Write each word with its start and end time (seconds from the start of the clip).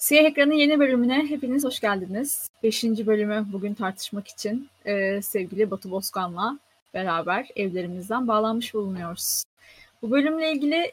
Siyah 0.00 0.24
Ekran'ın 0.24 0.52
yeni 0.52 0.78
bölümüne 0.78 1.26
hepiniz 1.28 1.64
hoş 1.64 1.80
geldiniz. 1.80 2.50
Beşinci 2.62 3.06
bölümü 3.06 3.46
bugün 3.52 3.74
tartışmak 3.74 4.28
için 4.28 4.68
e, 4.84 5.22
sevgili 5.22 5.70
Batu 5.70 5.90
Bozkan'la 5.90 6.58
beraber 6.94 7.48
evlerimizden 7.56 8.28
bağlanmış 8.28 8.74
bulunuyoruz. 8.74 9.44
Bu 10.02 10.10
bölümle 10.10 10.52
ilgili 10.52 10.92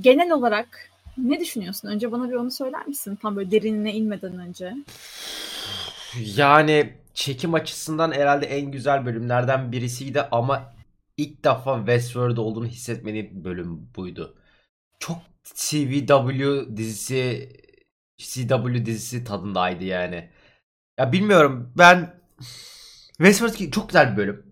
genel 0.00 0.30
olarak 0.30 0.90
ne 1.18 1.40
düşünüyorsun? 1.40 1.88
Önce 1.88 2.12
bana 2.12 2.30
bir 2.30 2.34
onu 2.34 2.50
söyler 2.50 2.86
misin? 2.86 3.18
Tam 3.22 3.36
böyle 3.36 3.50
derinine 3.50 3.92
inmeden 3.92 4.38
önce. 4.38 4.74
Yani 6.36 6.94
çekim 7.14 7.54
açısından 7.54 8.12
herhalde 8.12 8.46
en 8.46 8.70
güzel 8.70 9.06
bölümlerden 9.06 9.72
birisiydi 9.72 10.22
ama 10.22 10.72
ilk 11.16 11.44
defa 11.44 11.76
Westworld 11.78 12.36
olduğunu 12.36 12.66
hissetmediğim 12.66 13.44
bölüm 13.44 13.88
buydu. 13.96 14.38
Çok 14.98 15.18
CW 15.54 16.76
dizisi 16.76 17.48
CW 18.18 18.86
dizisi 18.86 19.24
tadındaydı 19.24 19.84
yani. 19.84 20.28
Ya 20.98 21.12
bilmiyorum 21.12 21.72
ben 21.78 22.14
Westworld 23.16 23.70
çok 23.70 23.88
güzel 23.88 24.12
bir 24.12 24.16
bölüm. 24.16 24.46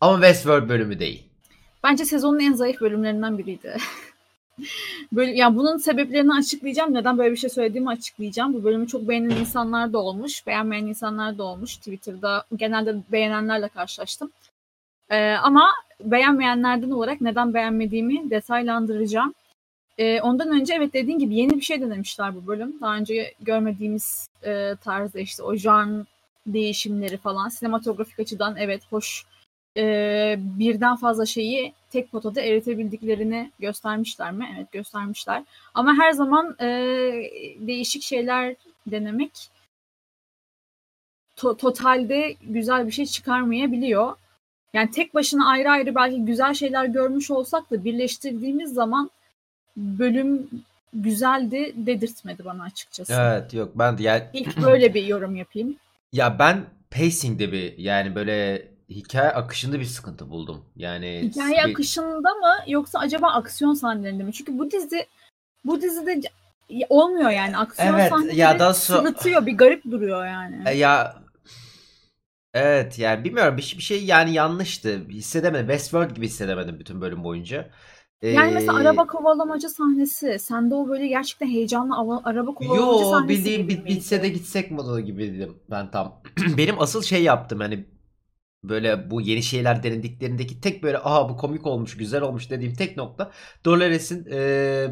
Ama 0.00 0.14
Westworld 0.14 0.68
bölümü 0.68 0.98
değil. 0.98 1.28
Bence 1.84 2.04
sezonun 2.04 2.40
en 2.40 2.52
zayıf 2.52 2.80
bölümlerinden 2.80 3.38
biriydi. 3.38 3.76
böyle 5.12 5.32
yani 5.32 5.56
bunun 5.56 5.76
sebeplerini 5.76 6.34
açıklayacağım. 6.34 6.94
Neden 6.94 7.18
böyle 7.18 7.32
bir 7.32 7.36
şey 7.36 7.50
söylediğimi 7.50 7.90
açıklayacağım. 7.90 8.54
Bu 8.54 8.64
bölümü 8.64 8.88
çok 8.88 9.08
beğenen 9.08 9.36
insanlar 9.36 9.92
da 9.92 9.98
olmuş, 9.98 10.46
beğenmeyen 10.46 10.86
insanlar 10.86 11.38
da 11.38 11.42
olmuş. 11.42 11.76
Twitter'da 11.76 12.44
genelde 12.56 12.96
beğenenlerle 13.12 13.68
karşılaştım. 13.68 14.30
Ee, 15.10 15.32
ama 15.32 15.68
beğenmeyenlerden 16.00 16.90
olarak 16.90 17.20
neden 17.20 17.54
beğenmediğimi 17.54 18.30
detaylandıracağım. 18.30 19.34
E, 19.98 20.20
ondan 20.20 20.60
önce 20.60 20.74
evet 20.74 20.92
dediğin 20.92 21.18
gibi 21.18 21.34
yeni 21.34 21.50
bir 21.56 21.60
şey 21.60 21.80
denemişler 21.80 22.34
bu 22.34 22.46
bölüm. 22.46 22.80
Daha 22.80 22.96
önce 22.96 23.34
görmediğimiz 23.40 24.28
e, 24.42 24.74
tarzda 24.84 25.20
işte 25.20 25.42
o 25.42 25.54
jan 25.54 26.06
değişimleri 26.46 27.16
falan 27.16 27.48
sinematografik 27.48 28.20
açıdan 28.20 28.56
evet 28.56 28.82
hoş 28.90 29.24
e, 29.76 30.36
birden 30.38 30.96
fazla 30.96 31.26
şeyi 31.26 31.72
tek 31.90 32.12
potada 32.12 32.40
eritebildiklerini 32.40 33.50
göstermişler 33.58 34.32
mi? 34.32 34.54
Evet 34.56 34.72
göstermişler. 34.72 35.42
Ama 35.74 35.94
her 35.98 36.12
zaman 36.12 36.56
e, 36.60 36.66
değişik 37.60 38.02
şeyler 38.02 38.54
denemek 38.86 39.50
to- 41.36 41.56
totalde 41.56 42.36
güzel 42.42 42.86
bir 42.86 42.92
şey 42.92 43.06
çıkarmayabiliyor. 43.06 44.16
Yani 44.74 44.90
tek 44.90 45.14
başına 45.14 45.48
ayrı 45.48 45.70
ayrı 45.70 45.94
belki 45.94 46.24
güzel 46.24 46.54
şeyler 46.54 46.84
görmüş 46.84 47.30
olsak 47.30 47.70
da 47.70 47.84
birleştirdiğimiz 47.84 48.72
zaman 48.72 49.10
bölüm 49.76 50.50
güzeldi 50.94 51.72
dedirtmedi 51.76 52.44
bana 52.44 52.62
açıkçası. 52.62 53.12
Evet 53.12 53.54
yok 53.54 53.72
ben 53.74 53.98
de 53.98 54.02
yani... 54.02 54.24
İlk 54.32 54.62
böyle 54.62 54.94
bir 54.94 55.06
yorum 55.06 55.36
yapayım. 55.36 55.76
Ya 56.12 56.38
ben 56.38 56.64
pacing'de 56.90 57.52
bir 57.52 57.78
yani 57.78 58.14
böyle 58.14 58.68
hikaye 58.90 59.30
akışında 59.30 59.80
bir 59.80 59.84
sıkıntı 59.84 60.30
buldum. 60.30 60.64
Yani 60.76 61.20
hikaye 61.22 61.64
bir... 61.64 61.70
akışında 61.70 62.34
mı 62.34 62.56
yoksa 62.66 62.98
acaba 62.98 63.28
aksiyon 63.28 63.74
sahnelerinde 63.74 64.22
mi? 64.22 64.32
Çünkü 64.32 64.58
bu 64.58 64.70
dizi 64.70 65.06
bu 65.64 65.82
dizide 65.82 66.20
olmuyor 66.88 67.30
yani 67.30 67.56
aksiyon 67.56 67.94
evet, 67.94 68.10
sahneleri 68.10 68.36
ya 68.36 68.58
da 68.58 68.74
so... 68.74 68.94
sırıtıyor 68.94 69.46
bir 69.46 69.56
garip 69.56 69.84
duruyor 69.84 70.26
yani. 70.26 70.62
E, 70.66 70.76
ya 70.76 71.22
Evet 72.54 72.98
yani 72.98 73.24
bilmiyorum 73.24 73.56
bir, 73.56 73.74
bir 73.78 73.82
şey 73.82 74.04
yani 74.04 74.32
yanlıştı. 74.32 75.08
Hissedemedim. 75.08 75.66
Westworld 75.66 76.10
gibi 76.10 76.26
hissedemedim 76.26 76.78
bütün 76.78 77.00
bölüm 77.00 77.24
boyunca. 77.24 77.70
Yani 78.22 78.52
mesela 78.54 78.78
araba 78.78 79.06
kovalamaca 79.06 79.68
sahnesi. 79.68 80.38
Sende 80.38 80.74
o 80.74 80.88
böyle 80.88 81.06
gerçekten 81.06 81.46
heyecanlı 81.46 81.94
ava- 81.94 82.22
araba 82.24 82.54
kovalamaca 82.54 83.04
Yo 83.04 83.10
sahnesi 83.10 83.28
bildiğim 83.28 83.68
bit, 83.68 83.86
bitse 83.88 84.22
de 84.22 84.28
gitsek 84.28 84.70
modu 84.70 85.00
gibiydim 85.00 85.56
ben 85.70 85.90
tam. 85.90 86.22
Benim 86.58 86.80
asıl 86.80 87.02
şey 87.02 87.22
yaptım 87.22 87.60
hani 87.60 87.84
böyle 88.64 89.10
bu 89.10 89.20
yeni 89.20 89.42
şeyler 89.42 89.82
denediklerindeki 89.82 90.60
tek 90.60 90.82
böyle 90.82 90.98
aha 90.98 91.28
bu 91.28 91.36
komik 91.36 91.66
olmuş 91.66 91.96
güzel 91.96 92.22
olmuş 92.22 92.50
dediğim 92.50 92.74
tek 92.74 92.96
nokta 92.96 93.30
Dolores'in 93.64 94.26
e, 94.32 94.36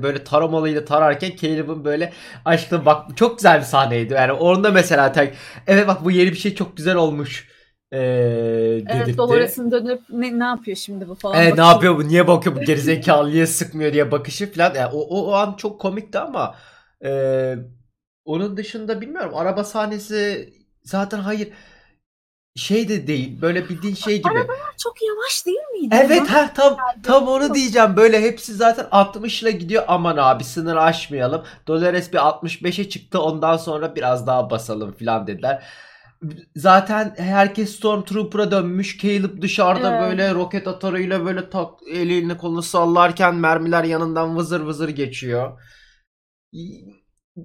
böyle 0.03 0.25
taramalıyla 0.25 0.85
tararken 0.85 1.33
Caleb'ın 1.37 1.85
böyle 1.85 2.13
aşkına 2.45 2.87
bak 2.87 3.17
çok 3.17 3.39
güzel 3.39 3.59
bir 3.61 3.65
sahneydi. 3.65 4.13
Yani 4.15 4.33
orada 4.33 4.71
mesela 4.71 5.13
tek 5.13 5.35
evet 5.67 5.89
bak 5.89 6.05
bu 6.05 6.11
yeni 6.11 6.31
bir 6.33 6.37
şey 6.37 6.55
çok 6.55 6.77
güzel 6.77 6.97
olmuş 6.97 7.49
ee, 7.93 8.83
evet 8.89 9.19
Dolores'in 9.19 9.71
dönüp 9.71 10.01
ne, 10.11 10.39
ne 10.39 10.45
yapıyor 10.45 10.77
şimdi 10.77 11.09
bu 11.09 11.15
falan. 11.15 11.43
Evet 11.43 11.59
ne 11.59 11.65
yapıyor 11.65 11.97
bu 11.97 12.09
niye 12.09 12.29
bakıyor 12.29 12.57
bu 12.57 12.61
gerizekalı 12.61 13.31
niye 13.31 13.47
sıkmıyor 13.47 13.93
diye 13.93 14.11
bakışı 14.11 14.53
falan. 14.53 14.75
Yani 14.75 14.93
o, 14.95 15.01
o, 15.01 15.31
o 15.31 15.33
an 15.33 15.55
çok 15.57 15.81
komikti 15.81 16.19
ama 16.19 16.55
e, 17.05 17.55
onun 18.25 18.57
dışında 18.57 19.01
bilmiyorum 19.01 19.33
araba 19.35 19.65
sahnesi 19.65 20.49
zaten 20.85 21.19
hayır 21.19 21.49
şey 22.57 22.89
de 22.89 23.07
değil 23.07 23.43
böyle 23.43 23.69
bildiğin 23.69 23.95
şey 23.95 24.19
gibi. 24.19 24.29
Arabalar 24.29 24.75
çok 24.79 25.03
yavaş 25.03 25.47
değil 25.47 25.59
miydi? 25.73 25.97
Evet 26.05 26.29
ha 26.29 26.51
tam 26.55 26.77
tam 27.03 27.29
onu 27.29 27.55
diyeceğim. 27.55 27.97
Böyle 27.97 28.23
hepsi 28.23 28.55
zaten 28.55 28.87
60 28.91 29.43
ile 29.43 29.51
gidiyor. 29.51 29.85
Aman 29.89 30.17
abi 30.17 30.45
sınır 30.45 30.77
aşmayalım. 30.77 31.45
Dolores 31.67 32.13
bir 32.13 32.19
65'e 32.19 32.89
çıktı. 32.89 33.21
Ondan 33.21 33.57
sonra 33.57 33.97
biraz 33.97 34.27
daha 34.27 34.51
basalım 34.51 34.93
falan 34.93 35.27
dediler. 35.27 35.63
Zaten 36.57 37.15
herkes 37.17 37.77
Stormtrooper'a 37.77 38.51
dönmüş. 38.51 38.99
Caleb 38.99 39.43
dışarıda 39.43 39.91
evet. 39.91 40.11
böyle 40.11 40.35
roket 40.35 40.69
atarıyla 40.69 41.25
böyle 41.25 41.51
tak 41.51 41.71
elini 41.93 42.37
kolunu 42.37 42.63
sallarken 42.63 43.35
mermiler 43.35 43.85
yanından 43.85 44.37
vızır 44.37 44.61
vızır 44.61 44.89
geçiyor. 44.89 45.61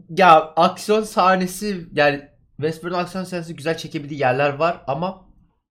Ya 0.09 0.53
aksiyon 0.55 1.01
sahnesi 1.03 1.87
yani 1.93 2.29
Westworld 2.57 2.93
aksiyon 2.93 3.23
sahnesi 3.23 3.55
güzel 3.55 3.77
çekebildiği 3.77 4.19
yerler 4.19 4.53
var 4.53 4.83
ama 4.87 5.25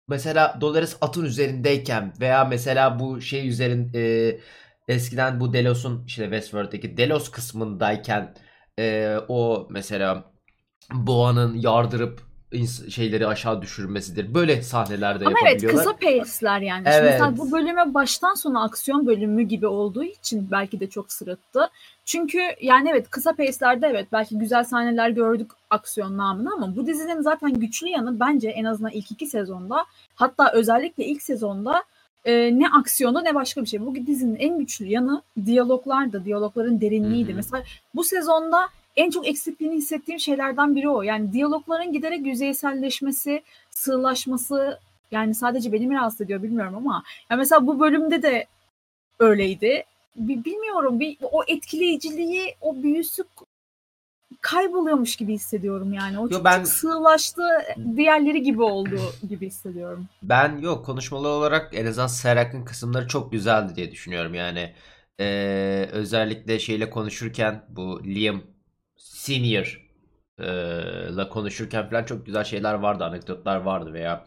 mesela 0.07 0.57
Dolores 0.61 0.97
atın 1.01 1.25
üzerindeyken 1.25 2.13
veya 2.19 2.45
mesela 2.45 2.99
bu 2.99 3.21
şey 3.21 3.47
üzerin 3.47 3.91
e, 3.95 4.33
eskiden 4.87 5.39
bu 5.39 5.53
Delos'un 5.53 6.05
işte 6.05 6.23
Westworld'daki 6.23 6.97
Delos 6.97 7.31
kısmındayken 7.31 8.35
e, 8.79 9.15
o 9.27 9.67
mesela 9.71 10.31
Boğa'nın 10.93 11.55
yardırıp 11.55 12.30
şeyleri 12.89 13.27
aşağı 13.27 13.61
düşürmesidir. 13.61 14.33
Böyle 14.33 14.61
sahnelerde 14.61 15.25
Ama 15.25 15.39
yapabiliyorlar. 15.39 15.83
evet 15.83 15.99
kısa 15.99 16.23
pace'ler 16.23 16.61
yani. 16.61 16.83
Evet. 16.85 16.95
Şimdi 16.95 17.11
mesela 17.11 17.37
bu 17.37 17.51
bölüme 17.51 17.93
baştan 17.93 18.33
sona 18.33 18.63
aksiyon 18.63 19.07
bölümü 19.07 19.43
gibi 19.43 19.67
olduğu 19.67 20.03
için 20.03 20.47
belki 20.51 20.79
de 20.79 20.89
çok 20.89 21.11
sırıttı. 21.11 21.69
Çünkü 22.05 22.39
yani 22.61 22.89
evet 22.89 23.09
kısa 23.09 23.33
pace'lerde 23.33 23.87
evet 23.87 24.07
belki 24.11 24.37
güzel 24.37 24.63
sahneler 24.63 25.09
gördük 25.09 25.51
aksiyon 25.69 26.17
namına 26.17 26.53
ama 26.53 26.75
bu 26.75 26.87
dizinin 26.87 27.21
zaten 27.21 27.53
güçlü 27.53 27.87
yanı 27.87 28.19
bence 28.19 28.49
en 28.49 28.65
azından 28.65 28.91
ilk 28.91 29.11
iki 29.11 29.25
sezonda 29.25 29.85
hatta 30.15 30.51
özellikle 30.51 31.05
ilk 31.05 31.21
sezonda 31.21 31.83
e, 32.25 32.59
ne 32.59 32.69
aksiyonu 32.69 33.23
ne 33.23 33.35
başka 33.35 33.61
bir 33.61 33.67
şey. 33.67 33.85
Bu 33.85 33.95
dizinin 33.95 34.35
en 34.35 34.59
güçlü 34.59 34.85
yanı 34.85 35.21
diyaloglardı. 35.45 36.25
Diyalogların 36.25 36.81
derinliğiydi. 36.81 37.29
Hı-hı. 37.29 37.35
Mesela 37.35 37.63
bu 37.95 38.03
sezonda 38.03 38.69
en 38.95 39.09
çok 39.09 39.27
eksikliğini 39.27 39.75
hissettiğim 39.75 40.19
şeylerden 40.19 40.75
biri 40.75 40.89
o. 40.89 41.01
Yani 41.01 41.33
diyalogların 41.33 41.93
giderek 41.93 42.25
yüzeyselleşmesi, 42.25 43.43
sığlaşması 43.69 44.79
yani 45.11 45.35
sadece 45.35 45.71
beni 45.71 45.87
mi 45.87 45.95
rahatsız 45.95 46.21
ediyor 46.21 46.43
bilmiyorum 46.43 46.75
ama 46.77 47.03
ya 47.29 47.37
mesela 47.37 47.67
bu 47.67 47.79
bölümde 47.79 48.23
de 48.23 48.45
öyleydi. 49.19 49.83
Bilmiyorum 50.15 50.99
bir 50.99 51.17
o 51.21 51.43
etkileyiciliği, 51.47 52.55
o 52.61 52.83
büyüsü 52.83 53.23
kayboluyormuş 54.41 55.15
gibi 55.15 55.33
hissediyorum 55.33 55.93
yani. 55.93 56.19
O 56.19 56.23
Yo, 56.23 56.29
çok, 56.29 56.45
ben, 56.45 56.57
çok 56.57 56.67
sığlaştı, 56.67 57.43
diğerleri 57.95 58.41
gibi 58.41 58.61
oldu 58.61 58.99
gibi 59.29 59.47
hissediyorum. 59.47 60.07
Ben 60.23 60.57
yok 60.57 60.85
konuşmalı 60.85 61.27
olarak 61.27 61.69
en 61.73 61.85
azından 61.85 62.07
Serak'ın 62.07 62.65
kısımları 62.65 63.07
çok 63.07 63.31
güzeldi 63.31 63.75
diye 63.75 63.91
düşünüyorum 63.91 64.33
yani. 64.33 64.73
Ee, 65.19 65.89
özellikle 65.91 66.59
şeyle 66.59 66.89
konuşurken 66.89 67.65
bu 67.69 68.03
Liam 68.05 68.41
senior 69.03 69.91
ile 70.39 71.29
konuşurken 71.29 71.89
falan 71.89 72.03
çok 72.03 72.25
güzel 72.25 72.43
şeyler 72.43 72.73
vardı, 72.73 73.03
anekdotlar 73.03 73.57
vardı 73.57 73.93
veya 73.93 74.25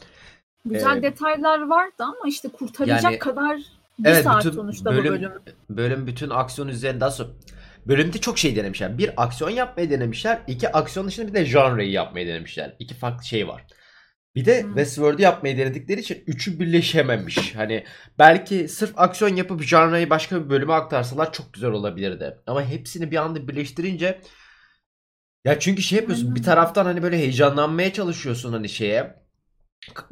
güzel 0.64 0.96
e, 0.96 1.02
detaylar 1.02 1.66
vardı 1.66 1.94
ama 1.98 2.28
işte 2.28 2.48
kurtaracak 2.48 3.04
yani, 3.04 3.18
kadar 3.18 3.58
bir 3.98 4.08
evet, 4.08 4.24
saat 4.24 4.44
bütün 4.44 4.56
sonuçta 4.56 4.90
bölüm, 4.90 5.04
bu 5.04 5.08
bölüm. 5.08 5.32
Bölüm 5.70 6.06
bütün 6.06 6.30
aksiyon 6.30 6.68
üzerinden 6.68 7.08
sonra 7.08 7.28
bölümde 7.86 8.18
çok 8.18 8.38
şey 8.38 8.56
denemişler. 8.56 8.98
Bir 8.98 9.22
aksiyon 9.22 9.50
yapmayı 9.50 9.90
denemişler. 9.90 10.38
iki 10.46 10.72
aksiyon 10.72 11.06
dışında 11.06 11.28
bir 11.28 11.34
de 11.34 11.44
janreyi 11.44 11.92
yapmayı 11.92 12.26
denemişler. 12.26 12.76
İki 12.78 12.94
farklı 12.94 13.24
şey 13.24 13.48
var. 13.48 13.64
Bir 14.34 14.44
de 14.44 14.62
hmm. 14.62 14.68
Westworld'u 14.68 15.22
yapmayı 15.22 15.58
denedikleri 15.58 16.00
için 16.00 16.24
üçü 16.26 16.60
birleşememiş. 16.60 17.56
Hani 17.56 17.84
belki 18.18 18.68
sırf 18.68 18.92
aksiyon 18.96 19.36
yapıp 19.36 19.62
janreyi 19.62 20.10
başka 20.10 20.44
bir 20.44 20.50
bölüme 20.50 20.72
aktarsalar 20.72 21.32
çok 21.32 21.52
güzel 21.52 21.70
olabilirdi. 21.70 22.38
Ama 22.46 22.64
hepsini 22.64 23.10
bir 23.10 23.16
anda 23.16 23.48
birleştirince 23.48 24.20
ya 25.44 25.58
çünkü 25.60 25.82
şey 25.82 25.98
yapıyorsun 25.98 26.34
bir 26.34 26.42
taraftan 26.42 26.84
hani 26.84 27.02
böyle 27.02 27.18
heyecanlanmaya 27.18 27.92
çalışıyorsun 27.92 28.52
hani 28.52 28.68
şeye. 28.68 29.24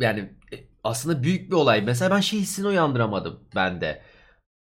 Yani 0.01 0.21
e, 0.53 0.57
aslında 0.85 1.23
büyük 1.23 1.51
bir 1.53 1.57
olay. 1.57 1.83
Mesela 1.83 2.11
ben 2.17 2.21
şey 2.21 2.41
hissini 2.41 2.67
uyandıramadım 2.69 3.41
ben 3.57 3.81
de. 3.81 4.03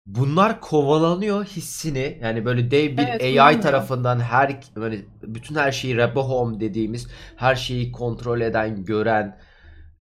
bunlar 0.06 0.60
kovalanıyor 0.60 1.44
hissini 1.44 2.18
yani 2.22 2.44
böyle 2.44 2.70
dev 2.70 2.98
bir 2.98 3.08
Evet, 3.08 3.26
AI 3.40 3.60
kullanmıyor. 3.60 3.60
tarafından 3.60 4.20
her 4.20 4.60
böyle 4.76 4.98
bütün 5.22 5.54
her 5.54 5.72
şeyi 5.72 5.96
Rebohom 5.96 6.60
dediğimiz 6.60 7.08
her 7.36 7.56
şeyi 7.56 7.92
kontrol 7.92 8.40
eden 8.40 8.84
gören 8.84 9.38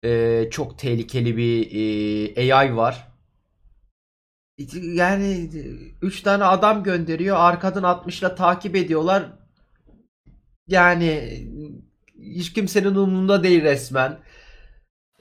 e, 0.05 0.47
çok 0.51 0.79
tehlikeli 0.79 1.37
bir 1.37 1.71
e, 2.37 2.55
AI 2.55 2.75
var. 2.77 3.07
Yani 4.81 5.49
üç 6.01 6.21
tane 6.21 6.43
adam 6.43 6.83
gönderiyor 6.83 7.37
arkadan 7.37 7.83
60'la 7.83 8.35
takip 8.35 8.75
ediyorlar. 8.75 9.33
Yani 10.67 11.39
hiç 12.19 12.53
kimsenin 12.53 12.95
umurunda 12.95 13.43
değil 13.43 13.61
resmen. 13.63 14.17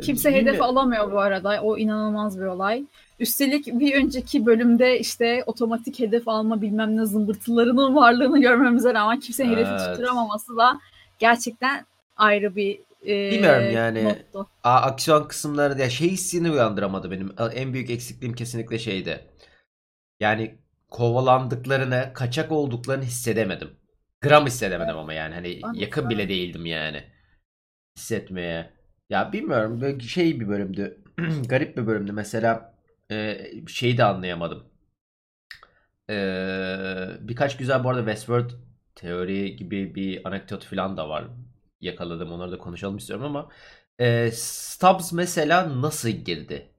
Kimse 0.03 0.31
hedef 0.31 0.47
Bilmiyorum. 0.47 0.71
alamıyor 0.71 1.13
bu 1.13 1.19
arada. 1.21 1.63
O 1.63 1.79
inanılmaz 1.79 2.39
bir 2.41 2.45
olay. 2.45 2.85
Üstelik 3.21 3.67
bir 3.67 3.95
önceki 3.95 4.47
bölümde 4.47 4.99
işte 5.01 5.43
otomatik 5.47 5.99
hedef 6.01 6.29
alma 6.29 6.63
bilmem 6.63 6.97
ne 6.97 7.07
zımbırtılarının 7.07 7.95
varlığını 7.97 8.41
görmemize 8.41 8.95
rağmen 8.95 9.21
kimsenin 9.21 9.53
hedefi 9.53 9.71
Evet. 9.71 9.81
tutturamaması 9.81 10.57
da 10.57 10.81
gerçekten 11.19 11.87
ayrı 12.17 12.57
bir 12.57 12.81
e, 13.07 13.31
Bilmiyorum 13.31 13.71
yani. 13.73 14.05
nottu. 14.05 14.47
A- 14.65 14.81
aksiyon 14.81 15.29
kısımları 15.29 15.81
ya 15.81 15.91
şey 15.91 16.11
hissini 16.11 16.51
uyandıramadı 16.51 17.11
benim. 17.11 17.33
En 17.55 17.73
büyük 17.73 17.91
eksikliğim 17.91 18.35
kesinlikle 18.35 18.79
şeydi. 18.79 19.21
Yani 20.21 20.59
kovalandıklarını, 20.91 22.11
kaçak 22.15 22.53
olduklarını 22.53 23.05
hissedemedim. 23.05 23.71
Gram 24.29 24.47
hissedemedim 24.47 24.97
ama 24.99 25.13
yani 25.13 25.35
hani 25.35 25.61
yakın 25.75 26.11
bile 26.11 26.29
değildim 26.29 26.67
yani 26.67 27.05
hissetmeye. 27.97 28.71
Ya 29.11 29.33
bilmiyorum 29.33 29.81
böyle 29.81 30.01
şey 30.01 30.41
bir 30.41 30.49
bölümdü. 30.49 31.03
Garip 31.49 31.77
bir 31.77 31.87
bölümdü. 31.87 32.13
Mesela 32.13 32.75
e, 33.11 33.51
şeyi 33.69 33.99
de 33.99 34.05
anlayamadım. 34.05 34.65
E, 36.11 36.15
birkaç 37.21 37.57
güzel 37.57 37.85
bu 37.85 37.91
arada 37.91 38.01
Westworld 38.01 38.51
teori 38.95 39.57
gibi 39.57 39.95
bir 39.95 40.29
anekdot 40.29 40.65
falan 40.65 40.97
da 40.97 41.09
var. 41.09 41.25
Yakaladım 41.81 42.33
onları 42.33 42.53
da 42.53 42.59
konuşalım 42.59 42.97
istiyorum 42.97 43.25
ama 43.25 43.49
e, 43.99 44.31
Stubbs 44.33 45.13
mesela 45.13 45.83
nasıl 45.83 46.09
girdi? 46.09 46.71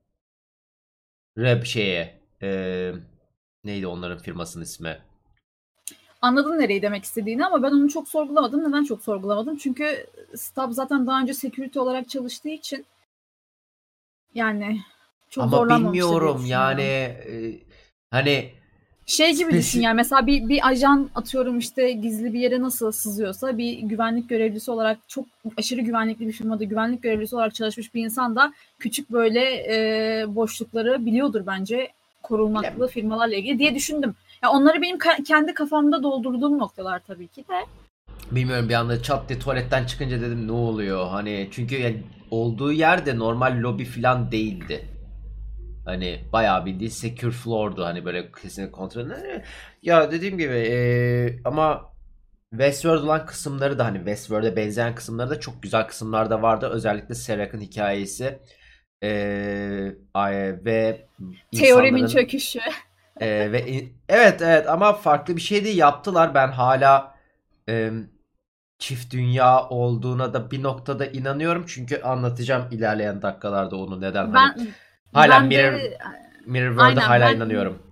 Rap 1.38 1.66
şeye 1.66 2.22
e, 2.42 2.92
neydi 3.64 3.88
onların 3.88 4.18
firmasının 4.18 4.64
ismi? 4.64 5.05
Anladım 6.26 6.60
nereyi 6.60 6.82
demek 6.82 7.04
istediğini 7.04 7.46
ama 7.46 7.64
ben 7.64 7.72
onu 7.72 7.90
çok 7.90 8.08
sorgulamadım. 8.08 8.70
Neden 8.70 8.84
çok 8.84 9.02
sorgulamadım? 9.02 9.58
Çünkü 9.58 10.08
Stab 10.36 10.72
zaten 10.72 11.08
daha 11.08 11.22
önce 11.22 11.34
security 11.34 11.80
olarak 11.80 12.10
çalıştığı 12.10 12.50
için 12.50 12.86
yani 14.36 14.82
çok 15.30 15.44
Ama 15.44 15.70
bilmiyorum 15.70 16.46
yani 16.46 16.82
e, 16.82 17.60
hani 18.12 18.52
Şey 19.06 19.32
gibi 19.36 19.52
Spesi- 19.52 19.58
düşün 19.58 19.82
yani 19.82 19.96
mesela 19.96 20.28
bir, 20.28 20.50
bir 20.50 20.68
ajan 20.68 21.10
atıyorum 21.16 21.58
işte 21.58 21.92
gizli 21.92 22.34
bir 22.34 22.40
yere 22.40 22.62
nasıl 22.62 22.92
sızıyorsa 22.92 23.58
bir 23.58 23.80
güvenlik 23.80 24.30
görevlisi 24.30 24.72
olarak 24.72 24.98
çok 25.08 25.26
aşırı 25.58 25.82
güvenlikli 25.82 26.28
bir 26.28 26.34
firmada 26.34 26.64
güvenlik 26.64 27.04
görevlisi 27.04 27.36
olarak 27.36 27.56
çalışmış 27.56 27.94
bir 27.94 28.06
insan 28.06 28.36
da 28.36 28.54
küçük 28.80 29.12
böyle 29.12 29.42
e, 29.42 30.26
boşlukları 30.36 31.06
biliyordur 31.06 31.42
bence 31.48 31.92
korunmaklı 32.24 32.88
firmalarla 32.88 33.36
ilgili 33.36 33.60
diye 33.60 33.76
düşündüm. 33.76 34.16
Ya 34.46 34.52
onları 34.52 34.82
benim 34.82 34.98
ka- 34.98 35.24
kendi 35.24 35.54
kafamda 35.54 36.04
doldurduğum 36.04 36.58
noktalar 36.58 37.00
tabii 37.08 37.28
ki 37.28 37.46
de. 37.50 37.66
Bilmiyorum 38.32 38.70
bir 38.70 38.74
anda 38.74 39.04
çat 39.04 39.30
diye 39.30 39.40
tuvaletten 39.40 39.86
çıkınca 39.86 40.22
dedim 40.22 40.48
ne 40.48 40.52
oluyor 40.52 41.08
hani 41.08 41.50
çünkü 41.52 41.76
yani 41.76 42.04
olduğu 42.32 42.72
yerde 42.72 43.18
normal 43.20 43.58
lobi 43.62 43.86
falan 43.86 44.32
değildi. 44.32 44.86
Hani 45.86 46.20
bayağı 46.34 46.66
bildiğin 46.66 46.92
secure 46.92 47.32
floor'du 47.32 47.86
hani 47.86 48.06
böyle 48.06 48.32
kesinlikle 48.42 48.72
kontrol. 48.72 49.10
Ya 49.82 50.12
dediğim 50.12 50.38
gibi 50.38 50.54
eee, 50.54 51.40
ama 51.46 51.94
Westworld 52.52 53.04
olan 53.04 53.26
kısımları 53.26 53.80
da 53.80 53.86
hani 53.86 53.98
Westworld'e 53.98 54.56
benzeyen 54.56 54.96
kısımları 54.96 55.30
da 55.30 55.40
çok 55.40 55.64
güzel 55.64 55.88
kısımlar 55.88 56.30
da 56.30 56.42
vardı. 56.42 56.70
Özellikle 56.74 57.16
Serak'ın 57.16 57.62
hikayesi 57.62 58.40
ay- 60.14 60.66
ve 60.66 61.08
Teorimin 61.52 62.04
insanların- 62.04 62.08
çöküşü. 62.14 62.60
Ee, 63.20 63.52
ve 63.52 63.86
evet 64.10 64.42
evet 64.42 64.70
ama 64.70 64.94
farklı 64.94 65.36
bir 65.36 65.42
şey 65.42 65.66
de 65.66 65.70
yaptılar. 65.70 66.34
Ben 66.34 66.48
hala 66.48 67.16
e, 67.70 67.92
çift 68.80 69.14
dünya 69.14 69.70
olduğuna 69.70 70.34
da 70.34 70.52
bir 70.52 70.64
noktada 70.64 71.06
inanıyorum. 71.06 71.64
Çünkü 71.68 72.02
anlatacağım 72.02 72.68
ilerleyen 72.72 73.22
dakikalarda 73.22 73.76
onu 73.76 74.02
neden 74.02 74.32
hani 74.32 74.34
Ben 74.34 74.68
hala 75.14 75.30
ben 75.30 75.46
Mirror 75.46 75.74
de 75.74 75.98
Mirror 76.46 76.70
World'a 76.70 77.10
hala 77.10 77.26
ben- 77.26 77.36
inanıyorum. 77.36 77.85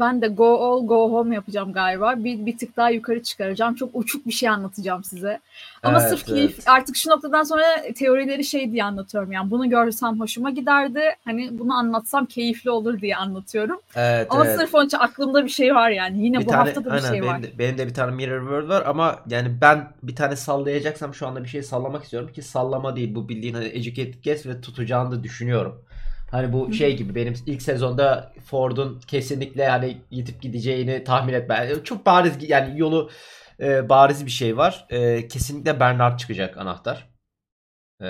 Ben 0.00 0.22
de 0.22 0.28
go 0.28 0.58
all 0.58 0.86
go 0.86 1.12
home 1.12 1.34
yapacağım 1.34 1.72
galiba. 1.72 2.14
Bir, 2.16 2.46
bir 2.46 2.58
tık 2.58 2.76
daha 2.76 2.90
yukarı 2.90 3.22
çıkaracağım. 3.22 3.74
Çok 3.74 3.90
uçuk 3.94 4.26
bir 4.26 4.32
şey 4.32 4.48
anlatacağım 4.48 5.04
size. 5.04 5.40
Ama 5.82 6.00
Evet, 6.00 6.10
sırf 6.10 6.26
keyif 6.26 6.54
evet. 6.54 6.68
artık 6.68 6.96
şu 6.96 7.10
noktadan 7.10 7.42
sonra 7.42 7.62
teorileri 7.94 8.44
şey 8.44 8.72
diye 8.72 8.84
anlatıyorum. 8.84 9.32
Yani 9.32 9.50
bunu 9.50 9.70
görsem 9.70 10.20
hoşuma 10.20 10.50
giderdi. 10.50 11.00
Hani 11.24 11.58
bunu 11.58 11.74
anlatsam 11.74 12.26
keyifli 12.26 12.70
olur 12.70 13.00
diye 13.00 13.16
anlatıyorum. 13.16 13.80
Evet, 13.96 14.26
Ama 14.30 14.46
evet. 14.46 14.58
sırf 14.60 14.74
onun 14.74 14.86
için 14.86 14.98
aklımda 14.98 15.44
bir 15.44 15.50
şey 15.50 15.74
var 15.74 15.90
yani. 15.90 16.24
Yine 16.24 16.38
Bir 16.40 16.46
bu 16.46 16.50
tane 16.50 16.64
hafta 16.64 16.80
da 16.80 16.84
bir 16.84 16.90
aynen 16.90 17.02
şey 17.08 17.12
benim 17.22 17.26
var. 17.26 17.42
de, 17.42 17.58
benim 17.58 17.78
de 17.78 17.86
bir 17.86 17.94
tane 17.94 18.12
Mirror 18.12 18.40
World 18.40 18.68
var 18.68 18.82
ama 18.86 19.18
yani 19.30 19.60
ben 19.60 19.92
bir 20.02 20.16
tane 20.16 20.36
sallayacaksam 20.36 21.14
şu 21.14 21.26
anda 21.26 21.44
bir 21.44 21.48
şey 21.48 21.62
sallamak 21.62 22.04
istiyorum 22.04 22.32
ki 22.32 22.42
sallama 22.42 22.96
değil 22.96 23.14
bu 23.14 23.28
bildiğin 23.28 23.54
hani 23.54 23.66
educated 23.66 24.14
guess 24.24 24.46
ve 24.46 24.60
tutacağını 24.60 25.10
da 25.10 25.22
düşünüyorum. 25.22 25.82
Hani 26.34 26.52
bu 26.52 26.72
şey 26.72 26.96
gibi 26.96 27.14
benim 27.14 27.34
ilk 27.46 27.62
sezonda 27.62 28.32
Ford'un 28.44 29.00
kesinlikle 29.00 29.68
hani 29.68 29.98
yitip 30.10 30.42
gideceğini 30.42 31.04
tahmin 31.04 31.32
etme. 31.32 31.70
Çok 31.84 32.06
bariz 32.06 32.50
yani 32.50 32.80
yolu 32.80 33.10
e, 33.60 33.88
bariz 33.88 34.26
bir 34.26 34.30
şey 34.30 34.56
var. 34.56 34.86
E, 34.90 35.28
kesinlikle 35.28 35.80
Bernard 35.80 36.18
çıkacak 36.18 36.58
anahtar. 36.58 37.08
E, 38.00 38.06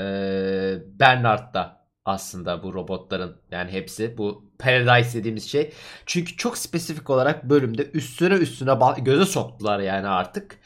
Bernard 0.86 1.54
da 1.54 1.86
aslında 2.04 2.62
bu 2.62 2.74
robotların 2.74 3.36
yani 3.50 3.72
hepsi 3.72 4.18
bu 4.18 4.52
Paradise 4.58 5.18
dediğimiz 5.18 5.50
şey. 5.50 5.72
Çünkü 6.06 6.36
çok 6.36 6.58
spesifik 6.58 7.10
olarak 7.10 7.44
bölümde 7.44 7.90
üstüne 7.90 8.34
üstüne 8.34 8.72
göze 8.98 9.24
soktular 9.24 9.80
yani 9.80 10.08
artık. 10.08 10.58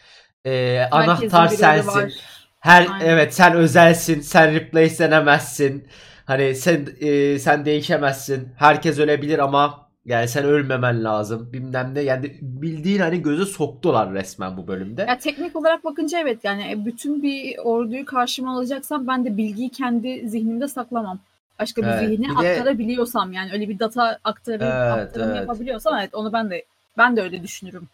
E, 0.44 0.80
anahtar 0.90 1.48
sensin. 1.48 1.88
var. 1.88 2.12
Her 2.60 2.86
Aynen. 2.90 3.06
evet 3.06 3.34
sen 3.34 3.54
özelsin, 3.54 4.20
sen 4.20 4.54
replace'lenemezsin. 4.54 5.88
Hani 6.28 6.54
sen 6.54 6.86
e, 7.00 7.38
sen 7.38 7.64
değişemezsin. 7.64 8.48
Herkes 8.56 8.98
ölebilir 8.98 9.38
ama 9.38 9.88
yani 10.04 10.28
sen 10.28 10.44
ölmemen 10.44 11.04
lazım. 11.04 11.52
Bilmem 11.52 11.94
ne. 11.94 12.00
Yani 12.00 12.34
bildiğin 12.42 12.98
hani 13.00 13.22
göze 13.22 13.44
soktular 13.44 14.12
resmen 14.14 14.56
bu 14.56 14.68
bölümde. 14.68 15.04
Ya 15.08 15.18
teknik 15.18 15.56
olarak 15.56 15.84
bakınca 15.84 16.18
evet 16.20 16.38
yani 16.44 16.72
e, 16.72 16.84
bütün 16.84 17.22
bir 17.22 17.58
orduyu 17.58 18.04
karşıma 18.04 18.56
alacaksam 18.56 19.06
ben 19.06 19.24
de 19.24 19.36
bilgiyi 19.36 19.68
kendi 19.68 20.28
zihnimde 20.28 20.68
saklamam. 20.68 21.18
Başka 21.58 21.82
bir 21.82 21.86
Evet, 21.86 21.98
zihne 22.08 22.24
bir 22.24 22.28
de- 22.28 22.50
aktarabiliyorsam 22.50 23.32
yani 23.32 23.52
öyle 23.52 23.68
bir 23.68 23.78
data 23.78 24.18
aktarı, 24.24 24.64
Evet, 24.64 24.92
aktarım 24.92 25.28
evet. 25.28 25.40
yapabiliyorsam 25.40 25.98
evet 26.00 26.14
onu 26.14 26.32
ben 26.32 26.50
de 26.50 26.64
ben 26.98 27.16
de 27.16 27.22
öyle 27.22 27.42
düşünürüm. 27.42 27.88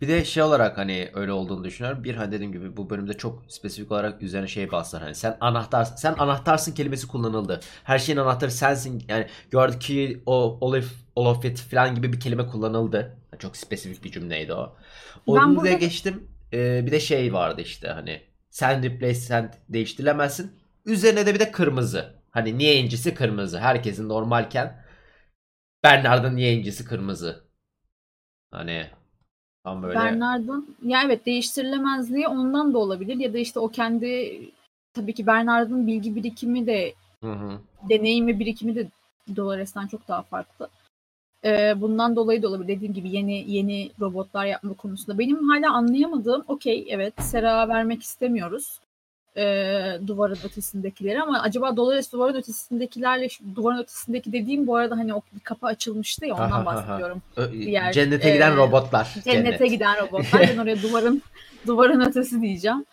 Bir 0.00 0.08
de 0.08 0.24
şey 0.24 0.42
olarak 0.42 0.78
hani 0.78 1.10
öyle 1.14 1.32
olduğunu 1.32 1.64
düşünüyorum. 1.64 2.04
Bir 2.04 2.14
hani 2.14 2.32
dediğim 2.32 2.52
gibi 2.52 2.76
bu 2.76 2.90
bölümde 2.90 3.12
çok 3.12 3.42
spesifik 3.48 3.92
olarak 3.92 4.22
üzerine 4.22 4.48
şey 4.48 4.72
bastılar. 4.72 5.02
Hani 5.02 5.14
sen 5.14 5.36
anahtar 5.40 5.84
sen 5.84 6.14
anahtarsın 6.18 6.72
kelimesi 6.74 7.08
kullanıldı. 7.08 7.60
Her 7.84 7.98
şeyin 7.98 8.18
anahtarı 8.18 8.50
sensin. 8.50 9.04
Yani 9.08 9.26
gördük 9.50 9.80
ki 9.80 10.22
o 10.26 10.58
Olaf 10.60 10.84
Olaf 11.16 11.44
it 11.44 11.58
falan 11.60 11.94
gibi 11.94 12.12
bir 12.12 12.20
kelime 12.20 12.46
kullanıldı. 12.46 13.16
Çok 13.38 13.56
spesifik 13.56 14.04
bir 14.04 14.10
cümleydi 14.12 14.52
o. 14.52 14.76
Onu 15.26 15.56
burada- 15.56 15.72
geçtim. 15.72 16.28
Ee, 16.52 16.86
bir 16.86 16.90
de 16.90 17.00
şey 17.00 17.32
vardı 17.32 17.60
işte 17.60 17.88
hani 17.88 18.22
sen 18.50 18.82
replace 18.82 19.14
sen 19.14 19.54
değiştirilemezsin. 19.68 20.52
Üzerine 20.84 21.26
de 21.26 21.34
bir 21.34 21.40
de 21.40 21.50
kırmızı. 21.52 22.14
Hani 22.30 22.58
niye 22.58 22.76
incisi 22.76 23.14
kırmızı? 23.14 23.58
Herkesin 23.58 24.08
normalken 24.08 24.84
Bernard'ın 25.84 26.36
niye 26.36 26.52
incisi 26.54 26.84
kırmızı? 26.84 27.44
Hani 28.50 28.90
tam 29.66 29.82
böyle 29.82 29.94
Bernard'ın 29.94 30.76
ya 30.82 31.02
evet 31.04 31.26
değiştirilemezliği 31.26 32.28
ondan 32.28 32.74
da 32.74 32.78
olabilir 32.78 33.16
ya 33.16 33.34
da 33.34 33.38
işte 33.38 33.60
o 33.60 33.68
kendi 33.68 34.40
tabii 34.94 35.12
ki 35.12 35.26
Bernard'ın 35.26 35.86
bilgi 35.86 36.16
birikimi 36.16 36.66
de 36.66 36.94
Hı 37.22 37.32
hı. 37.32 37.58
deneyim 37.88 38.26
ve 38.26 38.38
birikimi 38.38 38.74
de 38.74 38.88
Dolores'ten 39.36 39.86
çok 39.86 40.08
daha 40.08 40.22
farklı. 40.22 40.68
Ee, 41.44 41.80
bundan 41.80 42.16
dolayı 42.16 42.42
da 42.42 42.48
olabilir. 42.48 42.68
Dediğim 42.68 42.94
gibi 42.94 43.10
yeni 43.10 43.50
yeni 43.52 43.90
robotlar 44.00 44.46
yapma 44.46 44.74
konusunda. 44.74 45.18
Benim 45.18 45.48
hala 45.48 45.72
anlayamadığım 45.72 46.44
okey 46.48 46.86
evet 46.88 47.14
Sera 47.22 47.68
vermek 47.68 48.02
istemiyoruz. 48.02 48.80
Ee, 49.36 49.98
duvarın 50.06 50.38
ötesindekileri 50.44 51.22
ama 51.22 51.40
acaba 51.42 51.76
Dolores 51.76 52.12
duvarın 52.12 52.34
ötesindekilerle 52.34 53.28
duvarın 53.54 53.78
ötesindeki 53.78 54.32
dediğim 54.32 54.66
bu 54.66 54.76
arada 54.76 54.96
hani 54.96 55.14
o 55.14 55.20
bir 55.34 55.40
kapı 55.40 55.66
açılmıştı 55.66 56.26
ya 56.26 56.34
Aha, 56.34 56.44
ondan 56.44 56.56
aha. 56.56 56.66
bahsediyorum. 56.66 57.22
Ö- 57.36 57.52
Diğer, 57.52 57.92
Cennete 57.92 58.30
giden 58.32 58.52
e, 58.52 58.56
robotlar. 58.56 59.14
Cennete 59.24 59.58
Cennet. 59.58 59.70
giden 59.70 59.96
robotlar. 60.06 60.42
Ben 60.52 60.58
oraya 60.58 60.82
duvarın 60.82 61.22
duvarın 61.66 62.00
ötesi 62.00 62.40
diyeceğim. 62.42 62.84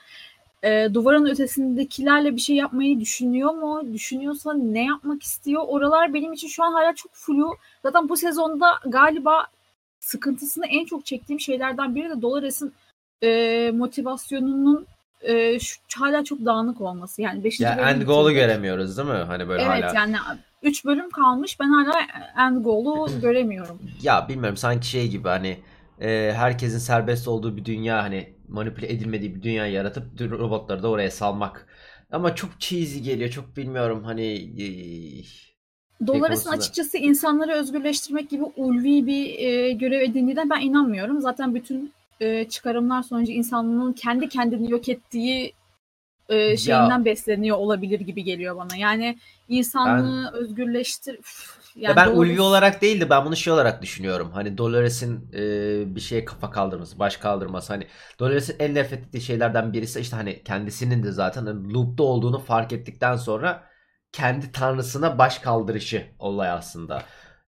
e, 0.64 0.88
duvarın 0.94 1.26
ötesindekilerle 1.26 2.36
bir 2.36 2.42
şey 2.42 2.56
yapmayı 2.56 3.00
düşünüyor 3.00 3.54
mu? 3.54 3.94
Düşünüyorsa 3.94 4.54
ne 4.54 4.86
yapmak 4.86 5.24
istiyor? 5.24 5.64
Oralar 5.68 6.14
benim 6.14 6.34
için 6.34 6.48
şu 6.48 6.64
an 6.64 6.72
hala 6.74 6.96
çok 6.96 7.12
flu. 7.14 7.58
Zaten 7.84 8.10
bu 8.10 8.18
sezonda 8.18 8.68
galiba 8.88 9.48
sıkıntısını 10.00 10.66
en 10.68 10.86
çok 10.86 11.06
çektiğim 11.06 11.40
şeylerden 11.40 11.96
biri 11.96 12.10
de 12.10 12.22
Dolores'in 12.22 12.74
e, 13.24 13.72
motivasyonunun 13.74 14.86
e, 15.24 15.60
şu, 15.60 15.80
hala 15.96 16.24
çok 16.24 16.46
dağınık 16.46 16.82
olması. 16.82 17.22
Yani 17.22 17.44
5. 17.44 17.60
Ya 17.60 17.72
end 17.72 18.02
goal'u 18.02 18.32
göremiyoruz 18.32 18.98
değil 18.98 19.10
mi? 19.10 19.24
Hani 19.28 19.48
böyle 19.48 19.64
evet, 19.64 19.84
hala. 19.84 19.94
yani 19.94 20.16
3 20.64 20.86
bölüm 20.86 21.10
kalmış. 21.10 21.60
Ben 21.60 21.70
hala 21.70 21.94
end 22.48 22.64
goal'u 22.64 23.08
göremiyorum. 23.22 23.80
Ya 24.02 24.28
bilmiyorum 24.30 24.58
sanki 24.58 24.88
şey 24.88 25.08
gibi 25.08 25.28
hani 25.28 25.58
e, 26.02 26.34
herkesin 26.36 26.78
serbest 26.78 27.28
olduğu 27.28 27.58
bir 27.58 27.66
dünya 27.66 28.04
hani 28.04 28.34
manipüle 28.48 28.92
edilmediği 28.92 29.36
bir 29.36 29.42
dünya 29.42 29.68
yaratıp 29.68 30.22
robotları 30.22 30.84
da 30.84 30.90
oraya 30.90 31.12
salmak. 31.12 31.68
Ama 32.12 32.36
çok 32.36 32.60
cheesy 32.60 33.00
geliyor. 33.00 33.30
Çok 33.30 33.58
bilmiyorum 33.58 34.04
hani 34.04 34.34
e, 34.34 34.68
Dolares'in 36.08 36.50
açıkçası 36.50 36.98
insanları 36.98 37.52
özgürleştirmek 37.52 38.30
gibi 38.30 38.44
ulvi 38.44 39.08
bir 39.08 39.40
e, 39.40 39.72
görev 39.72 40.02
edindiğine 40.02 40.50
ben 40.50 40.62
inanmıyorum. 40.62 41.22
Zaten 41.22 41.56
bütün 41.56 41.94
e, 42.24 42.50
çıkarımlar 42.50 43.04
sonucu 43.04 43.32
insanlığın 43.32 43.94
kendi 43.94 44.30
kendini 44.30 44.72
yok 44.72 44.90
ettiği 44.90 45.54
e, 46.30 46.58
şeyinden 46.58 47.00
ya, 47.00 47.06
besleniyor 47.06 47.58
olabilir 47.58 48.00
gibi 48.00 48.24
geliyor 48.24 48.58
bana. 48.58 48.76
Yani 48.76 49.18
insanlığı 49.50 50.32
ben, 50.34 50.42
özgürleştir... 50.42 51.20
yani 51.76 51.90
ya 51.90 51.96
ben 51.96 52.08
Dolores... 52.10 52.32
ulvi 52.32 52.42
olarak 52.42 52.82
değil 52.82 53.02
de 53.02 53.10
ben 53.10 53.26
bunu 53.26 53.36
şey 53.36 53.54
olarak 53.54 53.82
düşünüyorum. 53.82 54.32
Hani 54.34 54.58
Dolores'in 54.58 55.30
e, 55.34 55.42
bir 55.96 56.02
şeye 56.02 56.26
kafa 56.26 56.52
kaldırması, 56.52 57.00
baş 57.00 57.18
kaldırması. 57.18 57.74
Hani 57.74 57.88
Dolores'in 58.20 58.56
en 58.60 58.76
nefret 58.76 59.00
ettiği 59.00 59.22
şeylerden 59.22 59.74
birisi 59.74 60.00
işte 60.00 60.16
hani 60.16 60.44
kendisinin 60.44 61.04
de 61.04 61.12
zaten 61.12 61.46
hani 61.46 61.74
loop'ta 61.74 62.04
olduğunu 62.04 62.40
fark 62.40 62.74
ettikten 62.74 63.16
sonra 63.16 63.64
kendi 64.12 64.52
tanrısına 64.52 65.18
baş 65.18 65.40
kaldırışı 65.40 66.08
olay 66.20 66.50
aslında. 66.50 67.04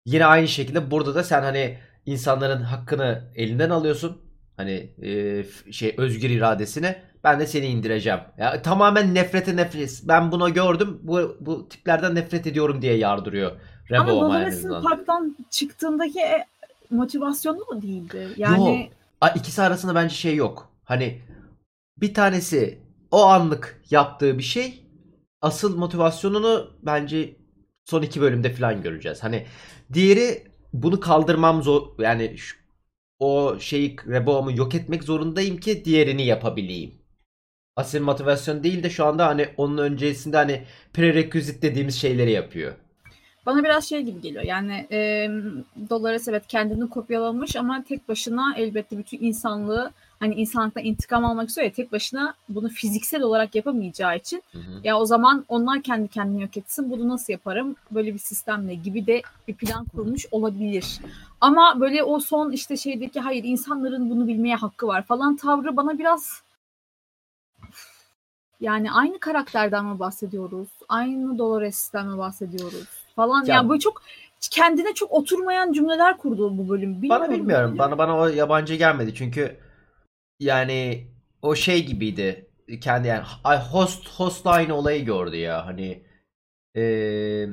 Yine 0.06 0.26
aynı 0.26 0.48
şekilde 0.48 0.92
burada 0.92 1.16
da 1.16 1.24
sen 1.24 1.42
hani 1.44 1.80
insanların 2.06 2.62
hakkını 2.62 3.32
elinden 3.36 3.70
alıyorsun. 3.70 4.33
Hani 4.58 4.94
e, 5.02 5.44
şey 5.72 5.96
özgür 5.98 6.30
iradesini 6.30 6.96
ben 7.24 7.40
de 7.40 7.48
seni 7.48 7.66
indireceğim. 7.66 8.20
Ya 8.38 8.62
tamamen 8.62 9.16
nefrete 9.16 9.56
nefret. 9.56 10.02
Ben 10.04 10.32
bunu 10.32 10.54
gördüm. 10.54 11.00
Bu 11.04 11.38
bu 11.40 11.70
tiplerden 11.70 12.16
nefret 12.16 12.48
ediyorum 12.48 12.82
diye 12.82 12.98
yardırıyor. 12.98 13.52
Rebo 13.92 14.02
Ama 14.02 14.12
Dolores'in 14.12 14.82
parktan 14.82 15.38
çıktığındaki 15.50 16.20
e, 16.20 16.46
motivasyonu 16.90 17.58
mu 17.58 17.82
değildi? 17.82 18.28
Yani 18.38 18.92
Yok. 19.24 19.32
İkisi 19.36 19.62
arasında 19.62 19.96
bence 19.96 20.16
şey 20.16 20.36
yok. 20.36 20.70
Hani 20.84 21.22
bir 21.98 22.14
tanesi 22.14 22.80
o 23.12 23.26
anlık 23.26 23.82
yaptığı 23.90 24.38
bir 24.38 24.44
şey 24.44 24.84
asıl 25.42 25.78
motivasyonunu 25.78 26.72
bence 26.82 27.38
son 27.86 28.02
iki 28.02 28.22
bölümde 28.22 28.54
falan 28.54 28.82
göreceğiz. 28.82 29.24
Hani 29.24 29.46
diğeri 29.94 30.48
bunu 30.74 31.00
kaldırmam 31.00 31.64
zor 31.64 31.88
yani 32.00 32.38
şu, 32.38 32.63
o 33.24 33.60
şeyi 33.60 33.96
Reboam'ı 34.08 34.58
yok 34.58 34.76
etmek 34.76 35.04
zorundayım 35.04 35.58
ki 35.58 35.86
diğerini 35.86 36.26
yapabileyim. 36.26 36.92
Asıl 37.76 38.02
motivasyon 38.02 38.64
değil 38.64 38.84
de 38.84 38.90
şu 38.90 39.06
anda 39.06 39.28
hani 39.28 39.48
onun 39.58 39.78
öncesinde 39.78 40.38
hani 40.38 40.64
prerequisite 40.94 41.62
dediğimiz 41.62 41.96
şeyleri 41.96 42.32
yapıyor. 42.32 42.74
Bana 43.46 43.64
biraz 43.64 43.90
şey 43.90 44.02
gibi 44.02 44.22
geliyor. 44.22 44.44
Yani 44.44 44.88
e, 44.92 45.30
Dolores 45.90 46.28
evet 46.28 46.44
kendini 46.48 46.90
kopyalamış 46.90 47.56
ama 47.56 47.84
tek 47.84 48.10
başına 48.10 48.56
elbette 48.58 48.98
bütün 48.98 49.22
insanlığı 49.22 49.92
hani 50.24 50.36
insanlıktan 50.36 50.84
intikam 50.84 51.26
almak 51.26 51.50
istiyor 51.50 51.66
ya 51.66 51.74
tek 51.74 51.92
başına 51.92 52.34
bunu 52.50 52.70
fiziksel 52.70 53.22
olarak 53.22 53.56
yapamayacağı 53.56 54.18
için 54.18 54.44
hı 54.52 54.58
hı. 54.58 54.82
ya 54.84 55.00
o 55.00 55.06
zaman 55.06 55.46
onlar 55.48 55.82
kendi 55.82 56.08
kendini 56.08 56.42
yok 56.42 56.58
etsin. 56.58 56.92
Bunu 56.92 57.10
nasıl 57.10 57.34
yaparım? 57.34 57.76
Böyle 57.92 58.14
bir 58.14 58.20
sistemle 58.20 58.74
gibi 58.76 59.08
de 59.08 59.22
bir 59.48 59.54
plan 59.54 59.86
kurmuş 59.86 60.26
olabilir. 60.32 61.00
Ama 61.42 61.80
böyle 61.80 62.04
o 62.04 62.20
son 62.20 62.52
işte 62.52 62.78
şeydeki 62.78 63.20
hayır 63.20 63.44
insanların 63.44 64.10
bunu 64.10 64.28
bilmeye 64.28 64.56
hakkı 64.56 64.88
var 64.88 65.04
falan 65.04 65.36
tavrı 65.36 65.78
bana 65.78 66.00
biraz 66.00 66.42
yani 68.60 68.92
aynı 68.92 69.20
karakterden 69.20 69.86
mi 69.86 70.00
bahsediyoruz? 70.00 70.70
Aynı 70.90 71.38
Dolores'ten 71.38 72.08
mi 72.08 72.18
bahsediyoruz? 72.18 72.88
Falan 73.16 73.46
ya, 73.46 73.56
yani 73.56 73.70
böyle 73.70 73.80
çok 73.80 74.02
kendine 74.52 74.94
çok 74.94 75.12
oturmayan 75.12 75.74
cümleler 75.74 76.18
kurdu 76.18 76.58
bu 76.58 76.70
bölüm. 76.70 77.02
Bilmiyorum 77.02 77.26
bana 77.28 77.38
bilmiyorum. 77.38 77.76
Bana 77.78 77.98
bana 77.98 78.20
o 78.20 78.28
yabancı 78.28 78.76
gelmedi. 78.76 79.16
Çünkü 79.16 79.58
yani 80.44 81.08
o 81.42 81.56
şey 81.56 81.86
gibiydi. 81.86 82.50
Kendi 82.82 83.08
yani 83.08 83.24
host 83.72 84.10
hostline 84.10 84.74
olayı 84.74 85.06
gördü 85.06 85.36
ya. 85.36 85.66
Hani 85.66 86.04
eee 86.76 87.50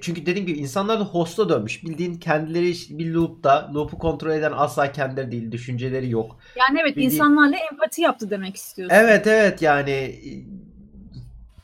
çünkü 0.00 0.26
dediğim 0.26 0.46
gibi 0.46 0.58
insanlar 0.58 1.00
da 1.00 1.04
host'a 1.04 1.48
dönmüş. 1.48 1.84
Bildiğin 1.84 2.14
kendileri 2.14 2.98
bir 2.98 3.10
loop'ta. 3.14 3.70
Loop'u 3.74 3.98
kontrol 3.98 4.30
eden 4.30 4.52
asla 4.56 4.92
kendileri 4.92 5.32
değil. 5.32 5.52
Düşünceleri 5.52 6.10
yok. 6.10 6.36
Yani 6.56 6.78
evet 6.80 6.96
Bildiğin... 6.96 7.10
insanlarla 7.10 7.56
empati 7.72 8.02
yaptı 8.02 8.30
demek 8.30 8.56
istiyorsun. 8.56 8.96
Evet 8.96 9.26
evet 9.26 9.62
yani 9.62 10.20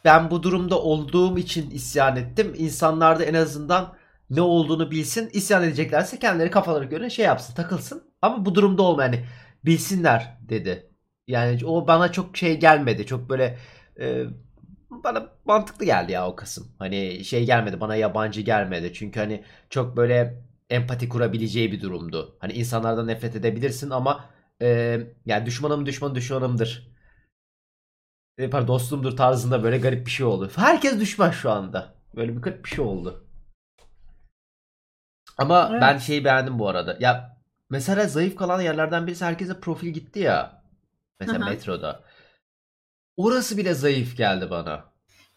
ben 0.04 0.30
bu 0.30 0.42
durumda 0.42 0.82
olduğum 0.82 1.38
için 1.38 1.70
isyan 1.70 2.16
ettim. 2.16 2.54
İnsanlar 2.58 3.18
da 3.18 3.24
en 3.24 3.34
azından 3.34 3.94
ne 4.30 4.40
olduğunu 4.40 4.90
bilsin. 4.90 5.30
İsyan 5.32 5.62
edeceklerse 5.62 6.18
kendileri 6.18 6.50
kafaları 6.50 6.84
göre 6.84 7.10
şey 7.10 7.24
yapsın 7.24 7.54
takılsın. 7.54 8.02
Ama 8.22 8.44
bu 8.44 8.54
durumda 8.54 8.82
olma 8.82 9.02
yani 9.02 9.24
bilsinler 9.64 10.38
dedi. 10.48 10.90
Yani 11.26 11.66
o 11.66 11.86
bana 11.86 12.12
çok 12.12 12.36
şey 12.36 12.60
gelmedi. 12.60 13.06
Çok 13.06 13.30
böyle 13.30 13.58
e, 14.00 14.24
bana 14.90 15.28
mantıklı 15.44 15.84
geldi 15.84 16.12
ya 16.12 16.28
o 16.28 16.36
kısım. 16.36 16.68
Hani 16.78 17.24
şey 17.24 17.46
gelmedi 17.46 17.80
bana 17.80 17.96
yabancı 17.96 18.40
gelmedi. 18.40 18.92
Çünkü 18.94 19.20
hani 19.20 19.44
çok 19.70 19.96
böyle 19.96 20.42
empati 20.70 21.08
kurabileceği 21.08 21.72
bir 21.72 21.80
durumdu. 21.82 22.36
Hani 22.40 22.52
insanlardan 22.52 23.06
nefret 23.06 23.36
edebilirsin 23.36 23.90
ama 23.90 24.24
e, 24.62 25.00
yani 25.26 25.46
düşmanım 25.46 25.86
düşman 25.86 26.14
düşmanımdır. 26.14 26.88
E, 28.38 28.50
pardon 28.50 28.68
dostumdur 28.68 29.16
tarzında 29.16 29.62
böyle 29.62 29.78
garip 29.78 30.06
bir 30.06 30.10
şey 30.10 30.26
oldu. 30.26 30.50
Herkes 30.56 31.00
düşman 31.00 31.30
şu 31.30 31.50
anda. 31.50 31.94
Böyle 32.16 32.36
bir 32.36 32.42
garip 32.42 32.64
bir 32.64 32.70
şey 32.70 32.84
oldu. 32.84 33.24
Ama 35.38 35.68
evet. 35.70 35.82
ben 35.82 35.98
şeyi 35.98 36.24
beğendim 36.24 36.58
bu 36.58 36.68
arada. 36.68 36.96
Ya 37.00 37.37
mesela 37.70 38.06
zayıf 38.06 38.36
kalan 38.36 38.60
yerlerden 38.60 39.06
birisi 39.06 39.24
herkese 39.24 39.60
profil 39.60 39.88
gitti 39.88 40.18
ya. 40.18 40.62
Mesela 41.20 41.44
Aha. 41.44 41.50
metroda. 41.50 42.00
Orası 43.16 43.56
bile 43.56 43.74
zayıf 43.74 44.16
geldi 44.16 44.50
bana. 44.50 44.84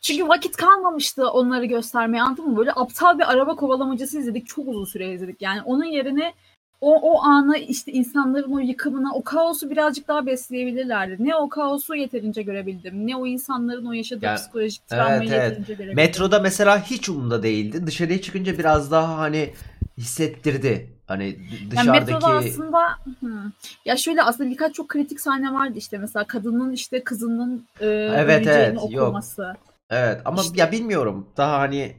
Çünkü 0.01 0.27
vakit 0.27 0.55
kalmamıştı 0.55 1.29
onları 1.29 1.65
göstermeye 1.65 2.23
anladın 2.23 2.49
mı? 2.49 2.57
Böyle 2.57 2.71
aptal 2.71 3.19
bir 3.19 3.31
araba 3.31 3.55
kovalamacası 3.55 4.19
izledik. 4.19 4.47
Çok 4.47 4.67
uzun 4.67 4.85
süre 4.85 5.13
izledik. 5.13 5.41
Yani 5.41 5.61
onun 5.61 5.85
yerine 5.85 6.33
o, 6.81 6.95
o 6.95 7.21
anı 7.23 7.57
işte 7.57 7.91
insanların 7.91 8.51
o 8.51 8.59
yıkımına, 8.59 9.13
o 9.13 9.23
kaosu 9.23 9.69
birazcık 9.69 10.07
daha 10.07 10.25
besleyebilirlerdi. 10.25 11.15
Ne 11.19 11.35
o 11.35 11.49
kaosu 11.49 11.95
yeterince 11.95 12.43
görebildim, 12.43 13.07
ne 13.07 13.15
o 13.15 13.27
insanların 13.27 13.85
o 13.85 13.93
yaşadığı 13.93 14.25
yani, 14.25 14.37
psikolojik 14.37 14.87
travmayı 14.87 15.19
evet, 15.19 15.31
evet. 15.31 15.49
yeterince 15.49 15.73
görebildim. 15.73 15.95
Metroda 15.95 16.39
mesela 16.39 16.83
hiç 16.83 17.09
umurumda 17.09 17.43
değildi. 17.43 17.87
Dışarıya 17.87 18.21
çıkınca 18.21 18.57
biraz 18.57 18.91
daha 18.91 19.17
hani 19.17 19.53
hissettirdi. 20.01 20.89
Hani 21.07 21.39
dışarıdaki... 21.71 21.87
Yani 21.87 21.99
metroda 21.99 22.27
aslında 22.27 22.79
hı. 23.19 23.51
ya 23.85 23.97
şöyle 23.97 24.23
aslında 24.23 24.49
birkaç 24.49 24.75
çok 24.75 24.89
kritik 24.89 25.21
sahne 25.21 25.53
vardı 25.53 25.73
işte 25.75 25.97
mesela 25.97 26.27
kadının 26.27 26.71
işte 26.71 27.03
kızının 27.03 27.65
e, 27.79 27.87
evet, 28.15 28.47
evet, 28.47 28.77
okuması. 28.77 29.41
Yok. 29.41 29.55
Evet 29.89 30.21
ama 30.25 30.41
işte... 30.41 30.61
ya 30.61 30.71
bilmiyorum 30.71 31.27
daha 31.37 31.59
hani 31.59 31.95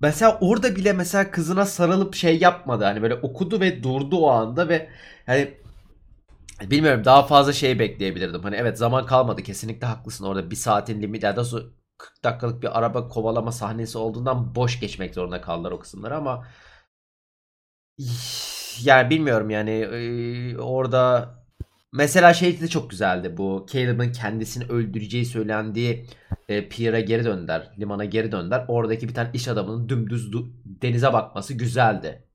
mesela 0.00 0.38
orada 0.40 0.76
bile 0.76 0.92
mesela 0.92 1.30
kızına 1.30 1.66
sarılıp 1.66 2.14
şey 2.14 2.38
yapmadı. 2.38 2.84
Hani 2.84 3.02
böyle 3.02 3.14
okudu 3.14 3.60
ve 3.60 3.82
durdu 3.82 4.18
o 4.18 4.28
anda 4.30 4.68
ve 4.68 4.88
hani 5.26 5.54
bilmiyorum 6.70 7.04
daha 7.04 7.22
fazla 7.22 7.52
şey 7.52 7.78
bekleyebilirdim. 7.78 8.42
Hani 8.42 8.56
evet 8.56 8.78
zaman 8.78 9.06
kalmadı 9.06 9.42
kesinlikle 9.42 9.86
haklısın 9.86 10.24
orada 10.24 10.50
bir 10.50 10.56
saatin 10.56 11.02
limit 11.02 11.22
ya 11.22 11.36
da 11.36 11.44
40 12.02 12.24
dakikalık 12.24 12.62
bir 12.62 12.78
araba 12.78 13.08
kovalama 13.08 13.52
sahnesi 13.52 13.98
olduğundan 13.98 14.54
boş 14.54 14.80
geçmek 14.80 15.14
zorunda 15.14 15.40
kaldılar 15.40 15.72
o 15.72 15.78
kısımları 15.78 16.16
ama 16.16 16.46
yani 18.84 19.10
bilmiyorum 19.10 19.50
yani 19.50 19.86
orada 20.58 21.34
mesela 21.92 22.34
şey 22.34 22.60
de 22.60 22.68
çok 22.68 22.90
güzeldi 22.90 23.36
bu 23.36 23.66
Caleb'ın 23.72 24.12
kendisini 24.12 24.64
öldüreceği 24.64 25.26
söylendiği 25.26 26.06
e, 26.48 26.68
Pierre'a 26.68 27.00
geri 27.00 27.24
döndüler 27.24 27.70
limana 27.78 28.04
geri 28.04 28.32
döndüler 28.32 28.64
oradaki 28.68 29.08
bir 29.08 29.14
tane 29.14 29.30
iş 29.34 29.48
adamının 29.48 29.88
dümdüz 29.88 30.32
denize 30.64 31.12
bakması 31.12 31.54
güzeldi. 31.54 32.28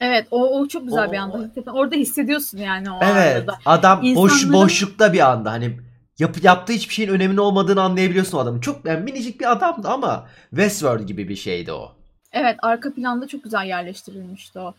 Evet 0.00 0.26
o, 0.30 0.60
o 0.60 0.68
çok 0.68 0.84
güzel 0.84 1.08
o, 1.08 1.12
bir 1.12 1.16
anda. 1.16 1.50
Orada 1.72 1.96
hissediyorsun 1.96 2.58
yani 2.58 2.90
o 2.90 2.98
evet, 3.02 3.36
arada. 3.36 3.58
Adam 3.66 4.00
İnsanların... 4.02 4.52
boş 4.52 4.52
boşlukta 4.52 5.12
bir 5.12 5.30
anda 5.30 5.52
hani 5.52 5.83
yap, 6.18 6.36
yaptığı 6.42 6.72
hiçbir 6.72 6.94
şeyin 6.94 7.10
önemli 7.10 7.40
olmadığını 7.40 7.82
anlayabiliyorsun 7.82 8.38
o 8.38 8.40
adamın. 8.40 8.60
Çok 8.60 8.84
yani 8.84 9.04
minicik 9.04 9.40
bir 9.40 9.52
adamdı 9.52 9.88
ama 9.88 10.28
Westworld 10.50 11.06
gibi 11.06 11.28
bir 11.28 11.36
şeydi 11.36 11.72
o. 11.72 11.92
Evet 12.32 12.56
arka 12.62 12.94
planda 12.94 13.26
çok 13.26 13.44
güzel 13.44 13.66
yerleştirilmişti 13.66 14.58
o. 14.58 14.74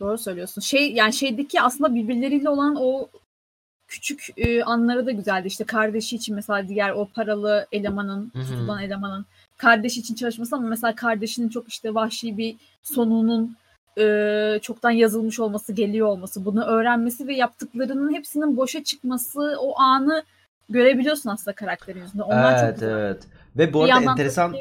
Doğru 0.00 0.18
söylüyorsun. 0.18 0.60
Şey 0.60 0.92
yani 0.92 1.12
şeydeki 1.12 1.60
aslında 1.60 1.94
birbirleriyle 1.94 2.48
olan 2.48 2.76
o 2.78 3.08
küçük 3.88 4.26
e, 4.36 4.62
anları 4.62 5.06
da 5.06 5.10
güzeldi. 5.10 5.46
İşte 5.46 5.64
kardeşi 5.64 6.16
için 6.16 6.34
mesela 6.34 6.68
diğer 6.68 6.90
o 6.90 7.08
paralı 7.14 7.66
elemanın, 7.72 8.30
tutulan 8.30 8.82
elemanın 8.82 9.26
kardeşi 9.56 10.00
için 10.00 10.14
çalışması 10.14 10.56
ama 10.56 10.68
mesela 10.68 10.94
kardeşinin 10.94 11.48
çok 11.48 11.68
işte 11.68 11.94
vahşi 11.94 12.38
bir 12.38 12.56
sonunun 12.82 13.56
e, 13.98 14.58
çoktan 14.62 14.90
yazılmış 14.90 15.40
olması, 15.40 15.72
geliyor 15.72 16.06
olması, 16.06 16.44
bunu 16.44 16.64
öğrenmesi 16.64 17.26
ve 17.26 17.34
yaptıklarının 17.34 18.14
hepsinin 18.14 18.56
boşa 18.56 18.84
çıkması 18.84 19.56
o 19.60 19.80
anı 19.80 20.22
görebiliyorsun 20.70 21.30
aslında 21.30 21.54
karakterin 21.54 22.00
yüzünde. 22.02 22.22
Onlar 22.22 22.52
evet, 22.52 22.60
çok 22.60 22.74
güzel. 22.74 22.90
evet. 22.90 23.22
Ve 23.56 23.72
bu 23.72 23.84
arada 23.84 24.10
enteresan 24.10 24.56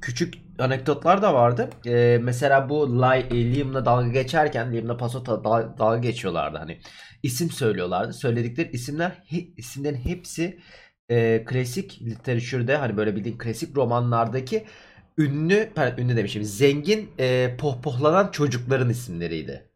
küçük 0.00 0.34
anekdotlar 0.58 1.22
da 1.22 1.34
vardı. 1.34 1.70
Ee, 1.86 2.18
mesela 2.22 2.68
bu 2.68 3.04
e, 3.14 3.54
Liam'la 3.54 3.84
dalga 3.84 4.08
geçerken 4.08 4.72
Liam'la 4.72 4.96
Paso 4.96 5.26
dalga, 5.26 5.78
dalga 5.78 5.98
geçiyorlardı 5.98 6.58
hani. 6.58 6.78
isim 7.22 7.50
söylüyorlardı. 7.50 8.12
Söyledikleri 8.12 8.70
isimler 8.70 9.12
he, 9.26 9.38
isimlerin 9.56 9.96
hepsi 9.96 10.58
e, 11.08 11.44
klasik 11.44 12.02
literatürde 12.02 12.76
hani 12.76 12.96
böyle 12.96 13.16
bildiğin 13.16 13.38
klasik 13.38 13.76
romanlardaki 13.76 14.64
ünlü, 15.18 15.70
pardon, 15.74 16.02
ünlü 16.02 16.16
demişim. 16.16 16.44
Zengin 16.44 17.10
e, 17.18 17.56
pohpohlanan 17.58 18.30
çocukların 18.30 18.90
isimleriydi. 18.90 19.68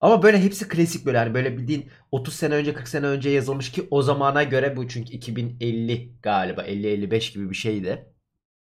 Ama 0.00 0.22
böyle 0.22 0.42
hepsi 0.42 0.68
klasik 0.68 1.06
böyle 1.06 1.18
hani 1.18 1.34
böyle 1.34 1.58
bildiğin 1.58 1.90
30 2.12 2.34
sene 2.34 2.54
önce 2.54 2.74
40 2.74 2.88
sene 2.88 3.06
önce 3.06 3.30
yazılmış 3.30 3.72
ki 3.72 3.88
o 3.90 4.02
zamana 4.02 4.42
göre 4.42 4.76
bu 4.76 4.88
çünkü 4.88 5.12
2050 5.12 6.12
galiba 6.22 6.62
50-55 6.62 7.34
gibi 7.34 7.50
bir 7.50 7.54
şeydi 7.56 8.06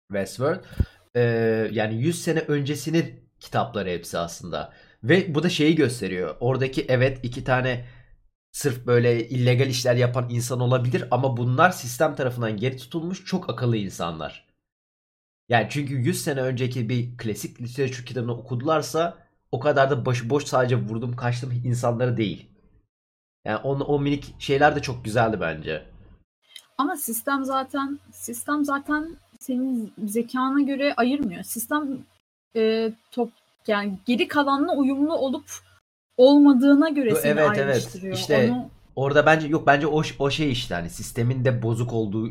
Westworld. 0.09 0.64
Ee, 1.17 1.21
yani 1.73 2.02
100 2.02 2.23
sene 2.23 2.38
öncesinin 2.41 3.31
kitapları 3.41 3.88
hepsi 3.88 4.19
aslında. 4.19 4.73
Ve 5.05 5.35
bu 5.35 5.43
da 5.43 5.49
şeyi 5.49 5.75
gösteriyor. 5.75 6.37
Oradaki 6.41 6.87
evet 6.88 7.19
iki 7.23 7.45
tane 7.45 7.87
sırf 8.52 8.87
böyle 8.87 9.29
illegal 9.29 9.67
işler 9.67 9.97
yapan 9.97 10.31
insan 10.31 10.61
olabilir 10.61 11.05
ama 11.11 11.37
bunlar 11.37 11.71
sistem 11.71 12.14
tarafından 12.14 12.57
geri 12.57 12.76
tutulmuş 12.76 13.25
çok 13.25 13.50
akıllı 13.50 13.76
insanlar. 13.76 14.49
Yani 15.49 15.67
çünkü 15.71 15.95
100 15.95 16.23
sene 16.25 16.41
önceki 16.41 16.88
bir 16.88 17.17
klasik 17.17 17.62
literatür 17.62 18.07
kitabını 18.07 18.33
okudularsa 18.33 19.19
o 19.53 19.61
kadar 19.61 19.91
da 19.91 20.07
başıboş 20.07 20.45
sadece 20.45 20.77
vurdum 20.77 21.17
kaçtım 21.17 21.63
insanları 21.65 22.17
değil. 22.17 22.47
Yani 23.45 23.61
o, 23.65 23.71
o 23.71 24.01
minik 24.01 24.35
şeyler 24.39 24.77
de 24.77 24.83
çok 24.83 25.05
güzeldi 25.05 25.37
bence. 25.41 25.87
Ama 26.79 26.97
sistem 26.97 27.45
zaten 27.45 27.99
sistem 28.13 28.65
zaten 28.65 29.17
senin 29.39 29.93
zekana 30.05 30.61
göre 30.61 30.95
ayırmıyor. 30.95 31.43
Sistem 31.43 31.99
e, 32.57 32.93
top 33.11 33.31
yani 33.67 33.99
geri 34.07 34.29
kalanla 34.29 34.73
uyumlu 34.73 35.15
olup 35.15 35.45
olmadığına 36.17 36.89
göre 36.89 37.15
seni 37.15 37.41
evet, 37.41 37.59
ayrıştırıyor. 37.59 38.13
Evet. 38.13 38.19
İşte 38.19 38.51
Onu... 38.53 38.71
orada 38.97 39.27
bence 39.27 39.47
yok 39.47 39.67
bence 39.67 39.87
o 39.87 40.03
o 40.19 40.31
şey 40.31 40.53
işte 40.53 40.75
hani 40.75 40.91
sistemin 40.91 41.45
de 41.45 41.63
bozuk 41.63 41.93
olduğu 41.93 42.31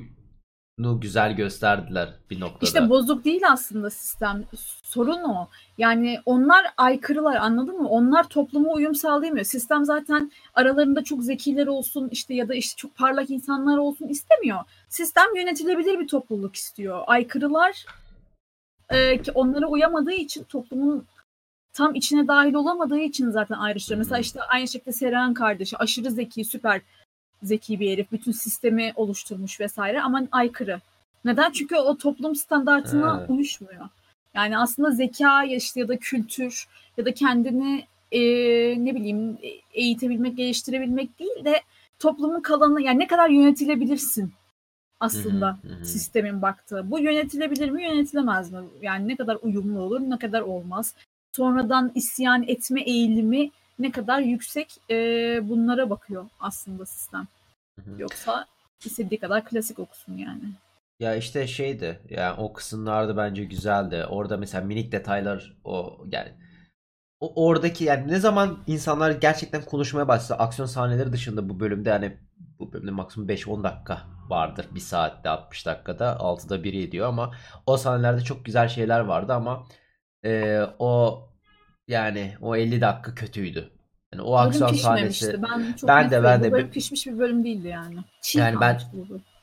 güzel 1.01 1.35
gösterdiler 1.35 2.09
bir 2.29 2.39
noktada. 2.39 2.65
İşte 2.65 2.89
bozuk 2.89 3.25
değil 3.25 3.41
aslında 3.51 3.89
sistem. 3.89 4.43
Sorun 4.83 5.23
o. 5.23 5.47
Yani 5.77 6.19
onlar 6.25 6.65
aykırılar 6.77 7.35
anladın 7.35 7.81
mı? 7.81 7.89
Onlar 7.89 8.27
topluma 8.27 8.73
uyum 8.73 8.95
sağlayamıyor. 8.95 9.45
Sistem 9.45 9.85
zaten 9.85 10.31
aralarında 10.53 11.03
çok 11.03 11.23
zekiler 11.23 11.67
olsun 11.67 12.09
işte 12.11 12.33
ya 12.33 12.49
da 12.49 12.53
işte 12.55 12.77
çok 12.77 12.95
parlak 12.95 13.29
insanlar 13.29 13.77
olsun 13.77 14.07
istemiyor. 14.07 14.59
Sistem 14.89 15.35
yönetilebilir 15.35 15.99
bir 15.99 16.07
topluluk 16.07 16.55
istiyor. 16.55 17.03
Aykırılar 17.07 17.85
e, 18.89 19.21
ki 19.21 19.31
onlara 19.31 19.67
uyamadığı 19.67 20.13
için 20.13 20.43
toplumun 20.43 21.05
tam 21.73 21.95
içine 21.95 22.27
dahil 22.27 22.53
olamadığı 22.53 22.99
için 22.99 23.29
zaten 23.29 23.55
ayrışıyor. 23.55 23.97
Mesela 23.97 24.19
işte 24.19 24.41
aynı 24.41 24.67
şekilde 24.67 24.91
Seren 24.91 25.33
kardeşi 25.33 25.77
aşırı 25.77 26.11
zeki, 26.11 26.45
süper 26.45 26.81
zeki 27.43 27.79
bir 27.79 27.91
herif. 27.91 28.11
Bütün 28.11 28.31
sistemi 28.31 28.93
oluşturmuş 28.95 29.59
vesaire 29.59 30.01
ama 30.01 30.23
aykırı. 30.31 30.81
Neden? 31.25 31.51
Çünkü 31.51 31.75
o 31.75 31.97
toplum 31.97 32.35
standartına 32.35 33.17
evet. 33.19 33.29
uyuşmuyor. 33.29 33.87
Yani 34.33 34.57
aslında 34.57 34.91
zeka 34.91 35.43
işte 35.43 35.79
ya 35.79 35.87
da 35.87 35.97
kültür 35.97 36.67
ya 36.97 37.05
da 37.05 37.13
kendini 37.13 37.85
e, 38.11 38.19
ne 38.85 38.95
bileyim 38.95 39.37
eğitebilmek, 39.73 40.37
geliştirebilmek 40.37 41.19
değil 41.19 41.45
de 41.45 41.61
toplumun 41.99 42.41
kalanı 42.41 42.81
yani 42.81 42.99
ne 42.99 43.07
kadar 43.07 43.29
yönetilebilirsin 43.29 44.33
aslında 44.99 45.57
hı 45.61 45.67
hı. 45.67 45.85
sistemin 45.85 46.41
baktığı. 46.41 46.91
Bu 46.91 46.99
yönetilebilir 46.99 47.69
mi, 47.69 47.83
yönetilemez 47.83 48.51
mi? 48.51 48.59
Yani 48.81 49.07
ne 49.07 49.15
kadar 49.15 49.37
uyumlu 49.41 49.81
olur, 49.81 49.99
ne 49.99 50.17
kadar 50.17 50.41
olmaz. 50.41 50.95
Sonradan 51.31 51.91
isyan 51.95 52.43
etme 52.47 52.81
eğilimi 52.81 53.51
ne 53.81 53.91
kadar 53.91 54.19
yüksek 54.19 54.77
e, 54.89 54.95
bunlara 55.49 55.89
bakıyor 55.89 56.25
aslında 56.39 56.85
sistem. 56.85 57.27
Hı 57.85 57.91
hı. 57.91 58.01
Yoksa 58.01 58.45
istediği 58.85 59.19
kadar 59.19 59.45
klasik 59.45 59.79
okusun 59.79 60.17
yani. 60.17 60.43
Ya 60.99 61.15
işte 61.15 61.47
şeydi 61.47 61.99
yani 62.09 62.39
o 62.39 62.53
kısımlarda 62.53 63.17
bence 63.17 63.43
güzeldi. 63.45 64.05
Orada 64.09 64.37
mesela 64.37 64.65
minik 64.65 64.91
detaylar 64.91 65.57
o 65.63 66.05
yani 66.11 66.31
o 67.19 67.47
oradaki 67.47 67.83
yani 67.83 68.07
ne 68.07 68.19
zaman 68.19 68.63
insanlar 68.67 69.11
gerçekten 69.11 69.65
konuşmaya 69.65 70.07
başladı 70.07 70.39
aksiyon 70.39 70.67
sahneleri 70.67 71.13
dışında 71.13 71.49
bu 71.49 71.59
bölümde 71.59 71.89
yani 71.89 72.17
bu 72.59 72.73
bölümde 72.73 72.91
maksimum 72.91 73.29
5-10 73.29 73.63
dakika 73.63 74.01
vardır. 74.29 74.67
Bir 74.71 74.79
saatte 74.79 75.29
60 75.29 75.65
dakikada 75.65 76.11
6'da 76.19 76.63
biri 76.63 76.83
ediyor 76.83 77.07
ama 77.07 77.31
o 77.65 77.77
sahnelerde 77.77 78.21
çok 78.21 78.45
güzel 78.45 78.67
şeyler 78.67 78.99
vardı 78.99 79.33
ama 79.33 79.63
e, 80.25 80.61
o 80.79 81.21
yani 81.91 82.33
o 82.41 82.55
50 82.55 82.81
dakika 82.81 83.15
kötüydü. 83.15 83.69
Yani 84.13 84.21
o 84.21 84.35
aksiyon 84.35 84.73
sahnesi. 84.73 85.41
Ben 85.43 85.73
çok 85.73 85.87
ben 85.87 86.11
de 86.11 86.23
ben 86.23 86.43
de 86.43 86.51
böyle 86.51 86.69
pişmiş 86.69 87.07
bir 87.07 87.19
bölüm 87.19 87.43
değildi 87.43 87.67
yani. 87.67 87.95
Çiğ 88.21 88.39
yani 88.39 88.59
ben 88.61 88.79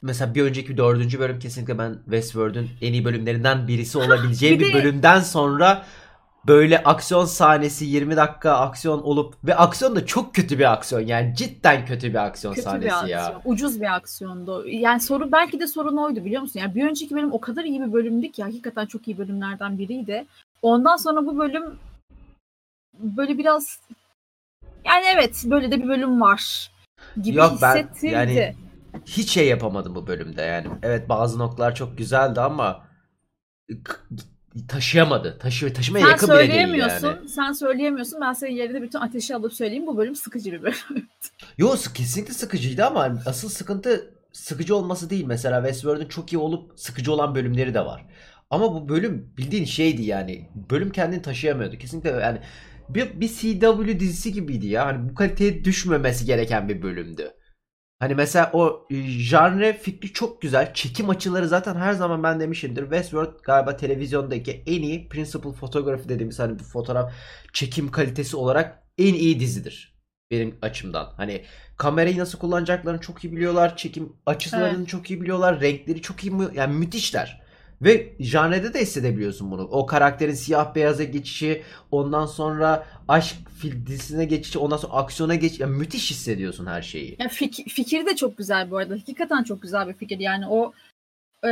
mesela 0.02 0.34
bir 0.34 0.42
önceki 0.42 0.76
dördüncü 0.76 1.18
bölüm 1.18 1.38
kesinlikle 1.38 1.78
ben 1.78 1.94
Westworld'un 2.04 2.68
en 2.80 2.92
iyi 2.92 3.04
bölümlerinden 3.04 3.68
birisi 3.68 3.98
olabileceği 4.04 4.60
bir, 4.60 4.64
bir 4.64 4.74
de... 4.74 4.78
bölümden 4.78 5.20
sonra 5.20 5.84
böyle 6.46 6.82
aksiyon 6.82 7.24
sahnesi 7.24 7.84
20 7.84 8.16
dakika 8.16 8.52
aksiyon 8.52 9.02
olup 9.02 9.34
ve 9.44 9.54
aksiyon 9.54 9.96
da 9.96 10.06
çok 10.06 10.34
kötü 10.34 10.58
bir 10.58 10.72
aksiyon 10.72 11.00
yani 11.00 11.34
cidden 11.36 11.86
kötü 11.86 12.08
bir 12.08 12.26
aksiyon 12.26 12.54
kötü 12.54 12.64
sahnesi 12.64 12.84
bir 12.84 12.92
aksiyon. 12.92 13.08
ya. 13.08 13.42
Ucuz 13.44 13.80
bir 13.80 13.94
aksiyondu. 13.96 14.68
Yani 14.68 15.00
soru 15.00 15.32
belki 15.32 15.60
de 15.60 15.66
sorun 15.66 15.96
oydu 15.96 16.24
biliyor 16.24 16.42
musun? 16.42 16.60
Yani 16.60 16.74
bir 16.74 16.88
önceki 16.88 17.14
bölüm 17.14 17.32
o 17.32 17.40
kadar 17.40 17.64
iyi 17.64 17.80
bir 17.80 17.92
bölümdü 17.92 18.32
ki 18.32 18.42
hakikaten 18.42 18.86
çok 18.86 19.08
iyi 19.08 19.18
bölümlerden 19.18 19.78
biriydi. 19.78 20.26
Ondan 20.62 20.96
sonra 20.96 21.26
bu 21.26 21.38
bölüm 21.38 21.64
böyle 22.98 23.38
biraz 23.38 23.80
yani 24.84 25.04
evet 25.14 25.42
böyle 25.44 25.70
de 25.70 25.82
bir 25.82 25.88
bölüm 25.88 26.20
var 26.20 26.72
gibi 27.22 27.36
Yok, 27.36 27.52
hissettirdi. 27.52 28.02
Ben, 28.02 28.28
yani 28.28 28.54
hiç 29.06 29.30
şey 29.30 29.48
yapamadım 29.48 29.94
bu 29.94 30.06
bölümde 30.06 30.42
yani. 30.42 30.66
Evet 30.82 31.08
bazı 31.08 31.38
noktalar 31.38 31.74
çok 31.74 31.98
güzeldi 31.98 32.40
ama 32.40 32.88
taşıyamadı. 34.68 35.38
Taşı, 35.38 35.72
taşımaya 35.72 36.04
sen 36.04 36.10
yakın 36.10 36.28
bile 36.28 36.52
değil 36.52 36.74
yani. 36.74 37.28
Sen 37.28 37.52
söyleyemiyorsun. 37.52 38.20
Ben 38.20 38.32
senin 38.32 38.56
yerine 38.56 38.82
bütün 38.82 38.98
ateşi 38.98 39.36
alıp 39.36 39.52
söyleyeyim. 39.52 39.86
Bu 39.86 39.96
bölüm 39.96 40.14
sıkıcı 40.14 40.52
bir 40.52 40.62
bölüm. 40.62 40.76
Yok 41.58 41.78
kesinlikle 41.94 42.34
sıkıcıydı 42.34 42.84
ama 42.84 43.18
asıl 43.26 43.48
sıkıntı 43.48 44.14
sıkıcı 44.32 44.76
olması 44.76 45.10
değil. 45.10 45.24
Mesela 45.24 45.58
Westworld'un 45.58 46.08
çok 46.08 46.32
iyi 46.32 46.38
olup 46.38 46.80
sıkıcı 46.80 47.12
olan 47.12 47.34
bölümleri 47.34 47.74
de 47.74 47.84
var. 47.84 48.06
Ama 48.50 48.74
bu 48.74 48.88
bölüm 48.88 49.32
bildiğin 49.36 49.64
şeydi 49.64 50.02
yani. 50.02 50.48
Bölüm 50.70 50.90
kendini 50.90 51.22
taşıyamıyordu. 51.22 51.78
Kesinlikle 51.78 52.10
yani 52.10 52.40
bir, 52.88 53.20
bir 53.20 53.28
CW 53.28 54.00
dizisi 54.00 54.32
gibiydi 54.32 54.66
ya. 54.66 54.86
Hani 54.86 55.08
bu 55.08 55.14
kaliteye 55.14 55.64
düşmemesi 55.64 56.24
gereken 56.24 56.68
bir 56.68 56.82
bölümdü. 56.82 57.32
Hani 57.98 58.14
mesela 58.14 58.50
o 58.52 58.86
e, 58.90 58.94
janre 59.02 59.72
fikri 59.72 60.12
çok 60.12 60.42
güzel. 60.42 60.74
Çekim 60.74 61.10
açıları 61.10 61.48
zaten 61.48 61.74
her 61.74 61.92
zaman 61.92 62.22
ben 62.22 62.40
demişimdir. 62.40 62.82
Westworld 62.82 63.40
galiba 63.42 63.76
televizyondaki 63.76 64.62
en 64.66 64.82
iyi 64.82 65.08
principal 65.08 65.52
photography 65.52 66.08
dediğimiz 66.08 66.38
hani 66.38 66.58
bu 66.58 66.64
fotoğraf 66.64 67.12
çekim 67.52 67.90
kalitesi 67.90 68.36
olarak 68.36 68.82
en 68.98 69.14
iyi 69.14 69.40
dizidir. 69.40 69.98
Benim 70.30 70.58
açımdan. 70.62 71.12
Hani 71.16 71.44
kamerayı 71.76 72.18
nasıl 72.18 72.38
kullanacaklarını 72.38 73.00
çok 73.00 73.24
iyi 73.24 73.32
biliyorlar. 73.32 73.76
Çekim 73.76 74.12
açılarını 74.26 74.78
evet. 74.78 74.88
çok 74.88 75.10
iyi 75.10 75.20
biliyorlar. 75.20 75.60
Renkleri 75.60 76.02
çok 76.02 76.24
iyi 76.24 76.32
yani 76.54 76.74
müthişler. 76.74 77.47
Ve 77.82 78.12
janrede 78.20 78.74
de 78.74 78.80
hissedebiliyorsun 78.80 79.50
bunu. 79.50 79.62
O 79.62 79.86
karakterin 79.86 80.34
siyah 80.34 80.74
beyaza 80.74 81.04
geçişi, 81.04 81.62
ondan 81.90 82.26
sonra 82.26 82.86
aşk 83.08 83.36
dizisine 83.86 84.24
geçişi, 84.24 84.58
ondan 84.58 84.76
sonra 84.76 84.92
aksiyona 84.92 85.34
geç, 85.34 85.60
yani 85.60 85.76
müthiş 85.76 86.10
hissediyorsun 86.10 86.66
her 86.66 86.82
şeyi. 86.82 87.16
Ya 87.18 87.26
fik- 87.26 87.68
fikir 87.68 88.06
de 88.06 88.16
çok 88.16 88.38
güzel 88.38 88.70
bu 88.70 88.76
arada. 88.76 88.94
Hakikaten 88.94 89.44
çok 89.44 89.62
güzel 89.62 89.88
bir 89.88 89.94
fikir. 89.94 90.18
Yani 90.18 90.46
o 90.48 90.72
e, 91.48 91.50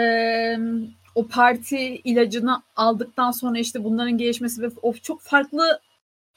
o 1.15 1.27
parti 1.27 1.79
ilacını 1.97 2.63
aldıktan 2.77 3.31
sonra 3.31 3.59
işte 3.59 3.85
bunların 3.85 4.19
gelişmesi 4.19 4.63
ve 4.63 4.71
o 4.83 4.95
çok 4.95 5.21
farklı 5.21 5.81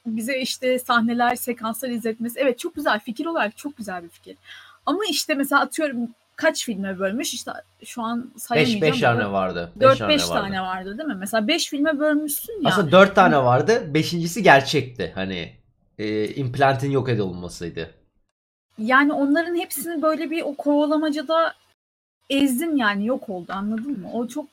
bize 0.06 0.40
işte 0.40 0.80
sahneler, 0.80 1.36
sekanslar 1.36 1.90
izletmesi. 1.90 2.40
Evet 2.40 2.60
çok 2.60 2.76
güzel 2.76 3.00
fikir 3.00 3.26
olarak 3.26 3.58
çok 3.58 3.78
güzel 3.78 4.04
bir 4.04 4.10
fikir. 4.10 4.38
Ama 4.86 5.00
işte 5.10 5.34
mesela 5.34 5.62
atıyorum 5.62 6.10
kaç 6.40 6.66
filme 6.66 7.00
bölmüş? 7.00 7.34
İşte 7.34 7.52
şu 7.86 8.02
an 8.02 8.32
sayamayacağım. 8.38 8.94
5 8.94 9.00
tane 9.00 9.32
vardı. 9.32 9.72
4-5 9.80 10.28
tane 10.28 10.62
vardı 10.62 10.98
değil 10.98 11.10
mi? 11.10 11.16
Mesela 11.20 11.48
5 11.48 11.70
filme 11.70 12.00
bölmüşsün 12.00 12.54
ya. 12.54 12.70
Aslında 12.70 12.92
4 12.92 13.16
tane 13.16 13.38
vardı. 13.38 13.94
Beşincisi 13.94 14.44
gerçekti. 14.44 15.12
Hani 15.16 15.54
e, 15.98 16.28
implantin 16.28 16.92
yok 16.92 17.10
edilmesiydi. 17.10 17.90
yani 18.78 19.14
onların 19.14 19.56
hepsini 19.56 20.02
böyle 20.02 20.32
bir 20.32 20.42
o 20.42 20.56
kovalamacada 20.56 21.54
ezdin 22.30 22.76
yani 22.76 23.06
yok 23.06 23.30
oldu 23.30 23.52
anladın 23.54 24.00
mı? 24.00 24.10
O 24.14 24.28
çok 24.28 24.46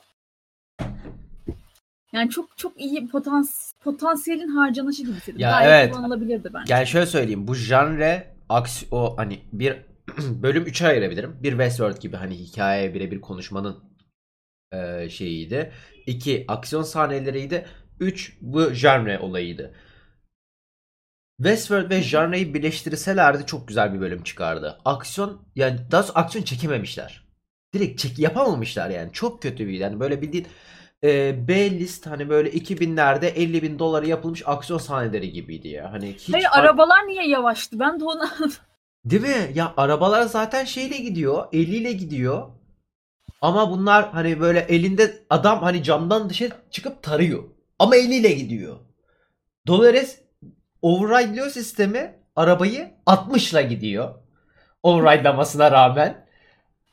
yani 2.13 2.29
çok 2.29 2.57
çok 2.57 2.81
iyi 2.81 3.07
potans 3.07 3.71
potansiyelin 3.83 4.47
harcanışı 4.47 5.03
gibi. 5.03 5.15
Ya 5.37 5.51
Gayet 5.51 5.71
evet. 5.71 5.95
kullanılabilirdi 5.95 6.49
bence. 6.53 6.73
Yani 6.73 6.87
şöyle 6.87 7.05
söyleyeyim 7.05 7.47
bu 7.47 7.55
janre 7.55 8.27
aks 8.49 8.83
o 8.91 9.17
hani 9.17 9.39
bir 9.53 9.77
bölüm 10.17 10.63
3'e 10.63 10.87
ayırabilirim. 10.87 11.37
Bir 11.43 11.51
Westworld 11.51 12.01
gibi 12.01 12.15
hani 12.17 12.35
hikaye 12.35 12.93
birebir 12.93 13.21
konuşmanın 13.21 13.83
e, 14.71 15.09
şeyiydi. 15.09 15.71
İki 16.05 16.45
aksiyon 16.47 16.83
sahneleriydi. 16.83 17.65
Üç 17.99 18.37
bu 18.41 18.69
janre 18.69 19.19
olayıydı. 19.19 19.75
Westworld 21.37 21.89
ve 21.89 22.01
janreyi 22.01 22.53
birleştirselerdi 22.53 23.45
çok 23.45 23.67
güzel 23.67 23.93
bir 23.93 23.99
bölüm 23.99 24.23
çıkardı. 24.23 24.79
Aksiyon 24.85 25.41
yani 25.55 25.79
daha 25.91 26.03
sonra 26.03 26.19
aksiyon 26.19 26.45
çekememişler. 26.45 27.27
Direkt 27.73 27.99
çek 27.99 28.19
yapamamışlar 28.19 28.89
yani. 28.89 29.13
Çok 29.13 29.41
kötü 29.41 29.67
bir 29.67 29.73
yani 29.73 29.99
böyle 29.99 30.21
bildiğin 30.21 30.47
e, 31.03 31.35
B 31.47 31.71
list 31.71 32.07
hani 32.07 32.29
böyle 32.29 32.49
2000'lerde 32.49 33.25
50 33.25 33.61
bin 33.63 33.79
dolara 33.79 34.05
yapılmış 34.05 34.43
aksiyon 34.45 34.79
sahneleri 34.79 35.31
gibiydi 35.31 35.67
ya. 35.67 35.91
Hani 35.91 36.13
hiç 36.13 36.33
Hayır 36.33 36.47
arabalar 36.51 37.07
niye 37.07 37.27
yavaştı? 37.27 37.79
Ben 37.79 37.99
de 37.99 38.05
onu 38.05 38.29
Değil 39.05 39.21
mi? 39.21 39.51
Ya 39.53 39.73
arabalar 39.77 40.23
zaten 40.23 40.65
şeyle 40.65 40.97
gidiyor. 40.97 41.47
Eliyle 41.53 41.91
gidiyor. 41.91 42.47
Ama 43.41 43.71
bunlar 43.71 44.11
hani 44.11 44.39
böyle 44.39 44.59
elinde 44.59 45.25
adam 45.29 45.61
hani 45.61 45.83
camdan 45.83 46.29
dışarı 46.29 46.51
çıkıp 46.71 47.03
tarıyor. 47.03 47.43
Ama 47.79 47.95
eliyle 47.95 48.31
gidiyor. 48.31 48.77
Dolores 49.67 50.21
override'liyor 50.81 51.49
sistemi. 51.49 52.19
Arabayı 52.35 52.91
60'la 53.05 53.61
gidiyor. 53.61 54.15
Override'lamasına 54.83 55.71
rağmen. 55.71 56.25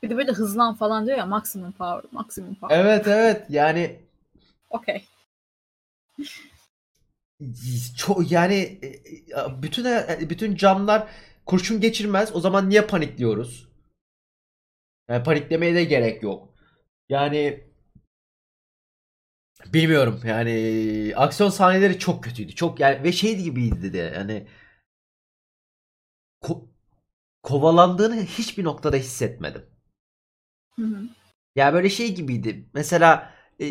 bir 0.03 0.09
de 0.09 0.17
böyle 0.17 0.31
hızlan 0.31 0.75
falan 0.75 1.05
diyor 1.05 1.17
ya 1.17 1.25
maximum 1.25 1.71
power, 1.71 2.11
maximum 2.11 2.55
power. 2.55 2.79
Evet 2.79 3.07
evet 3.07 3.45
yani 3.49 3.99
Okey. 4.69 5.05
çok 7.97 8.31
yani 8.31 8.79
e, 8.83 9.61
bütün 9.61 9.85
bütün 10.29 10.55
camlar 10.55 11.07
kurşun 11.45 11.81
geçirmez. 11.81 12.35
O 12.35 12.39
zaman 12.39 12.69
niye 12.69 12.81
panikliyoruz? 12.81 13.67
Yani 15.09 15.23
paniklemeye 15.23 15.75
de 15.75 15.83
gerek 15.83 16.23
yok. 16.23 16.53
Yani 17.09 17.63
bilmiyorum 19.73 20.21
yani 20.25 21.13
aksiyon 21.15 21.49
sahneleri 21.49 21.99
çok 21.99 22.23
kötüydü. 22.23 22.55
Çok 22.55 22.79
yani 22.79 23.03
ve 23.03 23.11
şey 23.11 23.37
gibiydi 23.43 23.93
de 23.93 23.97
yani 23.97 24.47
ko- 26.41 26.69
kovalandığını 27.43 28.23
hiçbir 28.25 28.63
noktada 28.63 28.97
hissetmedim. 28.97 29.65
Hı 30.75 30.81
hı. 30.85 31.09
Ya 31.55 31.73
böyle 31.73 31.89
şey 31.89 32.15
gibiydi. 32.15 32.69
Mesela 32.73 33.33
e, 33.61 33.65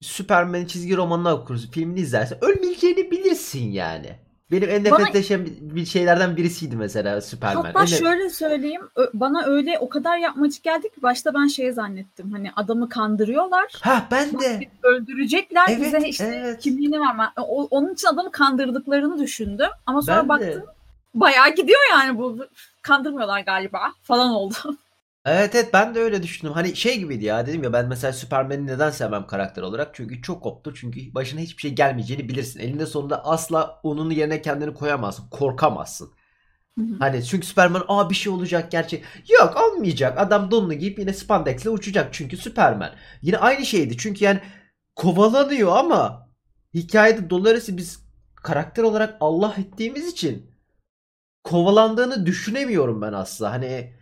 Superman 0.00 0.64
çizgi 0.64 0.96
romanını 0.96 1.30
okursun, 1.34 1.70
filmini 1.70 2.00
izlersen 2.00 2.44
ölmeyeceğini 2.44 3.10
bilirsin 3.10 3.70
yani. 3.72 4.18
Benim 4.50 4.68
en 4.70 4.84
Bana- 4.84 4.98
nefretleşen 4.98 5.46
bir 5.60 5.84
şeylerden 5.86 6.36
birisiydi 6.36 6.76
mesela 6.76 7.20
Superman. 7.20 7.64
Hatta 7.64 7.80
En 7.80 7.86
nef- 7.86 7.98
şöyle 7.98 8.30
söyleyeyim. 8.30 8.82
ö- 8.96 9.10
Bana 9.14 9.44
öyle 9.44 9.78
o 9.78 9.88
kadar 9.88 10.18
yapmacık 10.18 10.62
geldi 10.62 10.82
ki 10.90 11.02
başta 11.02 11.34
ben 11.34 11.46
şey 11.46 11.72
zannettim. 11.72 12.32
Hani 12.32 12.50
adamı 12.56 12.88
kandırıyorlar. 12.88 13.72
Ha 13.80 14.06
ben 14.10 14.40
de. 14.40 14.60
Öldürecekler 14.82 15.64
Evet, 15.68 15.80
bize 15.80 16.08
işte 16.08 16.24
evet. 16.44 16.60
kimliğini 16.60 17.00
verme. 17.00 17.24
O, 17.36 17.64
onun 17.70 17.92
için 17.94 18.08
adamı 18.08 18.30
kandırdıklarını 18.30 19.18
düşündüm. 19.18 19.68
Ama 19.86 20.02
sonra 20.02 20.16
Ben 20.22 20.28
baktım 20.28 20.48
de. 20.48 20.64
bayağı 21.14 21.54
gidiyor 21.54 21.80
yani 21.90 22.18
bu. 22.18 22.38
Kandırmıyorlar 22.82 23.40
galiba 23.40 23.80
falan 24.02 24.30
oldu. 24.30 24.54
Evet 25.24 25.54
evet 25.54 25.70
ben 25.72 25.94
de 25.94 25.98
öyle 26.00 26.22
düşündüm. 26.22 26.52
Hani 26.52 26.76
şey 26.76 26.98
gibiydi 26.98 27.24
ya 27.24 27.46
dedim 27.46 27.62
ya 27.62 27.72
ben 27.72 27.88
mesela 27.88 28.12
Superman'i 28.12 28.66
neden 28.66 28.90
sevmem 28.90 29.26
karakter 29.26 29.62
olarak? 29.62 29.94
Çünkü 29.94 30.22
çok 30.22 30.42
koptu. 30.42 30.74
Çünkü 30.74 31.14
başına 31.14 31.40
hiçbir 31.40 31.60
şey 31.62 31.74
gelmeyeceğini 31.74 32.28
bilirsin. 32.28 32.60
Elinde 32.60 32.86
sonunda 32.86 33.24
asla 33.24 33.80
onun 33.82 34.10
yerine 34.10 34.42
kendini 34.42 34.74
koyamazsın. 34.74 35.28
Korkamazsın. 35.30 36.10
Hı 36.78 36.84
hı. 36.84 36.96
Hani 36.98 37.24
çünkü 37.24 37.46
Superman 37.46 37.84
aa 37.88 38.10
bir 38.10 38.14
şey 38.14 38.32
olacak 38.32 38.70
gerçek. 38.70 39.04
Yok 39.40 39.56
olmayacak. 39.56 40.18
Adam 40.18 40.50
donunu 40.50 40.74
giyip 40.74 40.98
yine 40.98 41.12
spandexle 41.12 41.70
uçacak. 41.70 42.08
Çünkü 42.14 42.36
Superman. 42.36 42.92
Yine 43.22 43.38
aynı 43.38 43.66
şeydi. 43.66 43.96
Çünkü 43.98 44.24
yani 44.24 44.40
kovalanıyor 44.96 45.76
ama 45.76 46.30
hikayede 46.74 47.30
Dolores'i 47.30 47.76
biz 47.76 48.00
karakter 48.36 48.82
olarak 48.82 49.16
Allah 49.20 49.54
ettiğimiz 49.58 50.08
için 50.08 50.50
kovalandığını 51.44 52.26
düşünemiyorum 52.26 53.02
ben 53.02 53.12
asla. 53.12 53.50
Hani 53.52 53.94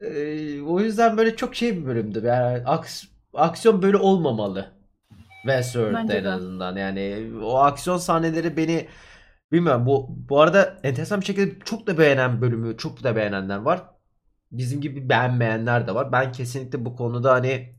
e, 0.00 0.60
o 0.62 0.80
yüzden 0.80 1.16
böyle 1.16 1.36
çok 1.36 1.54
şey 1.54 1.76
bir 1.76 1.86
bölümdü. 1.86 2.22
Yani 2.26 2.58
aks- 2.58 3.08
aksiyon 3.34 3.82
böyle 3.82 3.96
olmamalı. 3.96 4.72
Westworld'da 5.42 5.94
Bence 5.98 6.14
en 6.14 6.24
azından. 6.24 6.76
Yani 6.76 7.30
o 7.42 7.58
aksiyon 7.58 7.96
sahneleri 7.96 8.56
beni 8.56 8.88
bilmiyorum. 9.52 9.86
Bu 9.86 10.06
bu 10.28 10.40
arada 10.40 10.78
enteresan 10.82 11.20
bir 11.20 11.26
şekilde 11.26 11.58
çok 11.64 11.86
da 11.86 11.98
beğenen 11.98 12.40
bölümü, 12.40 12.76
çok 12.76 13.02
da 13.04 13.16
beğenenler 13.16 13.58
var. 13.58 13.82
Bizim 14.52 14.80
gibi 14.80 15.08
beğenmeyenler 15.08 15.86
de 15.86 15.94
var. 15.94 16.12
Ben 16.12 16.32
kesinlikle 16.32 16.84
bu 16.84 16.96
konuda 16.96 17.32
hani 17.32 17.74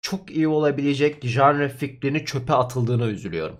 çok 0.00 0.30
iyi 0.30 0.48
olabilecek 0.48 1.24
janre 1.24 1.68
fikrini 1.68 2.24
çöpe 2.24 2.54
atıldığına 2.54 3.06
üzülüyorum. 3.06 3.56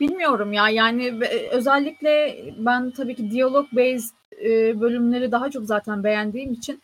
Bilmiyorum 0.00 0.52
ya 0.52 0.68
yani 0.68 1.20
özellikle 1.50 2.44
ben 2.58 2.90
tabii 2.90 3.14
ki 3.14 3.30
diyalog 3.30 3.66
based 3.72 4.17
e, 4.44 4.80
bölümleri 4.80 5.32
daha 5.32 5.50
çok 5.50 5.66
zaten 5.66 6.04
beğendiğim 6.04 6.52
için 6.52 6.82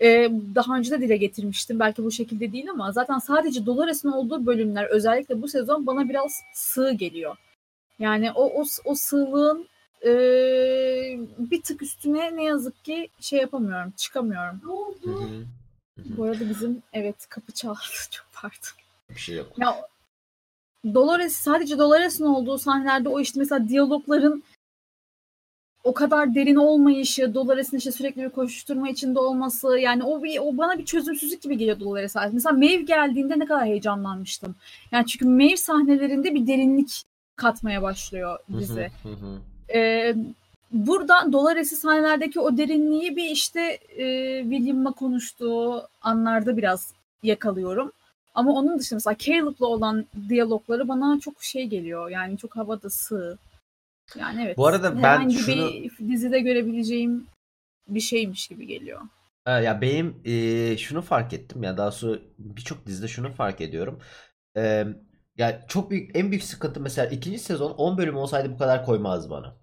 e, 0.00 0.30
daha 0.54 0.76
önce 0.76 0.90
de 0.90 1.00
dile 1.00 1.16
getirmiştim. 1.16 1.80
Belki 1.80 2.04
bu 2.04 2.10
şekilde 2.10 2.52
değil 2.52 2.70
ama 2.70 2.92
zaten 2.92 3.18
sadece 3.18 3.66
Dolores'in 3.66 4.08
olduğu 4.08 4.46
bölümler 4.46 4.84
özellikle 4.84 5.42
bu 5.42 5.48
sezon 5.48 5.86
bana 5.86 6.08
biraz 6.08 6.40
sığ 6.54 6.92
geliyor. 6.92 7.36
Yani 7.98 8.32
o 8.32 8.60
o, 8.60 8.64
o 8.84 8.94
sığlığın 8.94 9.68
e, 10.04 10.10
bir 11.38 11.62
tık 11.62 11.82
üstüne 11.82 12.36
ne 12.36 12.44
yazık 12.44 12.84
ki 12.84 13.08
şey 13.20 13.40
yapamıyorum, 13.40 13.92
çıkamıyorum. 13.96 14.60
Hı 15.02 15.10
hı. 15.10 15.44
Bu 16.16 16.24
arada 16.24 16.48
bizim 16.48 16.82
evet 16.92 17.26
kapı 17.28 17.52
çaldı 17.52 17.78
çok 18.10 18.26
pardon. 18.32 18.80
Bir 19.10 19.20
şey 19.20 19.36
yok. 19.36 19.58
Ya 19.58 19.76
Dolores 20.94 21.36
sadece 21.36 21.78
Dolores'in 21.78 22.24
olduğu 22.24 22.58
sahnelerde 22.58 23.08
o 23.08 23.20
işte 23.20 23.40
mesela 23.40 23.68
diyalogların 23.68 24.42
o 25.84 25.94
kadar 25.94 26.34
derin 26.34 26.56
olmayışı, 26.56 27.34
Dolores'in 27.34 27.76
işte 27.76 27.92
sürekli 27.92 28.22
bir 28.22 28.28
koşuşturma 28.28 28.88
içinde 28.88 29.18
olması 29.18 29.78
yani 29.78 30.04
o 30.04 30.22
bir, 30.22 30.38
o 30.38 30.56
bana 30.56 30.78
bir 30.78 30.84
çözümsüzlük 30.84 31.42
gibi 31.42 31.58
geliyor 31.58 31.80
Dolores'e. 31.80 32.20
Mesela 32.32 32.52
Maeve 32.52 32.82
geldiğinde 32.82 33.38
ne 33.38 33.46
kadar 33.46 33.64
heyecanlanmıştım. 33.64 34.54
Yani 34.92 35.06
çünkü 35.06 35.24
Maeve 35.24 35.56
sahnelerinde 35.56 36.34
bir 36.34 36.46
derinlik 36.46 37.02
katmaya 37.36 37.82
başlıyor 37.82 38.38
hı. 39.08 39.38
Ee, 39.74 40.14
burada 40.72 41.32
Dolores'i 41.32 41.76
sahnelerdeki 41.76 42.40
o 42.40 42.56
derinliği 42.56 43.16
bir 43.16 43.30
işte 43.30 43.60
e, 43.96 44.06
William'la 44.42 44.92
konuştuğu 44.92 45.82
anlarda 46.02 46.56
biraz 46.56 46.92
yakalıyorum. 47.22 47.92
Ama 48.34 48.52
onun 48.52 48.78
dışında 48.78 48.96
mesela 48.96 49.16
Caleb'la 49.18 49.66
olan 49.66 50.04
diyalogları 50.28 50.88
bana 50.88 51.20
çok 51.20 51.42
şey 51.42 51.66
geliyor. 51.66 52.10
Yani 52.10 52.38
çok 52.38 52.56
havada 52.56 52.90
sığ. 52.90 53.38
Yani 54.16 54.42
evet. 54.44 54.56
Bu 54.56 54.66
arada 54.66 54.96
ben 54.96 55.02
herhangi 55.02 55.38
şunu- 55.38 55.72
bir 55.72 56.08
dizide 56.08 56.40
görebileceğim 56.40 57.26
bir 57.88 58.00
şeymiş 58.00 58.48
gibi 58.48 58.66
geliyor. 58.66 59.00
Ya 59.46 59.80
benim 59.80 60.22
eee, 60.24 60.76
şunu 60.78 61.02
fark 61.02 61.32
ettim 61.32 61.62
ya 61.62 61.76
daha 61.76 61.90
sonra 61.90 62.18
birçok 62.38 62.86
dizide 62.86 63.08
şunu 63.08 63.32
fark 63.32 63.60
ediyorum. 63.60 64.00
Eee, 64.56 64.86
ya 65.36 65.66
çok 65.68 65.90
büyük 65.90 66.16
en 66.16 66.30
büyük 66.30 66.44
sıkıntı 66.44 66.80
mesela 66.80 67.06
ikinci 67.08 67.38
sezon 67.38 67.70
10 67.70 67.98
bölüm 67.98 68.16
olsaydı 68.16 68.52
bu 68.54 68.58
kadar 68.58 68.84
koymaz 68.84 69.30
bana. 69.30 69.56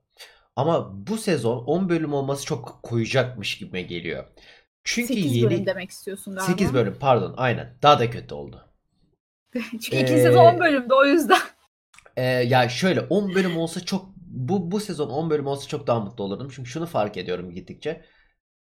Ama 0.56 1.08
bu 1.08 1.18
sezon 1.18 1.58
10 1.66 1.90
bölüm 1.90 2.14
olması 2.14 2.46
çok 2.46 2.80
koyacakmış 2.84 3.58
gibime 3.58 3.82
geliyor. 3.82 4.26
Çünkü 4.84 5.14
8 5.14 5.36
yeni 5.36 5.50
bölüm 5.50 5.66
demek 5.66 5.90
istiyorsun 5.90 6.36
galiba. 6.36 6.52
8 6.52 6.74
bölüm 6.74 6.96
pardon 7.00 7.34
aynen 7.38 7.78
daha 7.82 8.00
da 8.00 8.10
kötü 8.10 8.36
oldu. 8.36 8.70
Çünkü 9.54 9.96
Ee, 9.96 10.02
ikinci 10.02 10.22
sezon 10.22 10.46
10 10.46 10.60
bölümde 10.60 10.94
o 10.94 11.06
yüzden. 11.06 11.42
Ee, 12.18 12.24
ya 12.24 12.70
şöyle 12.70 13.02
10 13.02 13.36
bölüm 13.36 13.58
olsa 13.58 13.86
çok 13.86 14.17
bu 14.38 14.72
bu 14.72 14.80
sezon 14.80 15.10
10 15.10 15.30
bölüm 15.30 15.48
olsa 15.48 15.68
çok 15.68 15.88
daha 15.88 16.00
mutlu 16.00 16.24
olurdum. 16.24 16.50
Çünkü 16.52 16.70
şunu 16.70 16.86
fark 16.86 17.18
ediyorum 17.18 17.52
gittikçe. 17.52 18.06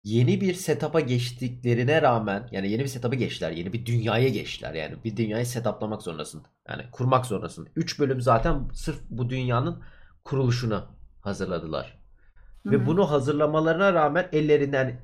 Yeni 0.03 0.41
bir 0.41 0.53
setup'a 0.53 0.99
geçtiklerine 0.99 2.01
rağmen 2.01 2.49
yani 2.51 2.71
yeni 2.71 2.83
bir 2.83 2.87
setup'a 2.87 3.15
geçtiler. 3.15 3.51
Yeni 3.51 3.73
bir 3.73 3.85
dünyaya 3.85 4.29
geçtiler. 4.29 4.73
Yani 4.73 5.03
bir 5.03 5.17
dünyayı 5.17 5.45
setup'lamak 5.45 6.01
zorundasın. 6.01 6.43
Yani 6.69 6.83
kurmak 6.91 7.25
zorundasın. 7.25 7.69
3 7.75 7.99
bölüm 7.99 8.21
zaten 8.21 8.69
sırf 8.73 8.99
bu 9.09 9.29
dünyanın 9.29 9.83
kuruluşunu 10.23 10.85
hazırladılar. 11.21 11.99
Ve 12.65 12.75
Hı 12.75 12.79
hı. 12.79 12.85
bunu 12.85 13.11
hazırlamalarına 13.11 13.93
rağmen 13.93 14.29
ellerinden 14.31 15.01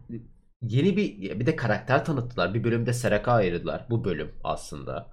yeni 0.61 0.97
bir 0.97 1.39
bir 1.39 1.45
de 1.45 1.55
karakter 1.55 2.05
tanıttılar. 2.05 2.53
Bir 2.53 2.63
bölümde 2.63 2.93
Seraka 2.93 3.31
ayırdılar. 3.31 3.87
Bu 3.89 4.03
bölüm 4.05 4.35
aslında. 4.43 5.11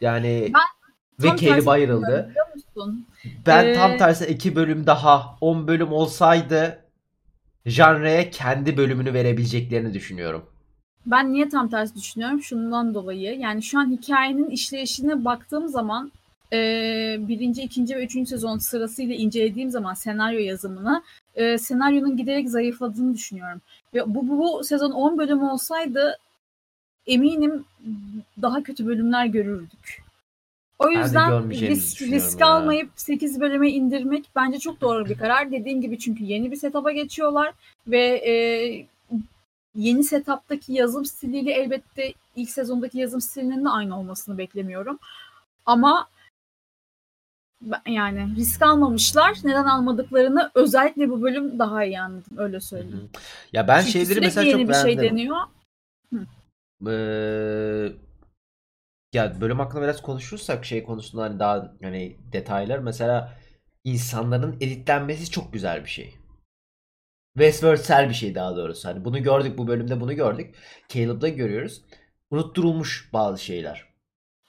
Yani 0.00 0.52
Ve 1.22 1.36
Caleb 1.36 1.66
ayrıldı. 1.66 2.34
Ben 3.46 3.66
ee... 3.66 3.74
tam 3.74 3.98
tersine 3.98 4.28
iki 4.28 4.56
bölüm 4.56 4.86
daha 4.86 5.36
10 5.40 5.68
bölüm 5.68 5.92
olsaydı 5.92 6.78
janreye 7.66 8.30
kendi 8.30 8.76
bölümünü 8.76 9.14
verebileceklerini 9.14 9.94
düşünüyorum. 9.94 10.46
Ben 11.06 11.32
niye 11.32 11.48
tam 11.48 11.68
tersi 11.68 11.94
düşünüyorum? 11.94 12.42
Şundan 12.42 12.94
dolayı. 12.94 13.38
Yani 13.38 13.62
şu 13.62 13.78
an 13.78 13.90
hikayenin 13.90 14.50
işleyişine 14.50 15.24
baktığım 15.24 15.68
zaman 15.68 16.12
e, 16.52 16.58
birinci, 17.20 17.62
ikinci 17.62 17.96
ve 17.96 18.04
üçüncü 18.04 18.30
sezon 18.30 18.58
sırasıyla 18.58 19.14
incelediğim 19.14 19.70
zaman 19.70 19.94
senaryo 19.94 20.38
yazımını 20.38 21.02
e, 21.34 21.58
senaryonun 21.58 22.16
giderek 22.16 22.50
zayıfladığını 22.50 23.14
düşünüyorum. 23.14 23.60
Ve 23.94 24.14
bu, 24.14 24.28
bu, 24.28 24.38
bu 24.38 24.64
sezon 24.64 24.90
10 24.90 25.18
bölüm 25.18 25.42
olsaydı 25.42 26.18
eminim 27.06 27.64
daha 28.42 28.62
kötü 28.62 28.86
bölümler 28.86 29.26
görürdük. 29.26 30.02
O 30.80 30.90
yüzden 30.90 31.50
risk, 31.50 32.02
risk 32.02 32.42
almayıp 32.42 32.90
8 32.96 33.40
bölüme 33.40 33.70
indirmek 33.70 34.30
bence 34.36 34.58
çok 34.58 34.80
doğru 34.80 35.06
bir 35.06 35.18
karar. 35.18 35.52
Dediğim 35.52 35.80
gibi 35.80 35.98
çünkü 35.98 36.24
yeni 36.24 36.50
bir 36.50 36.56
setup'a 36.56 36.92
geçiyorlar 36.92 37.52
ve 37.86 38.00
e, 38.00 38.32
yeni 39.74 40.04
setup'taki 40.04 40.72
yazım 40.72 41.04
stiliyle 41.04 41.52
elbette 41.52 42.12
ilk 42.36 42.50
sezondaki 42.50 42.98
yazım 42.98 43.20
stilinin 43.20 43.64
de 43.64 43.68
aynı 43.68 43.98
olmasını 43.98 44.38
beklemiyorum. 44.38 44.98
Ama 45.66 46.08
yani 47.86 48.36
risk 48.36 48.62
almamışlar. 48.62 49.38
Neden 49.44 49.64
almadıklarını 49.64 50.50
özellikle 50.54 51.10
bu 51.10 51.22
bölüm 51.22 51.58
daha 51.58 51.84
iyi 51.84 52.00
anladım. 52.00 52.38
Öyle 52.38 52.60
söyleyeyim. 52.60 53.10
Ya 53.52 53.68
ben 53.68 53.80
Çünkü 53.80 53.92
şeyleri 53.92 54.20
mesela 54.20 54.46
yeni 54.46 54.60
çok 54.60 54.68
bir 54.68 54.74
şey 54.74 54.98
deniyor. 54.98 55.36
Ee, 56.86 57.92
ya 59.12 59.40
bölüm 59.40 59.58
hakkında 59.58 59.82
biraz 59.82 60.02
konuşursak 60.02 60.64
şey 60.64 60.84
konusunda 60.84 61.22
hani 61.22 61.38
daha 61.38 61.72
hani 61.82 62.16
detaylar 62.32 62.78
mesela 62.78 63.32
insanların 63.84 64.56
editlenmesi 64.60 65.30
çok 65.30 65.52
güzel 65.52 65.84
bir 65.84 65.90
şey. 65.90 66.14
Westworld'sel 67.34 68.08
bir 68.08 68.14
şey 68.14 68.34
daha 68.34 68.56
doğrusu. 68.56 68.88
Hani 68.88 69.04
bunu 69.04 69.22
gördük 69.22 69.58
bu 69.58 69.66
bölümde 69.66 70.00
bunu 70.00 70.14
gördük. 70.14 70.54
Caleb'da 70.88 71.28
görüyoruz. 71.28 71.82
Unutturulmuş 72.30 73.10
bazı 73.12 73.44
şeyler. 73.44 73.84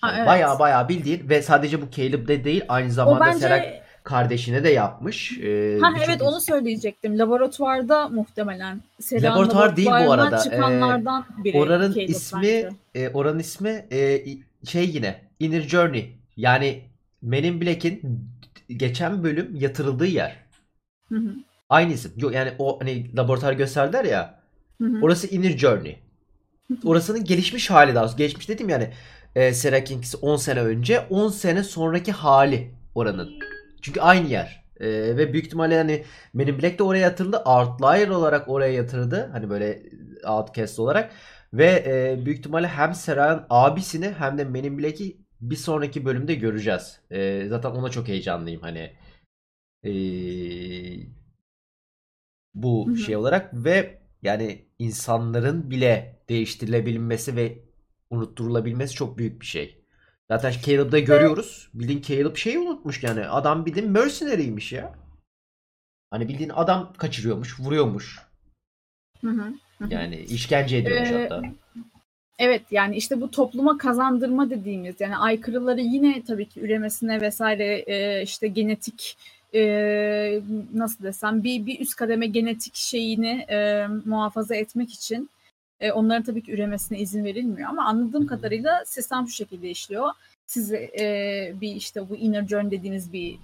Ha, 0.01 0.13
evet. 0.17 0.27
Baya 0.27 0.59
baya 0.59 0.89
bildiğin 0.89 1.29
ve 1.29 1.41
sadece 1.41 1.81
bu 1.81 1.91
Caleb'de 1.91 2.43
değil 2.43 2.63
aynı 2.67 2.91
zamanda 2.91 3.25
bence... 3.25 3.39
Serak 3.39 3.81
kardeşine 4.03 4.63
de 4.63 4.69
yapmış. 4.69 5.39
Ee, 5.39 5.77
ha 5.81 5.93
evet 6.05 6.19
çok... 6.19 6.27
onu 6.27 6.41
söyleyecektim. 6.41 7.19
Laboratuvarda 7.19 8.09
muhtemelen. 8.09 8.81
Selam 8.99 9.33
Laboratuvar 9.33 9.75
değil 9.75 9.89
bu 9.89 10.11
arada. 10.11 10.37
Çıkanlardan 10.37 11.25
ee, 11.41 11.43
biri. 11.43 11.57
Oranın 11.57 11.93
Caleb 11.93 12.09
ismi 12.09 12.69
e, 12.95 13.09
oranın 13.09 13.39
ismi 13.39 13.85
e, 13.91 14.23
şey 14.65 14.89
yine 14.89 15.21
Inner 15.39 15.61
Journey. 15.61 16.17
Yani 16.37 16.81
Men 17.21 17.43
in 17.43 17.61
Black'in 17.61 18.01
geçen 18.69 19.23
bölüm 19.23 19.55
yatırıldığı 19.55 20.05
yer. 20.05 20.35
Hı 21.09 21.15
hı. 21.15 21.35
Aynı 21.69 21.93
isim. 21.93 22.11
Yani 22.31 22.51
o 22.59 22.79
hani 22.79 23.15
laboratuvar 23.17 23.53
gösterdiler 23.53 24.05
ya. 24.05 24.39
Hı 24.81 24.87
hı. 24.87 25.01
Orası 25.01 25.27
Inner 25.27 25.57
Journey. 25.57 25.99
Orasının 26.85 27.23
gelişmiş 27.23 27.69
hali 27.69 27.95
daha. 27.95 28.15
Geçmiş 28.17 28.49
dedim 28.49 28.69
yani 28.69 28.89
e, 29.35 29.53
Sarah 29.53 29.85
Kings'i 29.85 30.17
10 30.17 30.35
sene 30.35 30.59
önce 30.59 30.99
10 30.99 31.29
sene 31.29 31.63
sonraki 31.63 32.11
hali 32.11 32.71
oranın. 32.95 33.29
Çünkü 33.81 34.01
aynı 34.01 34.27
yer. 34.27 34.63
E, 34.79 34.87
ve 34.89 35.33
büyük 35.33 35.45
ihtimalle 35.45 35.77
hani 35.77 36.03
benim 36.33 36.61
Black 36.61 36.79
de 36.79 36.83
oraya 36.83 36.99
yatırıldı. 36.99 37.37
Outlier 37.37 38.07
olarak 38.07 38.49
oraya 38.49 38.73
yatırdı. 38.73 39.29
Hani 39.31 39.49
böyle 39.49 39.83
outcast 40.27 40.79
olarak. 40.79 41.11
Ve 41.53 41.83
e, 41.87 42.25
büyük 42.25 42.39
ihtimalle 42.39 42.67
hem 42.67 42.93
Sarah'ın 42.93 43.45
abisini 43.49 44.09
hem 44.09 44.37
de 44.37 44.43
Men 44.43 44.63
in 44.63 44.77
Black'i 44.77 45.17
bir 45.41 45.55
sonraki 45.55 46.05
bölümde 46.05 46.35
göreceğiz. 46.35 47.01
E, 47.11 47.47
zaten 47.49 47.69
ona 47.69 47.89
çok 47.89 48.07
heyecanlıyım 48.07 48.61
hani. 48.61 48.93
E, 49.83 49.91
bu 52.53 52.87
Hı-hı. 52.87 52.97
şey 52.97 53.15
olarak 53.15 53.53
ve 53.53 54.01
yani 54.21 54.65
insanların 54.79 55.71
bile 55.71 56.23
değiştirilebilmesi 56.29 57.35
ve 57.35 57.59
unutturulabilmesi 58.09 58.93
çok 58.93 59.17
büyük 59.17 59.41
bir 59.41 59.45
şey. 59.45 59.85
Zaten 60.31 60.53
Caleb'da 60.65 60.99
görüyoruz. 60.99 61.69
Bildiğin 61.73 62.01
Caleb 62.01 62.35
şeyi 62.35 62.59
unutmuş 62.59 63.03
yani. 63.03 63.27
Adam 63.27 63.65
bildiğin 63.65 63.91
mercenary'ymiş 63.91 64.71
ya. 64.71 64.95
Hani 66.11 66.27
bildiğin 66.27 66.49
adam 66.49 66.93
kaçırıyormuş, 66.93 67.59
vuruyormuş. 67.59 68.19
Hı 69.21 69.29
hı. 69.29 69.53
Yani 69.89 70.15
işkence 70.19 70.77
ediyormuş 70.77 71.09
ee, 71.11 71.13
hatta. 71.13 71.41
Evet 72.39 72.61
yani 72.71 72.95
işte 72.95 73.21
bu 73.21 73.31
topluma 73.31 73.77
kazandırma 73.77 74.49
dediğimiz 74.49 74.95
yani 74.99 75.17
aykırıları 75.17 75.81
yine 75.81 76.23
tabii 76.27 76.45
ki 76.45 76.59
üremesine 76.59 77.21
vesaire 77.21 77.83
e, 77.87 78.23
işte 78.23 78.47
genetik 78.47 79.17
e, 79.55 80.41
nasıl 80.73 81.03
desem 81.03 81.43
bir, 81.43 81.65
bir 81.65 81.79
üst 81.79 81.95
kademe 81.95 82.27
genetik 82.27 82.75
şeyini 82.75 83.45
e, 83.49 83.87
muhafaza 84.05 84.55
etmek 84.55 84.93
için 84.93 85.29
e, 85.79 85.91
onların 85.91 86.23
tabii 86.23 86.41
ki 86.41 86.51
üremesine 86.51 86.99
izin 86.99 87.23
verilmiyor 87.23 87.69
ama 87.69 87.85
anladığım 87.85 88.27
kadarıyla 88.27 88.83
sistem 88.85 89.27
şu 89.27 89.33
şekilde 89.33 89.69
işliyor. 89.69 90.09
Sizi 90.45 90.91
e, 90.99 91.53
bir 91.61 91.75
işte 91.75 92.09
bu 92.09 92.15
inner 92.15 92.47
journey 92.47 92.71
dediğiniz 92.71 93.13
bir 93.13 93.37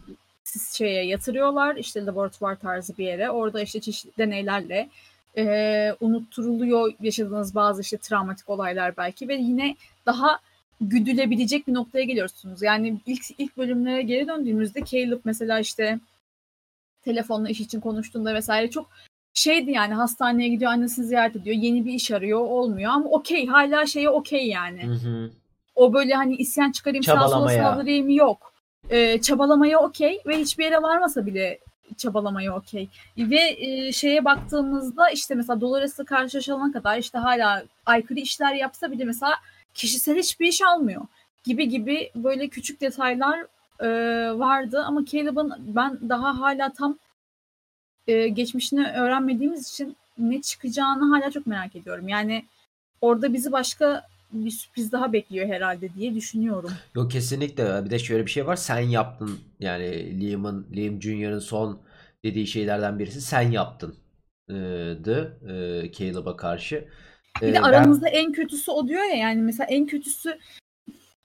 şeye 0.74 1.06
yatırıyorlar 1.06 1.76
işte 1.76 2.06
laboratuvar 2.06 2.56
tarzı 2.56 2.98
bir 2.98 3.06
yere. 3.06 3.30
Orada 3.30 3.62
işte 3.62 3.82
çeşitli 3.82 4.18
deneylerle 4.18 4.90
e, 5.38 5.96
unutturuluyor 6.00 6.94
yaşadığınız 7.02 7.56
bazı 7.56 7.82
işte 7.82 7.98
travmatik 7.98 8.50
olaylar 8.50 8.98
belki 8.98 9.28
ve 9.28 9.36
yine 9.36 9.76
daha 10.06 10.40
güdülebilecek 10.82 11.68
bir 11.68 11.74
noktaya 11.74 12.04
geliyorsunuz. 12.04 12.62
Yani 12.62 13.00
ilk 13.06 13.22
ilk 13.38 13.58
bölümlere 13.58 14.02
geri 14.02 14.28
döndüğümüzde 14.28 14.86
Caleb 14.86 15.20
mesela 15.24 15.60
işte 15.60 16.00
telefonla 17.02 17.50
iş 17.50 17.60
için 17.60 17.80
konuştuğunda 17.80 18.34
vesaire 18.34 18.70
çok 18.70 18.90
şeydi 19.34 19.72
yani 19.72 19.94
hastaneye 19.94 20.50
gidiyor 20.50 20.72
annesini 20.72 21.06
ziyaret 21.06 21.36
ediyor 21.36 21.56
yeni 21.56 21.86
bir 21.86 21.94
iş 21.94 22.12
arıyor 22.12 22.40
olmuyor 22.40 22.92
ama 22.92 23.10
okey 23.10 23.48
hala 23.48 23.86
şeye 23.86 24.10
okey 24.10 24.48
yani. 24.48 24.84
Hı 24.84 24.92
hı. 24.92 25.32
O 25.76 25.94
böyle 25.94 26.14
hani 26.14 26.36
isyan 26.36 26.72
çıkarayım 26.72 27.04
sağa 27.04 27.28
sola 27.28 27.50
saldırayım 27.50 28.10
yok. 28.10 28.54
Ee, 28.90 29.22
çabalamaya 29.22 29.80
okey 29.80 30.22
ve 30.28 30.38
hiçbir 30.40 30.64
yere 30.64 30.82
varmasa 30.82 31.26
bile 31.26 31.60
çabalamaya 31.98 32.56
okey. 32.56 32.90
Ve 33.18 33.56
e, 33.58 33.92
şeye 33.92 34.26
baktığımızda 34.26 35.10
işte 35.10 35.36
mesela 35.36 35.62
Dolores'le 35.62 36.06
karşılaşana 36.06 36.72
kadar 36.72 36.98
işte 36.98 37.18
hala 37.18 37.64
aykırı 37.86 38.20
işler 38.20 38.54
yapsa 38.54 38.92
bile 38.92 39.06
mesela 39.06 39.34
kişisel 39.74 40.18
hiçbir 40.18 40.48
iş 40.48 40.62
almıyor 40.62 41.02
gibi 41.44 41.70
gibi 41.70 42.12
böyle 42.16 42.48
küçük 42.48 42.82
detaylar 42.82 43.40
e, 43.80 43.88
vardı 44.40 44.84
ama 44.88 45.06
Caleb'ın 45.06 45.54
ben 45.60 46.10
daha 46.10 46.40
hala 46.40 46.74
tam 46.74 46.98
e, 48.08 48.28
geçmişini 48.28 48.88
öğrenmediğimiz 48.92 49.70
için 49.70 49.96
ne 50.18 50.42
çıkacağını 50.42 51.16
hala 51.16 51.32
çok 51.32 51.48
merak 51.48 51.76
ediyorum. 51.76 52.08
Yani 52.08 52.46
orada 53.02 53.34
bizi 53.34 53.52
başka 53.52 54.08
bir 54.32 54.52
sürpriz 54.52 54.92
daha 54.92 55.14
bekliyor 55.14 55.48
herhalde 55.48 55.94
diye 55.94 56.16
düşünüyorum. 56.16 56.72
Yok 56.96 57.12
kesinlikle. 57.12 57.86
Bir 57.86 57.90
de 57.90 58.00
şöyle 58.00 58.26
bir 58.26 58.32
şey 58.32 58.48
var. 58.48 58.56
Sen 58.56 58.80
yaptın. 58.80 59.40
Yani 59.60 60.20
Liam'ın 60.22 60.68
Liam 60.76 61.02
Junior'ın 61.02 61.40
son 61.40 61.80
dediği 62.24 62.48
şeylerden 62.48 63.00
birisi 63.00 63.22
sen 63.22 63.52
yaptın. 63.52 63.96
dı 65.04 65.40
e, 65.50 65.92
Caleb'a 65.92 66.38
karşı. 66.38 66.88
Bir 67.42 67.54
de 67.54 67.60
aramızda 67.60 68.06
ben... 68.06 68.12
en 68.12 68.32
kötüsü 68.32 68.72
o 68.72 68.88
diyor 68.88 69.04
ya 69.04 69.16
yani 69.16 69.42
mesela 69.42 69.68
en 69.68 69.86
kötüsü 69.86 70.38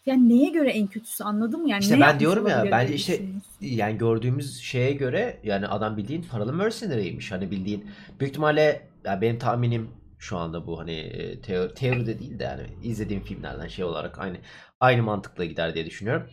yani 0.07 0.29
neye 0.29 0.51
göre 0.51 0.71
en 0.71 0.87
kötüsü 0.87 1.25
anladın 1.25 1.62
mı? 1.62 1.71
Yani 1.71 1.83
işte 1.83 2.01
ben 2.01 2.21
diyorum 2.21 2.47
ya 2.47 2.67
bence 2.71 2.95
işte 2.95 3.21
yani 3.61 3.99
gördüğümüz 3.99 4.61
şeye 4.61 4.93
göre 4.93 5.41
yani 5.45 5.67
adam 5.67 5.97
bildiğin 5.97 6.23
paralı 6.23 6.53
mercenary'ymiş. 6.53 7.33
Hani 7.33 7.51
bildiğin 7.51 7.85
büyük 8.21 8.31
ihtimalle 8.31 8.88
yani 9.05 9.21
benim 9.21 9.38
tahminim 9.38 9.91
şu 10.23 10.39
anda 10.39 10.67
bu 10.67 10.79
hani 10.81 10.93
e, 10.93 11.41
teori, 11.41 11.75
teori 11.75 12.07
de 12.07 12.19
değil 12.19 12.39
de 12.39 12.45
yani 12.45 12.63
izlediğim 12.83 13.23
filmlerden 13.23 13.69
şey 13.69 13.85
olarak 13.85 14.19
aynı 14.19 14.37
aynı 14.81 15.03
mantıkla 15.03 15.45
gider 15.45 15.75
diye 15.75 15.87
düşünüyorum. 15.87 16.31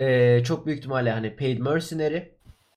Ee, 0.00 0.42
çok 0.44 0.66
büyük 0.66 0.78
ihtimalle 0.78 1.10
hani 1.12 1.36
paid 1.36 1.58
mercenary 1.58 2.22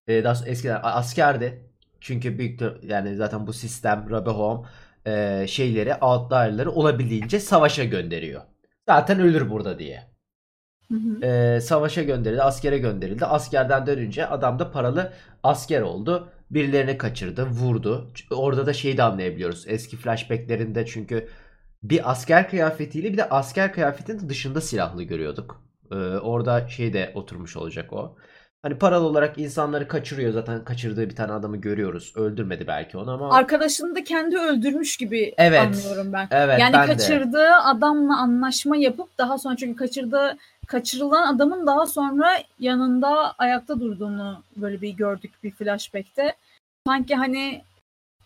e, 0.08 0.24
daha 0.24 0.46
eskiden 0.46 0.80
askerdi. 0.84 1.64
Çünkü 2.02 2.38
büyük 2.38 2.62
yani 2.84 3.16
zaten 3.16 3.48
bu 3.48 3.54
sistem 3.54 4.08
Rabehom 4.10 4.66
e, 5.06 5.46
şeyleri 5.48 5.96
outlier'ları 5.96 6.72
olabildiğince 6.72 7.40
savaşa 7.40 7.84
gönderiyor. 7.84 8.42
Zaten 8.90 9.20
ölür 9.20 9.50
burada 9.50 9.80
diye. 9.80 10.12
E, 11.24 11.60
savaşa 11.62 12.04
gönderildi, 12.04 12.42
askere 12.42 12.78
gönderildi. 12.78 13.26
Askerden 13.26 13.88
dönünce 13.88 14.28
adam 14.28 14.60
da 14.60 14.72
paralı 14.72 15.14
asker 15.44 15.82
oldu. 15.82 16.30
Birilerini 16.52 16.98
kaçırdı, 16.98 17.46
vurdu. 17.46 18.14
Orada 18.32 18.66
da 18.66 18.74
şeyi 18.74 18.98
de 18.98 19.04
anlayabiliyoruz. 19.04 19.66
Eski 19.68 19.98
flashbacklerinde 19.98 20.86
çünkü 20.86 21.30
bir 21.84 22.12
asker 22.12 22.50
kıyafetiyle 22.50 23.14
bir 23.14 23.18
de 23.18 23.30
asker 23.30 23.74
kıyafetinin 23.74 24.30
dışında 24.30 24.62
silahlı 24.62 25.04
görüyorduk. 25.04 25.64
Ee, 25.92 25.96
orada 25.96 26.68
şey 26.68 26.94
de 26.94 27.12
oturmuş 27.16 27.58
olacak 27.58 27.94
o. 27.94 28.18
Hani 28.64 28.78
paralı 28.78 29.06
olarak 29.06 29.38
insanları 29.38 29.88
kaçırıyor 29.88 30.34
zaten 30.34 30.64
kaçırdığı 30.64 31.10
bir 31.10 31.16
tane 31.16 31.32
adamı 31.32 31.58
görüyoruz. 31.58 32.14
Öldürmedi 32.16 32.68
belki 32.68 32.98
onu 32.98 33.12
ama. 33.12 33.34
Arkadaşını 33.34 33.96
da 33.96 34.04
kendi 34.04 34.38
öldürmüş 34.38 34.98
gibi 34.98 35.34
evet, 35.38 35.62
anlıyorum 35.62 36.14
ben. 36.14 36.28
Evet, 36.32 36.60
yani 36.60 36.74
ben 36.74 36.88
kaçırdığı 36.88 37.34
de. 37.34 37.56
adamla 37.56 38.18
anlaşma 38.18 38.78
yapıp 38.78 39.18
daha 39.18 39.38
sonra 39.38 39.56
çünkü 39.56 39.76
kaçırdığı 39.76 40.38
kaçırılan 40.68 41.36
adamın 41.36 41.68
daha 41.68 41.86
sonra 41.86 42.30
yanında 42.60 43.34
ayakta 43.38 43.80
durduğunu 43.80 44.44
böyle 44.56 44.82
bir 44.82 44.90
gördük 44.90 45.32
bir 45.44 45.52
flashback'te. 45.52 46.36
Sanki 46.88 47.16
hani 47.16 47.62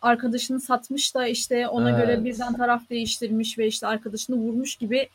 arkadaşını 0.01 0.61
satmış 0.61 1.15
da 1.15 1.27
işte 1.27 1.67
ona 1.67 1.89
evet. 1.89 1.99
göre 2.01 2.25
birden 2.25 2.53
taraf 2.53 2.89
değiştirmiş 2.89 3.57
ve 3.57 3.67
işte 3.67 3.87
arkadaşını 3.87 4.35
vurmuş 4.35 4.75
gibi 4.75 5.09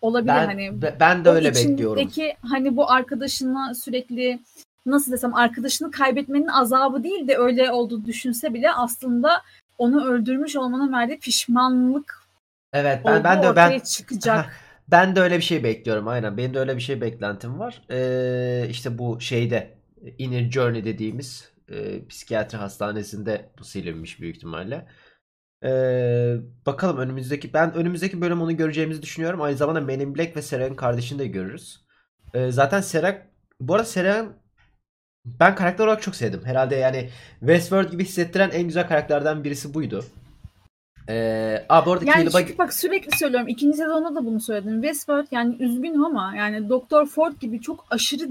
olabilir 0.00 0.28
ben, 0.28 0.46
hani. 0.46 0.82
Ben 1.00 1.24
de 1.24 1.30
öyle 1.30 1.54
bekliyorum. 1.54 2.10
hani 2.42 2.76
bu 2.76 2.90
arkadaşına 2.90 3.74
sürekli 3.74 4.38
nasıl 4.86 5.12
desem 5.12 5.34
arkadaşını 5.34 5.90
kaybetmenin 5.90 6.46
azabı 6.46 7.04
değil 7.04 7.28
de 7.28 7.36
öyle 7.36 7.70
olduğu 7.70 8.04
düşünse 8.04 8.54
bile 8.54 8.72
aslında 8.72 9.42
onu 9.78 10.06
öldürmüş 10.06 10.56
olmanın 10.56 10.92
verdiği 10.92 11.18
pişmanlık 11.18 12.24
Evet 12.74 13.00
ben 13.04 13.24
ben 13.24 13.42
de 13.42 13.56
ben 13.56 13.78
çıkacak. 13.78 14.56
ben 14.88 15.16
de 15.16 15.20
öyle 15.20 15.36
bir 15.36 15.42
şey 15.42 15.64
bekliyorum 15.64 16.08
aynen. 16.08 16.36
Benim 16.36 16.54
de 16.54 16.58
öyle 16.58 16.76
bir 16.76 16.80
şey 16.80 17.00
beklentim 17.00 17.58
var. 17.58 17.82
Ee, 17.90 18.66
işte 18.70 18.98
bu 18.98 19.20
şeyde 19.20 19.74
Inner 20.18 20.50
Journey 20.50 20.84
dediğimiz 20.84 21.52
e, 21.68 22.06
psikiyatri 22.06 22.58
hastanesinde 22.58 23.50
bu 23.58 23.64
silinmiş 23.64 24.20
büyük 24.20 24.36
ihtimalle. 24.36 24.86
Ee, 25.64 26.36
bakalım 26.66 26.96
önümüzdeki 26.96 27.52
ben 27.52 27.74
önümüzdeki 27.74 28.20
bölüm 28.20 28.42
onu 28.42 28.56
göreceğimizi 28.56 29.02
düşünüyorum. 29.02 29.42
Aynı 29.42 29.56
zamanda 29.56 29.80
Men 29.80 30.00
in 30.00 30.14
Black 30.14 30.36
ve 30.36 30.42
Sera'nın 30.42 30.74
kardeşini 30.74 31.18
de 31.18 31.26
görürüz. 31.26 31.84
Ee, 32.34 32.50
zaten 32.52 32.80
Sera 32.80 33.22
bu 33.60 33.74
arada 33.74 33.84
Sera 33.84 34.26
ben 35.24 35.54
karakter 35.54 35.84
olarak 35.84 36.02
çok 36.02 36.16
sevdim. 36.16 36.40
Herhalde 36.44 36.74
yani 36.76 37.10
Westworld 37.40 37.90
gibi 37.90 38.04
hissettiren 38.04 38.50
en 38.50 38.62
güzel 38.62 38.88
karakterlerden 38.88 39.44
birisi 39.44 39.74
buydu. 39.74 40.04
Ee, 41.08 41.66
aa, 41.68 41.86
bu 41.86 41.92
arada 41.92 42.04
yani 42.04 42.30
çünkü 42.30 42.58
bak 42.58 42.74
sürekli 42.74 43.18
söylüyorum. 43.18 43.48
ikinci 43.48 43.76
sezonda 43.76 44.14
da 44.14 44.26
bunu 44.26 44.40
söyledim. 44.40 44.82
Westworld 44.82 45.26
yani 45.30 45.56
üzgünüm 45.60 46.04
ama 46.04 46.36
yani 46.36 46.68
Doktor 46.68 47.06
Ford 47.06 47.32
gibi 47.40 47.60
çok 47.60 47.86
aşırı 47.90 48.28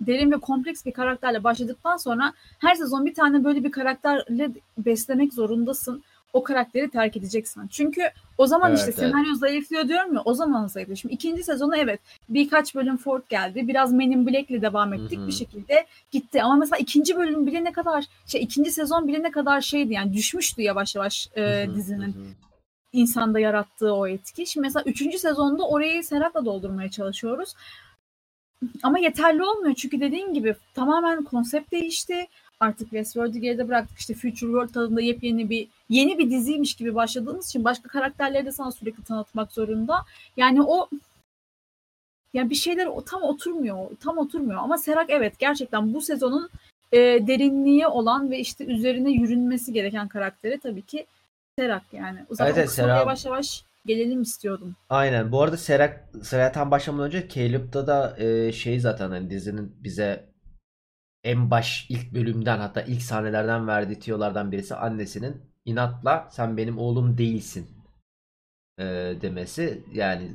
derin 0.00 0.32
ve 0.32 0.36
kompleks 0.36 0.86
bir 0.86 0.92
karakterle 0.92 1.44
başladıktan 1.44 1.96
sonra 1.96 2.32
her 2.58 2.74
sezon 2.74 3.06
bir 3.06 3.14
tane 3.14 3.44
böyle 3.44 3.64
bir 3.64 3.70
karakterle 3.70 4.50
beslemek 4.78 5.32
zorundasın 5.34 6.02
o 6.32 6.42
karakteri 6.42 6.90
terk 6.90 7.16
edeceksin. 7.16 7.68
Çünkü 7.70 8.02
o 8.38 8.46
zaman 8.46 8.70
evet, 8.70 8.78
işte 8.78 8.90
evet. 8.90 9.00
senaryo 9.00 9.34
zayıflıyor 9.34 9.88
diyorum 9.88 10.14
ya 10.14 10.22
o 10.24 10.34
zaman 10.34 10.66
zayıflıyor. 10.66 10.96
Şimdi 10.96 11.14
ikinci 11.14 11.42
sezonu 11.42 11.76
evet 11.76 12.00
birkaç 12.28 12.74
bölüm 12.74 12.96
Ford 12.96 13.22
geldi. 13.28 13.68
Biraz 13.68 13.92
Men 13.92 14.10
in 14.10 14.26
Black'le 14.26 14.62
devam 14.62 14.94
ettik 14.94 15.18
Hı-hı. 15.18 15.26
bir 15.26 15.32
şekilde 15.32 15.86
gitti. 16.10 16.42
Ama 16.42 16.56
mesela 16.56 16.78
ikinci 16.78 17.16
bölüm 17.16 17.46
bile 17.46 17.64
ne 17.64 17.72
kadar 17.72 18.04
şey 18.26 18.42
ikinci 18.42 18.72
sezon 18.72 19.08
bile 19.08 19.22
ne 19.22 19.30
kadar 19.30 19.60
şeydi 19.60 19.92
yani 19.92 20.12
düşmüştü 20.12 20.62
yavaş 20.62 20.94
yavaş 20.96 21.28
e, 21.36 21.66
dizinin. 21.74 22.12
Hı-hı 22.12 22.46
insanda 22.92 23.40
yarattığı 23.40 23.94
o 23.94 24.06
etki. 24.06 24.46
Şimdi 24.46 24.66
mesela 24.66 24.82
üçüncü 24.86 25.18
sezonda 25.18 25.68
orayı 25.68 26.04
Serap'la 26.04 26.44
doldurmaya 26.44 26.90
çalışıyoruz. 26.90 27.54
Ama 28.82 28.98
yeterli 28.98 29.42
olmuyor 29.44 29.74
çünkü 29.74 30.00
dediğin 30.00 30.34
gibi 30.34 30.54
tamamen 30.74 31.24
konsept 31.24 31.72
değişti 31.72 32.26
artık 32.60 32.90
Westworld'u 32.90 33.38
geride 33.38 33.68
bıraktık. 33.68 33.98
İşte 33.98 34.14
Future 34.14 34.32
World 34.32 34.68
tadında 34.68 35.00
yepyeni 35.00 35.50
bir 35.50 35.68
yeni 35.88 36.18
bir 36.18 36.30
diziymiş 36.30 36.74
gibi 36.74 36.94
başladığımız 36.94 37.48
için 37.48 37.64
başka 37.64 37.88
karakterleri 37.88 38.46
de 38.46 38.52
sana 38.52 38.72
sürekli 38.72 39.04
tanıtmak 39.04 39.52
zorunda. 39.52 40.04
Yani 40.36 40.62
o 40.62 40.88
yani 42.34 42.50
bir 42.50 42.54
şeyler 42.54 42.88
tam 43.06 43.22
oturmuyor. 43.22 43.76
Tam 44.00 44.18
oturmuyor. 44.18 44.60
Ama 44.62 44.78
Serak 44.78 45.10
evet 45.10 45.38
gerçekten 45.38 45.94
bu 45.94 46.00
sezonun 46.00 46.50
e, 46.92 46.98
derinliği 47.26 47.86
olan 47.86 48.30
ve 48.30 48.38
işte 48.38 48.64
üzerine 48.64 49.10
yürünmesi 49.10 49.72
gereken 49.72 50.08
karakteri 50.08 50.60
tabii 50.60 50.82
ki 50.82 51.06
Serak 51.58 51.82
yani. 51.92 52.18
O 52.30 52.34
zaman 52.34 52.52
evet, 52.52 52.70
Serak... 52.70 52.98
yavaş 52.98 53.24
yavaş 53.24 53.64
gelelim 53.86 54.22
istiyordum. 54.22 54.76
Aynen. 54.90 55.32
Bu 55.32 55.42
arada 55.42 55.56
Serak 55.56 56.04
Serak'tan 56.22 56.70
başlamadan 56.70 57.06
önce 57.06 57.28
Caleb'da 57.28 57.86
da 57.86 58.16
e, 58.18 58.52
şey 58.52 58.80
zaten 58.80 59.10
hani 59.10 59.30
dizinin 59.30 59.76
bize 59.84 60.35
en 61.26 61.50
baş 61.50 61.86
ilk 61.88 62.14
bölümden 62.14 62.58
hatta 62.58 62.82
ilk 62.82 63.02
sahnelerden 63.02 63.68
verdiği 63.68 63.98
tiyolardan 63.98 64.52
birisi 64.52 64.74
annesinin 64.74 65.42
inatla 65.64 66.28
sen 66.30 66.56
benim 66.56 66.78
oğlum 66.78 67.18
değilsin 67.18 67.66
e, 68.78 68.84
demesi. 69.20 69.84
Yani 69.92 70.32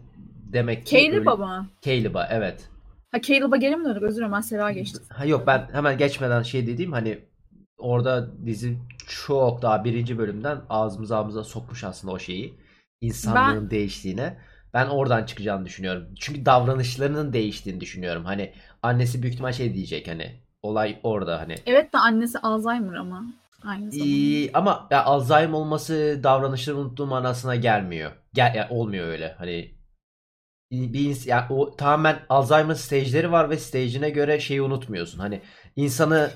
demek 0.54 0.86
ki 0.86 0.96
Caleb'a 0.96 1.36
mı? 1.36 1.70
Caleb'a 1.82 2.28
evet. 2.32 2.70
Ha 3.12 3.22
Caleb'a 3.22 3.58
geri 3.58 3.76
mi 3.76 3.86
döndük? 3.86 4.04
Özür 4.04 4.18
dilerim 4.18 4.32
ben 4.32 4.42
Sera'ya 4.42 4.72
geçtim. 4.72 5.04
Ha 5.10 5.26
yok 5.26 5.48
ben 5.48 5.70
hemen 5.72 5.98
geçmeden 5.98 6.44
şey 6.44 6.68
dediğim 6.68 6.92
hani 6.92 7.20
orada 7.78 8.46
dizi 8.46 8.78
çok 9.08 9.62
daha 9.62 9.84
birinci 9.84 10.18
bölümden 10.18 10.62
ağzımıza 10.70 11.18
ağzımıza 11.18 11.44
sokmuş 11.44 11.84
aslında 11.84 12.14
o 12.14 12.20
şeyi. 12.20 12.54
İnsanlığın 13.02 13.64
ben... 13.64 13.72
değiştiğine. 13.72 14.38
Ben 14.74 14.88
oradan 14.88 15.26
çıkacağını 15.26 15.66
düşünüyorum. 15.66 16.08
Çünkü 16.20 16.46
davranışlarının 16.46 17.34
değiştiğini 17.34 17.82
düşünüyorum. 17.82 18.26
Hani 18.26 18.54
annesi 18.84 19.22
büyük 19.22 19.34
ihtimal 19.34 19.52
şey 19.52 19.74
diyecek 19.74 20.08
hani 20.08 20.42
olay 20.64 21.00
orada 21.04 21.40
hani. 21.40 21.56
Evet 21.66 21.94
de 21.94 21.98
annesi 21.98 22.40
Alzheimer 22.40 22.94
ama. 22.94 23.26
Aynı 23.66 23.92
zamanda. 23.92 24.12
Ee, 24.14 24.52
ama 24.54 24.88
ya 24.92 25.04
Alzheimer 25.04 25.54
olması 25.54 26.20
davranışları 26.24 26.78
unuttuğu 26.78 27.06
manasına 27.06 27.56
gelmiyor. 27.56 28.12
Gel, 28.34 28.56
yani 28.56 28.68
olmuyor 28.70 29.08
öyle. 29.08 29.36
Hani 29.38 29.72
bir 30.72 31.26
yani 31.26 31.44
o 31.50 31.76
tamamen 31.76 32.20
Alzheimer 32.30 32.74
stage'leri 32.74 33.32
var 33.32 33.50
ve 33.50 33.58
stage'ine 33.58 34.10
göre 34.10 34.40
şeyi 34.40 34.62
unutmuyorsun. 34.62 35.20
Hani 35.20 35.42
insanı 35.76 36.30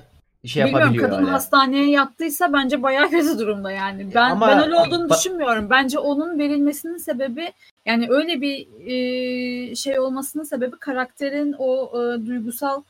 şey 0.44 0.64
Bilmiyorum, 0.64 0.84
yapabiliyor 0.84 1.10
kadın 1.10 1.22
öyle. 1.22 1.30
hastaneye 1.30 1.90
yattıysa 1.90 2.52
bence 2.52 2.82
bayağı 2.82 3.10
kötü 3.10 3.38
durumda 3.38 3.70
yani. 3.70 4.14
Ben 4.14 4.30
Ama, 4.30 4.48
ben 4.48 4.62
öyle 4.62 4.74
olduğunu 4.74 5.06
ba- 5.08 5.18
düşünmüyorum. 5.18 5.70
Bence 5.70 5.98
onun 5.98 6.38
verilmesinin 6.38 6.96
sebebi 6.96 7.52
yani 7.86 8.06
öyle 8.10 8.40
bir 8.40 8.66
e, 8.86 9.74
şey 9.74 9.98
olmasının 10.00 10.44
sebebi 10.44 10.76
karakterin 10.78 11.54
o 11.58 11.90
e, 12.02 12.26
duygusal 12.26 12.82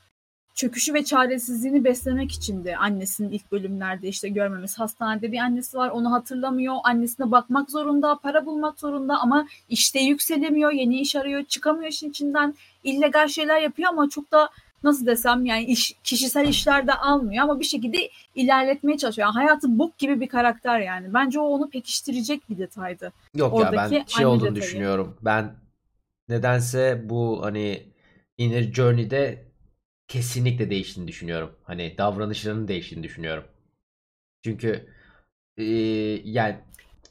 çöküşü 0.56 0.94
ve 0.94 1.04
çaresizliğini 1.04 1.84
beslemek 1.84 2.32
içindi 2.32 2.76
annesinin 2.76 3.30
ilk 3.30 3.52
bölümlerde 3.52 4.08
işte 4.08 4.28
görmemiz. 4.28 4.78
Hastanede 4.78 5.32
bir 5.32 5.38
annesi 5.38 5.76
var 5.76 5.90
onu 5.90 6.12
hatırlamıyor. 6.12 6.76
Annesine 6.84 7.30
bakmak 7.30 7.70
zorunda, 7.70 8.18
para 8.22 8.46
bulmak 8.46 8.80
zorunda 8.80 9.20
ama 9.20 9.46
işte 9.68 10.00
yükselemiyor, 10.00 10.72
yeni 10.72 11.00
iş 11.00 11.16
arıyor, 11.16 11.44
çıkamıyor 11.44 11.90
işin 11.90 12.10
içinden. 12.10 12.54
illegal 12.84 13.28
şeyler 13.28 13.60
yapıyor 13.60 13.88
ama 13.90 14.08
çok 14.08 14.32
da 14.32 14.48
nasıl 14.82 15.06
desem 15.06 15.46
yani 15.46 15.64
iş, 15.64 15.92
kişisel 16.04 16.48
işlerde 16.48 16.92
almıyor 16.92 17.44
ama 17.44 17.60
bir 17.60 17.64
şekilde 17.64 18.10
ilerletmeye 18.34 18.98
çalışıyor. 18.98 19.28
Yani 19.28 19.34
hayatı 19.34 19.78
bok 19.78 19.98
gibi 19.98 20.20
bir 20.20 20.28
karakter 20.28 20.80
yani. 20.80 21.14
Bence 21.14 21.40
o 21.40 21.44
onu 21.44 21.70
pekiştirecek 21.70 22.50
bir 22.50 22.58
detaydı. 22.58 23.12
Yok 23.34 23.54
Oradaki 23.54 23.94
ya 23.94 24.00
ben 24.00 24.04
şey 24.06 24.26
olduğunu 24.26 24.40
detayı. 24.40 24.62
düşünüyorum. 24.62 25.16
Ben 25.22 25.54
nedense 26.28 27.02
bu 27.04 27.40
hani 27.42 27.82
Inner 28.38 28.72
Journey'de 28.72 29.45
kesinlikle 30.08 30.70
değiştiğini 30.70 31.08
düşünüyorum. 31.08 31.56
Hani 31.64 31.94
davranışlarının 31.98 32.68
değiştiğini 32.68 33.04
düşünüyorum. 33.04 33.44
Çünkü 34.44 34.88
e, 35.56 35.64
yani 36.24 36.56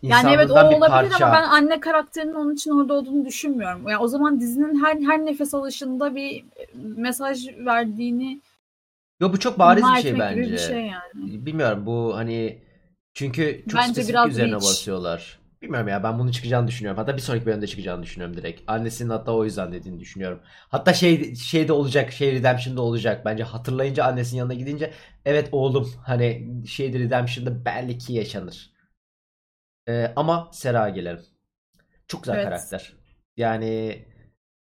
yani 0.02 0.34
evet 0.34 0.52
o 0.52 0.54
olabilir 0.54 0.80
parça... 0.80 1.26
ama 1.26 1.36
ben 1.36 1.44
anne 1.44 1.80
karakterinin 1.80 2.34
onun 2.34 2.54
için 2.54 2.72
orada 2.72 2.94
olduğunu 2.94 3.26
düşünmüyorum. 3.26 3.88
Yani 3.88 4.02
o 4.02 4.08
zaman 4.08 4.40
dizinin 4.40 4.84
her 4.84 4.96
her 4.96 5.26
nefes 5.26 5.54
alışında 5.54 6.16
bir 6.16 6.46
mesaj 6.74 7.48
verdiğini 7.58 8.42
Yok 9.20 9.34
bu 9.34 9.40
çok 9.40 9.60
bariz 9.60 9.84
bir 9.96 10.02
şey 10.02 10.20
bence. 10.20 10.52
Bir 10.52 10.58
şey 10.58 10.82
yani. 10.82 11.46
Bilmiyorum 11.46 11.86
bu 11.86 12.16
hani 12.16 12.62
çünkü 13.14 13.64
çok 13.70 13.80
bence 13.80 13.94
spesifik 13.94 14.28
üzerine 14.28 14.52
reach. 14.52 14.64
basıyorlar. 14.64 15.40
Bilmiyorum 15.66 15.88
ya 15.88 16.04
ben 16.04 16.20
bunu 16.20 16.32
çıkacağını 16.32 16.68
düşünüyorum. 16.68 16.98
Hatta 16.98 17.16
bir 17.16 17.22
sonraki 17.22 17.46
bölümde 17.46 17.68
çıkacağını 17.68 18.04
düşünüyorum 18.04 18.38
direkt. 18.38 18.62
Annesinin 18.68 19.10
hatta 19.10 19.32
o 19.32 19.46
yüzden 19.46 19.72
dediğini 19.72 20.00
düşünüyorum. 20.00 20.42
Hatta 20.70 20.94
şey 20.94 21.36
şey 21.36 21.68
de 21.68 21.74
olacak. 21.74 22.12
Şey 22.12 22.32
Redemption'da 22.32 22.82
olacak. 22.82 23.26
Bence 23.26 23.44
hatırlayınca 23.44 24.04
annesinin 24.06 24.40
yanına 24.40 24.54
gidince 24.54 24.94
evet 25.26 25.50
oğlum 25.52 25.94
hani 26.04 26.48
şey 26.68 26.94
Redemption'da 26.94 27.66
belki 27.66 28.14
yaşanır. 28.14 28.72
Ee, 29.88 30.14
ama 30.16 30.50
Sera 30.54 30.90
gelelim. 30.90 31.22
Çok 32.08 32.24
güzel 32.24 32.36
evet. 32.36 32.46
karakter. 32.46 32.94
Yani 33.38 34.06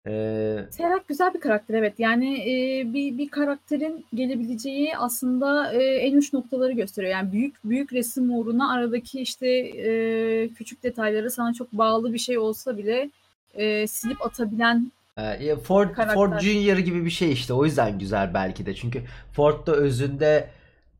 ee... 0.06 0.58
Serhat 0.70 1.08
güzel 1.08 1.34
bir 1.34 1.40
karakter 1.40 1.74
evet. 1.74 1.94
Yani 1.98 2.34
e, 2.34 2.84
bir 2.92 3.18
bir 3.18 3.28
karakterin 3.28 4.06
gelebileceği 4.14 4.96
aslında 4.96 5.72
e, 5.72 5.82
en 5.82 6.16
uç 6.16 6.32
noktaları 6.32 6.72
gösteriyor. 6.72 7.12
Yani 7.12 7.32
büyük 7.32 7.64
büyük 7.64 7.92
resim 7.92 8.38
uğruna 8.38 8.72
aradaki 8.72 9.20
işte 9.20 9.48
e, 9.48 10.48
küçük 10.48 10.82
detayları 10.82 11.30
sana 11.30 11.52
çok 11.52 11.72
bağlı 11.72 12.12
bir 12.12 12.18
şey 12.18 12.38
olsa 12.38 12.78
bile 12.78 13.10
e, 13.54 13.86
silip 13.86 14.26
atabilen 14.26 14.90
ee, 15.18 15.56
Ford 15.56 15.90
karakter. 15.90 16.14
Ford 16.14 16.40
Junior 16.40 16.76
gibi 16.76 17.04
bir 17.04 17.10
şey 17.10 17.32
işte. 17.32 17.52
O 17.52 17.64
yüzden 17.64 17.98
güzel 17.98 18.34
belki 18.34 18.66
de. 18.66 18.74
Çünkü 18.74 19.02
Ford 19.32 19.66
da 19.66 19.72
özünde 19.72 20.50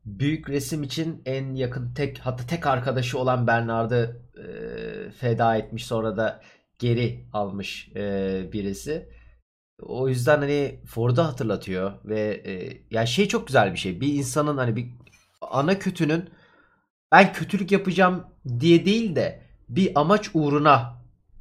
büyük 0.05 0.49
resim 0.49 0.83
için 0.83 1.21
en 1.25 1.53
yakın 1.53 1.93
tek 1.93 2.19
hatta 2.19 2.47
tek 2.47 2.67
arkadaşı 2.67 3.19
olan 3.19 3.47
Bernard'ı 3.47 4.21
e, 4.37 4.45
feda 5.11 5.55
etmiş 5.55 5.85
sonra 5.85 6.17
da 6.17 6.41
geri 6.79 7.25
almış 7.33 7.91
e, 7.95 8.43
birisi. 8.53 9.09
O 9.81 10.09
yüzden 10.09 10.37
hani 10.37 10.79
Ford'u 10.85 11.23
hatırlatıyor 11.23 11.93
ve 12.05 12.41
e, 12.45 12.81
yani 12.91 13.07
şey 13.07 13.27
çok 13.27 13.47
güzel 13.47 13.73
bir 13.73 13.77
şey. 13.77 14.01
Bir 14.01 14.13
insanın 14.13 14.57
hani 14.57 14.75
bir 14.75 14.87
ana 15.41 15.79
kötünün 15.79 16.29
ben 17.11 17.33
kötülük 17.33 17.71
yapacağım 17.71 18.23
diye 18.59 18.85
değil 18.85 19.15
de 19.15 19.41
bir 19.69 19.91
amaç 19.95 20.29
uğruna 20.33 20.95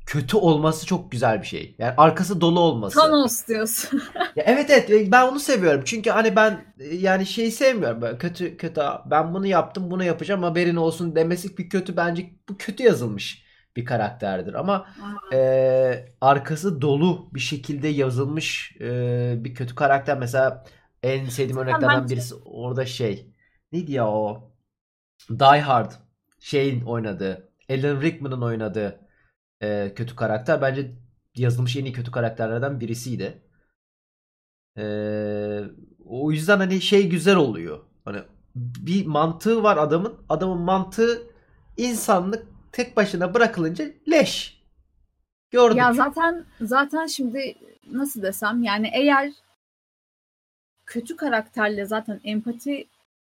kötü 0.06 0.36
olması 0.36 0.86
çok 0.86 1.12
güzel 1.12 1.42
bir 1.42 1.46
şey. 1.46 1.74
Yani 1.78 1.94
arkası 1.96 2.40
dolu 2.40 2.60
olması. 2.60 2.98
Thanos 2.98 3.48
diyorsun. 3.48 4.02
ya 4.36 4.44
evet 4.46 4.70
evet 4.70 5.12
ben 5.12 5.28
onu 5.28 5.40
seviyorum. 5.40 5.82
Çünkü 5.84 6.10
hani 6.10 6.36
ben 6.36 6.64
yani 6.92 7.26
şeyi 7.26 7.52
sevmiyorum. 7.52 8.02
Böyle 8.02 8.18
kötü 8.18 8.56
kötü 8.56 8.80
ben 9.06 9.34
bunu 9.34 9.46
yaptım 9.46 9.90
bunu 9.90 10.04
yapacağım 10.04 10.42
haberin 10.42 10.76
olsun 10.76 11.16
demesi 11.16 11.58
bir 11.58 11.68
kötü 11.68 11.96
bence 11.96 12.30
bu 12.48 12.56
kötü 12.58 12.82
yazılmış 12.82 13.43
bir 13.76 13.84
karakterdir. 13.84 14.54
Ama 14.54 14.86
e, 15.32 16.14
arkası 16.20 16.82
dolu 16.82 17.30
bir 17.34 17.40
şekilde 17.40 17.88
yazılmış 17.88 18.76
e, 18.80 19.34
bir 19.44 19.54
kötü 19.54 19.74
karakter. 19.74 20.18
Mesela 20.18 20.64
en 21.02 21.28
sevdiğim 21.28 21.56
örneklerden 21.56 22.08
birisi 22.08 22.34
orada 22.34 22.86
şey. 22.86 23.34
Neydi 23.72 23.92
ya 23.92 24.08
o? 24.08 24.52
Die 25.30 25.60
Hard. 25.60 25.92
Şeyin 26.40 26.84
oynadığı. 26.84 27.48
Alan 27.70 28.00
Rickman'ın 28.00 28.42
oynadığı 28.42 29.00
e, 29.60 29.92
kötü 29.94 30.16
karakter. 30.16 30.62
Bence 30.62 30.94
yazılmış 31.34 31.76
en 31.76 31.84
iyi 31.84 31.92
kötü 31.92 32.10
karakterlerden 32.10 32.80
birisiydi. 32.80 33.42
E, 34.78 34.84
o 36.04 36.32
yüzden 36.32 36.58
hani 36.58 36.80
şey 36.80 37.08
güzel 37.08 37.36
oluyor. 37.36 37.80
Hani 38.04 38.18
bir 38.54 39.06
mantığı 39.06 39.62
var 39.62 39.76
adamın. 39.76 40.14
Adamın 40.28 40.58
mantığı 40.58 41.22
insanlık 41.76 42.53
tek 42.74 42.96
başına 42.96 43.34
bırakılınca 43.34 43.84
leş. 44.08 44.60
Gördük. 45.50 45.78
Ya 45.78 45.92
zaten 45.92 46.44
zaten 46.60 47.06
şimdi 47.06 47.54
nasıl 47.90 48.22
desem 48.22 48.62
yani 48.62 48.90
eğer 48.92 49.32
kötü 50.86 51.16
karakterle 51.16 51.86
zaten 51.86 52.20
empati 52.24 52.86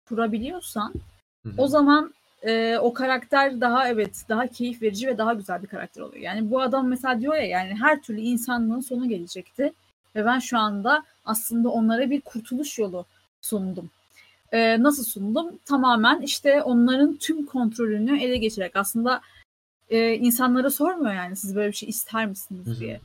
kurabiliyorsan 0.09 0.95
Hı-hı. 1.43 1.55
o 1.59 1.69
zaman 1.69 2.15
e, 2.43 2.79
o 2.79 2.93
karakter 2.93 3.61
daha 3.61 3.89
evet 3.89 4.25
daha 4.29 4.47
keyif 4.47 4.83
verici 4.83 5.07
ve 5.07 5.19
daha 5.19 5.35
güzel 5.35 5.63
bir 5.63 5.69
karakter 5.69 6.03
oluyor. 6.03 6.23
Yani 6.23 6.51
bu 6.51 6.61
adam 6.61 6.89
mesela 6.89 7.21
diyor 7.21 7.35
ya 7.35 7.47
yani 7.47 7.75
her 7.81 8.03
türlü 8.03 8.21
insanlığın 8.21 8.81
sonu 8.81 9.09
gelecekti 9.09 9.73
ve 10.15 10.25
ben 10.25 10.39
şu 10.39 10.59
anda 10.59 11.05
aslında 11.25 11.69
onlara 11.69 12.11
bir 12.11 12.21
kurtuluş 12.21 12.79
yolu 12.79 13.07
sundum. 13.41 13.91
E, 14.53 14.83
nasıl 14.83 15.05
sundum? 15.05 15.59
Tamamen 15.65 16.21
işte 16.21 16.63
onların 16.63 17.17
tüm 17.17 17.47
kontrolünü 17.47 18.21
ele 18.21 18.37
geçirerek 18.37 18.77
aslında 18.77 19.21
e, 19.91 20.15
insanlara 20.15 20.71
sormuyor 20.71 21.15
yani 21.15 21.37
siz 21.37 21.57
böyle 21.57 21.69
bir 21.69 21.77
şey 21.77 21.89
ister 21.89 22.27
misiniz 22.27 22.81
diye. 22.81 23.01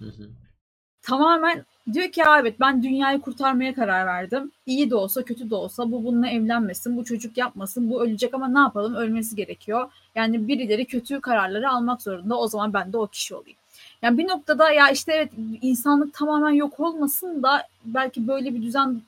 Tamamen 1.01 1.65
diyor 1.93 2.11
ki 2.11 2.21
evet 2.39 2.59
ben 2.59 2.83
dünyayı 2.83 3.21
kurtarmaya 3.21 3.73
karar 3.73 4.05
verdim. 4.05 4.51
İyi 4.65 4.89
de 4.89 4.95
olsa 4.95 5.23
kötü 5.23 5.49
de 5.49 5.55
olsa 5.55 5.91
bu 5.91 6.03
bununla 6.03 6.27
evlenmesin, 6.27 6.97
bu 6.97 7.05
çocuk 7.05 7.37
yapmasın, 7.37 7.89
bu 7.89 8.03
ölecek 8.03 8.33
ama 8.33 8.47
ne 8.47 8.59
yapalım 8.59 8.95
ölmesi 8.95 9.35
gerekiyor. 9.35 9.91
Yani 10.15 10.47
birileri 10.47 10.85
kötü 10.85 11.21
kararları 11.21 11.69
almak 11.69 12.01
zorunda 12.01 12.39
o 12.39 12.47
zaman 12.47 12.73
ben 12.73 12.93
de 12.93 12.97
o 12.97 13.07
kişi 13.07 13.35
olayım. 13.35 13.57
Yani 14.01 14.17
bir 14.17 14.27
noktada 14.27 14.71
ya 14.71 14.89
işte 14.89 15.13
evet 15.13 15.31
insanlık 15.61 16.13
tamamen 16.13 16.51
yok 16.51 16.79
olmasın 16.79 17.43
da 17.43 17.67
belki 17.85 18.27
böyle 18.27 18.53
bir 18.53 18.61
düzen 18.61 19.01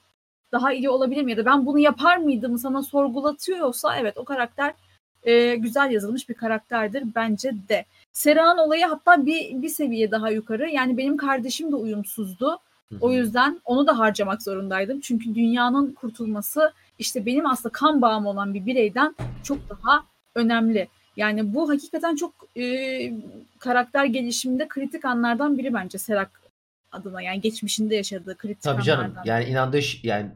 daha 0.51 0.73
iyi 0.73 0.89
olabilir 0.89 1.23
mi? 1.23 1.31
Ya 1.31 1.37
da 1.37 1.45
ben 1.45 1.65
bunu 1.65 1.79
yapar 1.79 2.17
mıydım 2.17 2.57
sana 2.57 2.83
sorgulatıyorsa 2.83 3.97
evet 3.97 4.17
o 4.17 4.23
karakter 4.25 4.73
e, 5.23 5.55
güzel 5.55 5.91
yazılmış 5.91 6.29
bir 6.29 6.33
karakterdir 6.33 7.03
bence 7.15 7.51
de. 7.69 7.85
Sera'nın 8.13 8.57
olayı 8.57 8.85
hatta 8.85 9.25
bir, 9.25 9.61
bir 9.61 9.69
seviye 9.69 10.11
daha 10.11 10.29
yukarı. 10.29 10.69
Yani 10.69 10.97
benim 10.97 11.17
kardeşim 11.17 11.71
de 11.71 11.75
uyumsuzdu. 11.75 12.59
O 13.01 13.11
yüzden 13.11 13.61
onu 13.65 13.87
da 13.87 13.99
harcamak 13.99 14.43
zorundaydım. 14.43 14.99
Çünkü 14.99 15.35
dünyanın 15.35 15.91
kurtulması 15.91 16.73
işte 16.99 17.25
benim 17.25 17.45
aslında 17.45 17.73
kan 17.73 18.01
bağım 18.01 18.25
olan 18.25 18.53
bir 18.53 18.65
bireyden 18.65 19.15
çok 19.43 19.57
daha 19.69 20.03
önemli. 20.35 20.87
Yani 21.17 21.53
bu 21.53 21.69
hakikaten 21.69 22.15
çok 22.15 22.33
e, 22.57 23.13
karakter 23.59 24.05
gelişiminde 24.05 24.67
kritik 24.67 25.05
anlardan 25.05 25.57
biri 25.57 25.73
bence 25.73 25.97
Serak 25.97 26.41
adına. 26.91 27.21
Yani 27.21 27.41
geçmişinde 27.41 27.95
yaşadığı 27.95 28.37
kritik 28.37 28.63
Tabii 28.63 28.73
anlardan. 28.81 29.13
canım. 29.13 29.15
Yani 29.25 29.45
inandığı 29.45 29.79
yani 30.03 30.31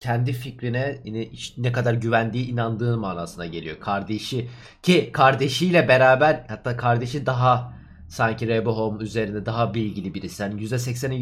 kendi 0.00 0.32
fikrine 0.32 0.98
ne 1.58 1.72
kadar 1.72 1.94
güvendiği 1.94 2.46
inandığı 2.46 2.98
manasına 2.98 3.46
geliyor. 3.46 3.80
Kardeşi 3.80 4.48
ki 4.82 5.10
kardeşiyle 5.12 5.88
beraber 5.88 6.44
hatta 6.48 6.76
kardeşi 6.76 7.26
daha 7.26 7.80
sanki 8.08 8.48
Rebohom 8.48 9.00
üzerinde 9.00 9.46
daha 9.46 9.74
bilgili 9.74 10.14
birisi. 10.14 10.42
Yani 10.42 10.62
%80'e 10.62 11.16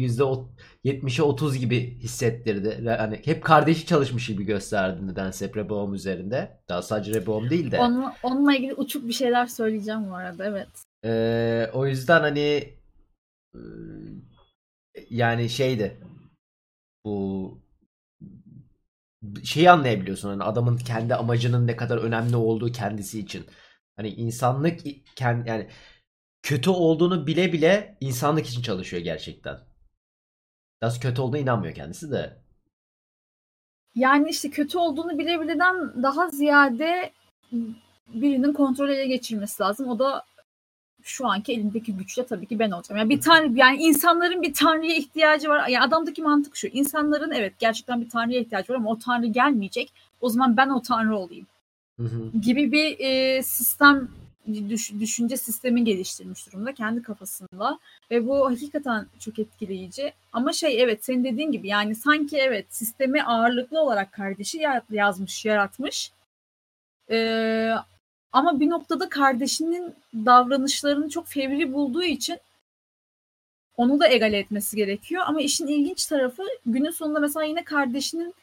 %70'e 0.83 1.23
30 1.23 1.59
gibi 1.59 1.97
hissettirdi. 1.99 2.79
Yani 2.83 3.21
hep 3.25 3.43
kardeşi 3.43 3.85
çalışmış 3.85 4.27
gibi 4.27 4.43
gösterdi 4.43 5.07
nedense 5.07 5.47
hep 5.47 5.57
Rebohom 5.57 5.93
üzerinde. 5.93 6.59
Daha 6.69 6.81
sadece 6.81 7.13
Rebohom 7.13 7.49
değil 7.49 7.71
de. 7.71 7.79
Onunla, 7.79 8.15
onunla 8.23 8.55
ilgili 8.55 8.73
uçuk 8.73 9.07
bir 9.07 9.13
şeyler 9.13 9.45
söyleyeceğim 9.45 10.09
bu 10.09 10.15
arada 10.15 10.45
evet. 10.45 10.67
Ee, 11.05 11.69
o 11.73 11.87
yüzden 11.87 12.21
hani 12.21 12.73
yani 15.09 15.49
şeydi 15.49 15.97
bu 17.05 17.68
şeyi 19.43 19.71
anlayabiliyorsun 19.71 20.29
hani 20.29 20.43
adamın 20.43 20.77
kendi 20.77 21.15
amacının 21.15 21.67
ne 21.67 21.75
kadar 21.75 21.97
önemli 21.97 22.35
olduğu 22.35 22.71
kendisi 22.71 23.19
için. 23.19 23.45
Hani 23.95 24.09
insanlık 24.09 24.79
kendi 25.15 25.49
yani 25.49 25.69
kötü 26.43 26.69
olduğunu 26.69 27.27
bile 27.27 27.53
bile 27.53 27.97
insanlık 28.01 28.47
için 28.47 28.61
çalışıyor 28.61 29.03
gerçekten. 29.03 29.59
Nasıl 30.81 31.01
kötü 31.01 31.21
olduğuna 31.21 31.39
inanmıyor 31.39 31.75
kendisi 31.75 32.11
de. 32.11 32.43
Yani 33.95 34.29
işte 34.29 34.49
kötü 34.49 34.77
olduğunu 34.77 35.17
bile 35.19 35.39
bileden 35.41 36.03
daha 36.03 36.29
ziyade 36.29 37.11
birinin 38.07 38.53
kontrol 38.53 38.89
ele 38.89 39.07
geçirmesi 39.07 39.63
lazım. 39.63 39.87
O 39.87 39.99
da 39.99 40.25
şu 41.03 41.27
anki 41.27 41.53
elindeki 41.53 41.97
güçle 41.97 42.25
tabii 42.25 42.45
ki 42.45 42.59
ben 42.59 42.71
olacağım. 42.71 42.99
Yani 42.99 43.09
bir 43.09 43.21
tane 43.21 43.59
yani 43.59 43.77
insanların 43.77 44.41
bir 44.41 44.53
tanrıya 44.53 44.95
ihtiyacı 44.95 45.49
var. 45.49 45.67
Yani 45.67 45.85
adamdaki 45.85 46.21
mantık 46.21 46.55
şu. 46.55 46.67
İnsanların 46.67 47.31
evet 47.31 47.53
gerçekten 47.59 48.01
bir 48.01 48.09
tanrıya 48.09 48.39
ihtiyacı 48.39 48.73
var 48.73 48.77
ama 48.77 48.89
o 48.89 48.99
tanrı 48.99 49.25
gelmeyecek. 49.25 49.93
O 50.21 50.29
zaman 50.29 50.57
ben 50.57 50.69
o 50.69 50.81
tanrı 50.81 51.17
olayım. 51.17 51.47
Hı 51.99 52.03
hı. 52.03 52.37
Gibi 52.41 52.71
bir 52.71 52.99
e, 52.99 53.43
sistem 53.43 54.09
düş, 54.69 54.93
düşünce 54.99 55.37
sistemi 55.37 55.83
geliştirmiş 55.83 56.47
durumda 56.47 56.73
kendi 56.73 57.01
kafasında 57.01 57.79
ve 58.11 58.27
bu 58.27 58.49
hakikaten 58.49 59.07
çok 59.19 59.39
etkileyici. 59.39 60.13
Ama 60.33 60.53
şey 60.53 60.81
evet 60.81 61.05
senin 61.05 61.23
dediğin 61.23 61.51
gibi 61.51 61.67
yani 61.67 61.95
sanki 61.95 62.37
evet 62.37 62.65
sistemi 62.69 63.23
ağırlıklı 63.23 63.79
olarak 63.81 64.11
kardeşi 64.11 64.61
yazmış, 64.91 65.45
yaratmış. 65.45 66.11
Ee, 67.11 67.73
ama 68.31 68.59
bir 68.59 68.69
noktada 68.69 69.09
kardeşinin 69.09 69.95
davranışlarını 70.13 71.09
çok 71.09 71.27
fevri 71.27 71.73
bulduğu 71.73 72.03
için 72.03 72.37
onu 73.77 73.99
da 73.99 74.07
egale 74.07 74.37
etmesi 74.37 74.75
gerekiyor. 74.75 75.23
Ama 75.27 75.41
işin 75.41 75.67
ilginç 75.67 76.05
tarafı 76.05 76.43
günün 76.65 76.91
sonunda 76.91 77.19
mesela 77.19 77.43
yine 77.43 77.63
kardeşinin 77.63 78.35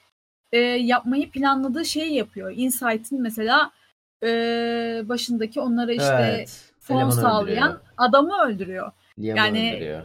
e, 0.53 0.59
yapmayı 0.59 1.31
planladığı 1.31 1.85
şeyi 1.85 2.15
yapıyor. 2.15 2.53
Insight'in 2.57 3.23
mesela 3.23 3.71
e, 4.23 4.29
başındaki 5.05 5.61
onlara 5.61 5.93
işte 5.93 6.35
evet, 6.35 6.73
fon 6.81 7.11
sağlayan 7.11 7.69
öldürüyor. 7.69 7.81
adamı 7.97 8.43
öldürüyor. 8.47 8.93
Liam'ı 9.19 9.39
yani 9.39 9.75
öldürüyor. 9.75 10.03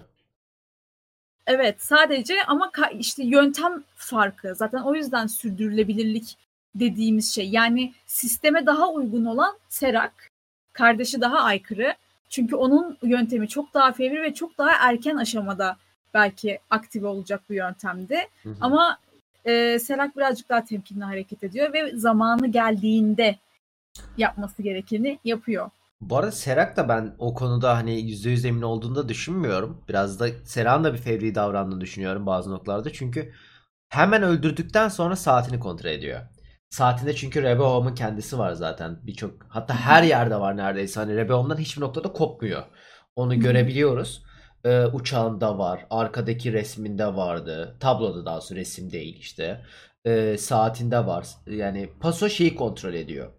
Evet 1.47 1.81
sadece 1.81 2.43
ama 2.47 2.71
işte 2.99 3.23
yöntem 3.23 3.83
farkı. 3.95 4.55
Zaten 4.55 4.81
o 4.81 4.95
yüzden 4.95 5.27
sürdürülebilirlik 5.27 6.37
dediğimiz 6.75 7.35
şey. 7.35 7.49
Yani 7.49 7.93
sisteme 8.05 8.65
daha 8.65 8.89
uygun 8.89 9.25
olan 9.25 9.57
Serak, 9.69 10.29
kardeşi 10.73 11.21
daha 11.21 11.39
aykırı. 11.39 11.93
Çünkü 12.29 12.55
onun 12.55 12.97
yöntemi 13.03 13.47
çok 13.47 13.73
daha 13.73 13.91
fevri 13.91 14.21
ve 14.21 14.33
çok 14.33 14.57
daha 14.57 14.71
erken 14.89 15.15
aşamada 15.15 15.77
belki 16.13 16.59
aktive 16.69 17.07
olacak 17.07 17.41
bu 17.49 17.53
yöntemde. 17.53 18.27
Hı 18.43 18.49
hı. 18.49 18.55
Ama 18.61 18.97
e, 19.45 19.79
Serak 19.79 20.17
birazcık 20.17 20.49
daha 20.49 20.65
temkinli 20.65 21.03
hareket 21.03 21.43
ediyor 21.43 21.73
ve 21.73 21.97
zamanı 21.97 22.47
geldiğinde 22.47 23.35
yapması 24.17 24.63
gerekeni 24.63 25.19
yapıyor. 25.23 25.69
Bu 26.01 26.17
arada 26.17 26.31
Serak 26.31 26.77
da 26.77 26.89
ben 26.89 27.15
o 27.19 27.33
konuda 27.33 27.77
hani 27.77 27.91
%100 27.91 28.47
emin 28.47 28.61
olduğunu 28.61 28.95
da 28.95 29.09
düşünmüyorum. 29.09 29.83
Biraz 29.89 30.19
da 30.19 30.27
Serak'ın 30.45 30.83
da 30.83 30.93
bir 30.93 30.97
fevri 30.97 31.35
davrandığını 31.35 31.81
düşünüyorum 31.81 32.25
bazı 32.25 32.51
noktalarda. 32.51 32.93
Çünkü 32.93 33.33
hemen 33.89 34.23
öldürdükten 34.23 34.89
sonra 34.89 35.15
saatini 35.15 35.59
kontrol 35.59 35.89
ediyor. 35.89 36.21
Saatinde 36.71 37.15
çünkü 37.15 37.43
Rebehoam'ın 37.43 37.95
kendisi 37.95 38.37
var 38.39 38.53
zaten. 38.53 38.99
Birçok 39.03 39.45
hatta 39.49 39.75
her 39.75 40.03
yerde 40.03 40.35
var 40.39 40.57
neredeyse. 40.57 40.99
Hani 40.99 41.15
Rebehoam'dan 41.15 41.57
hiçbir 41.57 41.81
noktada 41.81 42.13
kopmuyor. 42.13 42.63
Onu 43.15 43.39
görebiliyoruz. 43.39 44.23
Ee, 44.65 44.85
uçağında 44.85 45.57
var. 45.57 45.85
Arkadaki 45.89 46.53
resminde 46.53 47.05
vardı. 47.15 47.77
Tabloda 47.79 48.25
daha 48.25 48.41
sonra 48.41 48.59
resim 48.59 48.91
değil 48.91 49.19
işte. 49.19 49.65
Ee, 50.05 50.37
saatinde 50.39 51.05
var. 51.05 51.27
Yani 51.47 51.89
paso 51.99 52.29
şeyi 52.29 52.55
kontrol 52.55 52.93
ediyor. 52.93 53.31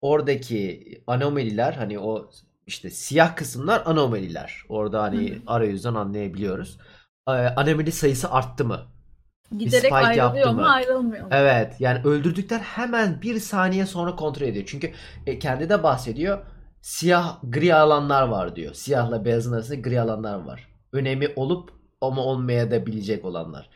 Oradaki 0.00 0.82
anomaliler 1.06 1.72
hani 1.72 1.98
o 1.98 2.30
işte 2.66 2.90
siyah 2.90 3.36
kısımlar 3.36 3.82
anomaliler. 3.86 4.62
Orada 4.68 5.02
hani 5.02 5.38
arayüzden 5.46 5.94
anlayabiliyoruz. 5.94 6.78
Ee, 7.28 7.32
anomali 7.32 7.92
sayısı 7.92 8.30
arttı 8.30 8.64
mı? 8.64 8.95
Giderek 9.58 9.92
ayrılıyor 9.92 10.50
mu 10.50 10.62
ayrılmıyor 10.64 11.22
mu? 11.22 11.28
Evet 11.32 11.72
yani 11.80 12.00
öldürdükten 12.04 12.58
hemen 12.58 13.22
bir 13.22 13.40
saniye 13.40 13.86
sonra 13.86 14.16
kontrol 14.16 14.46
ediyor. 14.46 14.64
Çünkü 14.68 14.90
e, 15.26 15.38
kendi 15.38 15.68
de 15.68 15.82
bahsediyor. 15.82 16.38
siyah 16.80 17.38
gri 17.42 17.74
alanlar 17.74 18.22
var 18.28 18.56
diyor. 18.56 18.74
Siyahla 18.74 19.24
beyazın 19.24 19.52
arasında 19.52 19.80
gri 19.80 20.00
alanlar 20.00 20.44
var. 20.44 20.68
Önemi 20.92 21.28
olup 21.36 21.70
ama 22.00 22.22
olmaya 22.22 22.70
da 22.70 22.86
bilecek 22.86 23.24
olanlar. 23.24 23.70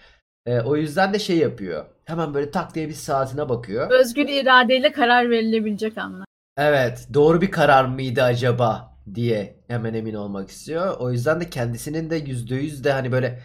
E, 0.46 0.60
o 0.60 0.76
yüzden 0.76 1.14
de 1.14 1.18
şey 1.18 1.38
yapıyor. 1.38 1.84
Hemen 2.04 2.34
böyle 2.34 2.50
tak 2.50 2.74
diye 2.74 2.88
bir 2.88 2.94
saatine 2.94 3.48
bakıyor. 3.48 3.90
Özgür 3.90 4.28
iradeyle 4.28 4.92
karar 4.92 5.30
verilebilecek 5.30 5.98
anlar. 5.98 6.24
Evet, 6.56 7.08
doğru 7.14 7.40
bir 7.40 7.50
karar 7.50 7.84
mıydı 7.84 8.22
acaba 8.22 8.96
diye 9.14 9.56
hemen 9.68 9.94
emin 9.94 10.14
olmak 10.14 10.48
istiyor. 10.50 10.96
O 10.98 11.10
yüzden 11.12 11.40
de 11.40 11.50
kendisinin 11.50 12.10
de 12.10 12.18
%100 12.18 12.84
de 12.84 12.92
hani 12.92 13.12
böyle 13.12 13.40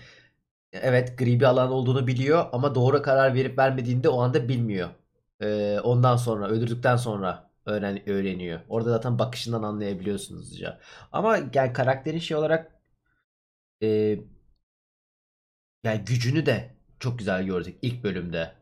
evet 0.81 1.17
gri 1.17 1.39
bir 1.39 1.45
alan 1.45 1.71
olduğunu 1.71 2.07
biliyor 2.07 2.45
ama 2.51 2.75
doğru 2.75 3.01
karar 3.01 3.33
verip 3.33 3.57
vermediğinde 3.57 4.09
o 4.09 4.19
anda 4.21 4.49
bilmiyor. 4.49 4.89
Ee, 5.41 5.79
ondan 5.83 6.17
sonra 6.17 6.47
öldürdükten 6.47 6.95
sonra 6.97 7.49
öğren 7.65 8.09
öğreniyor. 8.09 8.59
Orada 8.69 8.89
zaten 8.89 9.19
bakışından 9.19 9.63
anlayabiliyorsunuz 9.63 10.41
hızlıca. 10.45 10.79
Ama 11.11 11.37
yani 11.53 11.73
karakterin 11.73 12.19
şey 12.19 12.37
olarak 12.37 12.71
e, 13.81 14.19
yani 15.83 16.05
gücünü 16.05 16.45
de 16.45 16.75
çok 16.99 17.19
güzel 17.19 17.45
gördük 17.45 17.77
ilk 17.81 18.03
bölümde. 18.03 18.55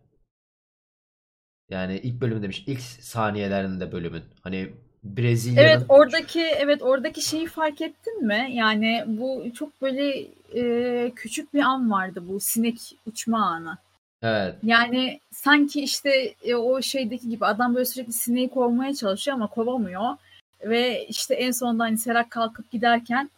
Yani 1.70 1.99
ilk 1.99 2.22
bölüm 2.22 2.43
demiş. 2.43 2.64
ilk 2.68 2.82
saniyelerinde 2.82 3.91
bölümün. 3.91 4.24
Hani 4.41 4.74
Brezilya'nın 5.03 5.67
Evet 5.67 5.81
oradaki 5.89 6.41
evet 6.41 6.81
oradaki 6.81 7.21
şeyi 7.21 7.47
fark 7.47 7.81
ettin 7.81 8.25
mi? 8.25 8.49
Yani 8.53 9.03
bu 9.07 9.45
çok 9.53 9.81
böyle 9.81 10.27
e, 10.55 11.11
küçük 11.15 11.53
bir 11.53 11.61
an 11.61 11.91
vardı 11.91 12.23
bu 12.27 12.39
sinek 12.39 12.95
uçma 13.05 13.45
anı. 13.45 13.77
Evet. 14.21 14.55
Yani 14.63 15.19
sanki 15.31 15.81
işte 15.81 16.33
e, 16.43 16.55
o 16.55 16.81
şeydeki 16.81 17.29
gibi 17.29 17.45
adam 17.45 17.75
böyle 17.75 17.85
sürekli 17.85 18.13
sineği 18.13 18.49
kovmaya 18.49 18.95
çalışıyor 18.95 19.35
ama 19.35 19.47
kovamıyor. 19.47 20.17
Ve 20.63 21.05
işte 21.07 21.35
en 21.35 21.51
sonunda 21.51 21.83
hani 21.83 21.97
Serak 21.97 22.31
kalkıp 22.31 22.71
giderken 22.71 23.29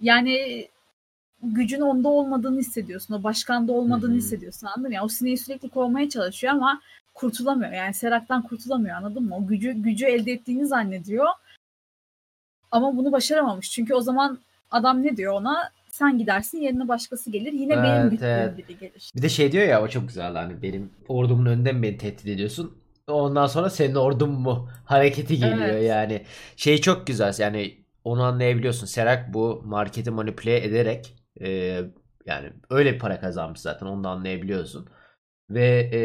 yani 0.00 0.68
gücün 1.42 1.80
onda 1.80 2.08
olmadığını 2.08 2.58
hissediyorsun. 2.58 3.14
O 3.14 3.22
başkanda 3.22 3.72
olmadığını 3.72 4.10
Hı-hı. 4.10 4.18
hissediyorsun 4.18 4.66
anladın 4.66 4.82
mı? 4.82 4.94
Yani 4.94 5.04
o 5.04 5.08
sineği 5.08 5.38
sürekli 5.38 5.68
kovmaya 5.68 6.08
çalışıyor 6.08 6.52
ama 6.52 6.80
kurtulamıyor. 7.16 7.72
Yani 7.72 7.94
Serak'tan 7.94 8.42
kurtulamıyor 8.42 8.96
anladın 8.96 9.22
mı? 9.22 9.36
O 9.36 9.46
gücü 9.46 9.72
gücü 9.72 10.06
elde 10.06 10.32
ettiğini 10.32 10.66
zannediyor. 10.66 11.26
Ama 12.70 12.96
bunu 12.96 13.12
başaramamış. 13.12 13.70
Çünkü 13.70 13.94
o 13.94 14.00
zaman 14.00 14.38
adam 14.70 15.02
ne 15.02 15.16
diyor 15.16 15.32
ona? 15.32 15.70
Sen 15.88 16.18
gidersin 16.18 16.58
yerine 16.58 16.88
başkası 16.88 17.30
gelir. 17.30 17.52
Yine 17.52 17.72
evet, 17.72 17.84
benim 17.84 18.10
güçlüğüm 18.10 18.28
evet. 18.28 18.58
biri 18.58 18.78
gelir. 18.78 19.12
Bir 19.16 19.22
de 19.22 19.28
şey 19.28 19.52
diyor 19.52 19.66
ya 19.66 19.82
o 19.82 19.88
çok 19.88 20.08
güzel 20.08 20.34
hani 20.34 20.62
benim 20.62 20.90
ordumun 21.08 21.46
önünden 21.46 21.82
beni 21.82 21.98
tehdit 21.98 22.26
ediyorsun. 22.26 22.78
Ondan 23.06 23.46
sonra 23.46 23.70
senin 23.70 23.94
ordun 23.94 24.30
mu 24.30 24.68
hareketi 24.84 25.38
geliyor 25.38 25.68
evet. 25.68 25.88
yani. 25.88 26.22
Şey 26.56 26.80
çok 26.80 27.06
güzel 27.06 27.34
yani 27.38 27.84
onu 28.04 28.22
anlayabiliyorsun. 28.22 28.86
Serak 28.86 29.34
bu 29.34 29.62
marketi 29.64 30.10
manipüle 30.10 30.64
ederek 30.64 31.16
e, 31.40 31.80
yani 32.26 32.52
öyle 32.70 32.94
bir 32.94 32.98
para 32.98 33.20
kazanmış 33.20 33.60
zaten 33.60 33.86
onu 33.86 34.04
da 34.04 34.08
anlayabiliyorsun. 34.08 34.88
Ve 35.50 35.90
e, 35.92 36.00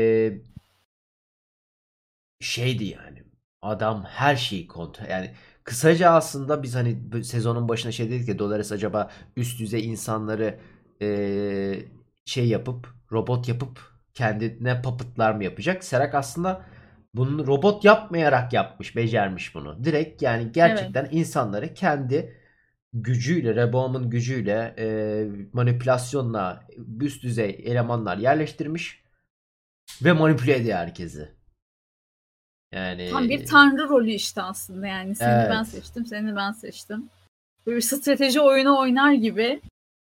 şeydi 2.41 2.83
yani. 2.83 3.23
Adam 3.61 4.03
her 4.03 4.35
şeyi 4.35 4.67
kontrol 4.67 5.09
yani 5.09 5.31
kısaca 5.63 6.09
aslında 6.11 6.63
biz 6.63 6.75
hani 6.75 7.23
sezonun 7.23 7.69
başına 7.69 7.91
şey 7.91 8.11
dedik 8.11 8.27
ya 8.27 8.39
Dolores 8.39 8.71
acaba 8.71 9.09
üst 9.37 9.59
düzey 9.59 9.85
insanları 9.85 10.59
ee, 11.01 11.79
şey 12.25 12.47
yapıp 12.47 12.87
robot 13.11 13.47
yapıp 13.47 13.79
kendine 14.13 14.81
papıtlar 14.81 15.31
mı 15.31 15.43
yapacak? 15.43 15.83
Serak 15.83 16.15
aslında 16.15 16.65
bunu 17.13 17.47
robot 17.47 17.85
yapmayarak 17.85 18.53
yapmış, 18.53 18.95
becermiş 18.95 19.55
bunu. 19.55 19.83
Direkt 19.83 20.21
yani 20.21 20.51
gerçekten 20.51 21.01
evet. 21.03 21.13
insanları 21.13 21.73
kendi 21.73 22.37
gücüyle, 22.93 23.55
Reboam'ın 23.55 24.09
gücüyle, 24.09 24.75
e, 24.77 24.87
manipülasyonla 25.53 26.67
üst 27.01 27.23
düzey 27.23 27.61
elemanlar 27.65 28.17
yerleştirmiş 28.17 29.03
ve 30.05 30.13
manipüle 30.13 30.55
ediyor 30.55 30.77
herkesi. 30.77 31.29
Yani 32.71 33.09
Tam 33.11 33.29
bir 33.29 33.45
tanrı 33.45 33.89
rolü 33.89 34.11
işte 34.11 34.41
aslında 34.41 34.87
yani. 34.87 35.15
Seni 35.15 35.29
evet. 35.29 35.47
ben 35.49 35.63
seçtim, 35.63 36.05
seni 36.05 36.35
ben 36.35 36.51
seçtim. 36.51 37.09
Böyle 37.67 37.77
bir 37.77 37.81
strateji 37.81 38.41
oyunu 38.41 38.79
oynar 38.79 39.13
gibi 39.13 39.61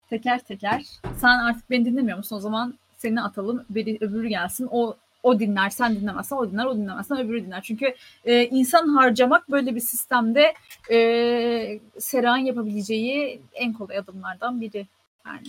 teker 0.10 0.40
teker. 0.40 0.86
Sen 1.18 1.40
artık 1.40 1.70
beni 1.70 1.86
dinlemiyor 1.86 2.18
musun? 2.18 2.36
O 2.36 2.40
zaman 2.40 2.74
seni 2.98 3.22
atalım, 3.22 3.66
biri, 3.70 3.98
öbürü 4.02 4.28
gelsin. 4.28 4.68
O 4.72 4.96
o 5.24 5.40
dinler, 5.40 5.70
sen 5.70 5.96
dinlemezsen 5.96 6.38
o 6.38 6.52
dinler, 6.52 6.66
o 6.66 6.76
dinlemezsen 6.76 7.18
öbürü 7.18 7.46
dinler. 7.46 7.62
Çünkü 7.62 7.96
e, 8.26 8.46
insan 8.46 8.88
harcamak 8.88 9.52
böyle 9.52 9.76
bir 9.76 9.80
sistemde 9.80 10.54
e, 10.92 11.80
Sera'nın 12.00 12.46
yapabileceği 12.46 13.42
en 13.54 13.74
kolay 13.74 13.98
adımlardan 13.98 14.62
biri. 14.62 14.88
Yani. 15.26 15.48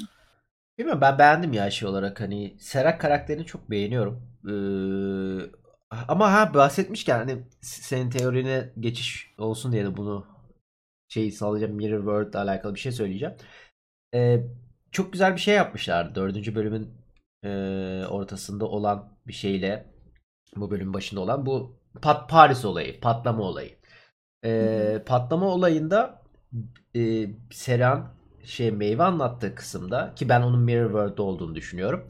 Bilmiyorum 0.78 1.00
ben 1.00 1.18
beğendim 1.18 1.52
ya 1.52 1.70
şey 1.70 1.88
olarak 1.88 2.20
hani 2.20 2.54
Serak 2.58 3.00
karakterini 3.00 3.46
çok 3.46 3.70
beğeniyorum. 3.70 4.22
Ee, 4.44 4.50
ama 5.90 6.32
ha 6.32 6.54
bahsetmişken 6.54 7.18
hani 7.18 7.42
senin 7.60 8.10
teorine 8.10 8.72
geçiş 8.80 9.34
olsun 9.38 9.72
diye 9.72 9.84
de 9.84 9.96
bunu 9.96 10.26
şey 11.08 11.30
sağlayacağım 11.30 11.74
Mirror 11.74 11.98
World 11.98 12.30
ile 12.30 12.38
alakalı 12.38 12.74
bir 12.74 12.80
şey 12.80 12.92
söyleyeceğim. 12.92 13.34
Ee, 14.14 14.40
çok 14.92 15.12
güzel 15.12 15.34
bir 15.34 15.40
şey 15.40 15.54
yapmışlar. 15.54 16.14
Dördüncü 16.14 16.54
bölümün 16.54 16.94
e, 17.44 17.48
ortasında 18.10 18.66
olan 18.66 19.18
bir 19.26 19.32
şeyle 19.32 19.94
bu 20.56 20.70
bölümün 20.70 20.94
başında 20.94 21.20
olan 21.20 21.46
bu 21.46 21.78
Pat 22.02 22.30
Paris 22.30 22.64
olayı, 22.64 23.00
patlama 23.00 23.42
olayı. 23.42 23.78
Ee, 24.44 25.02
patlama 25.06 25.46
olayında 25.46 26.22
e, 26.96 27.26
Seran 27.52 28.14
şey 28.44 28.70
meyve 28.70 29.02
anlattığı 29.02 29.54
kısımda 29.54 30.14
ki 30.14 30.28
ben 30.28 30.42
onun 30.42 30.60
Mirror 30.60 30.86
World'da 30.86 31.22
olduğunu 31.22 31.54
düşünüyorum. 31.54 32.08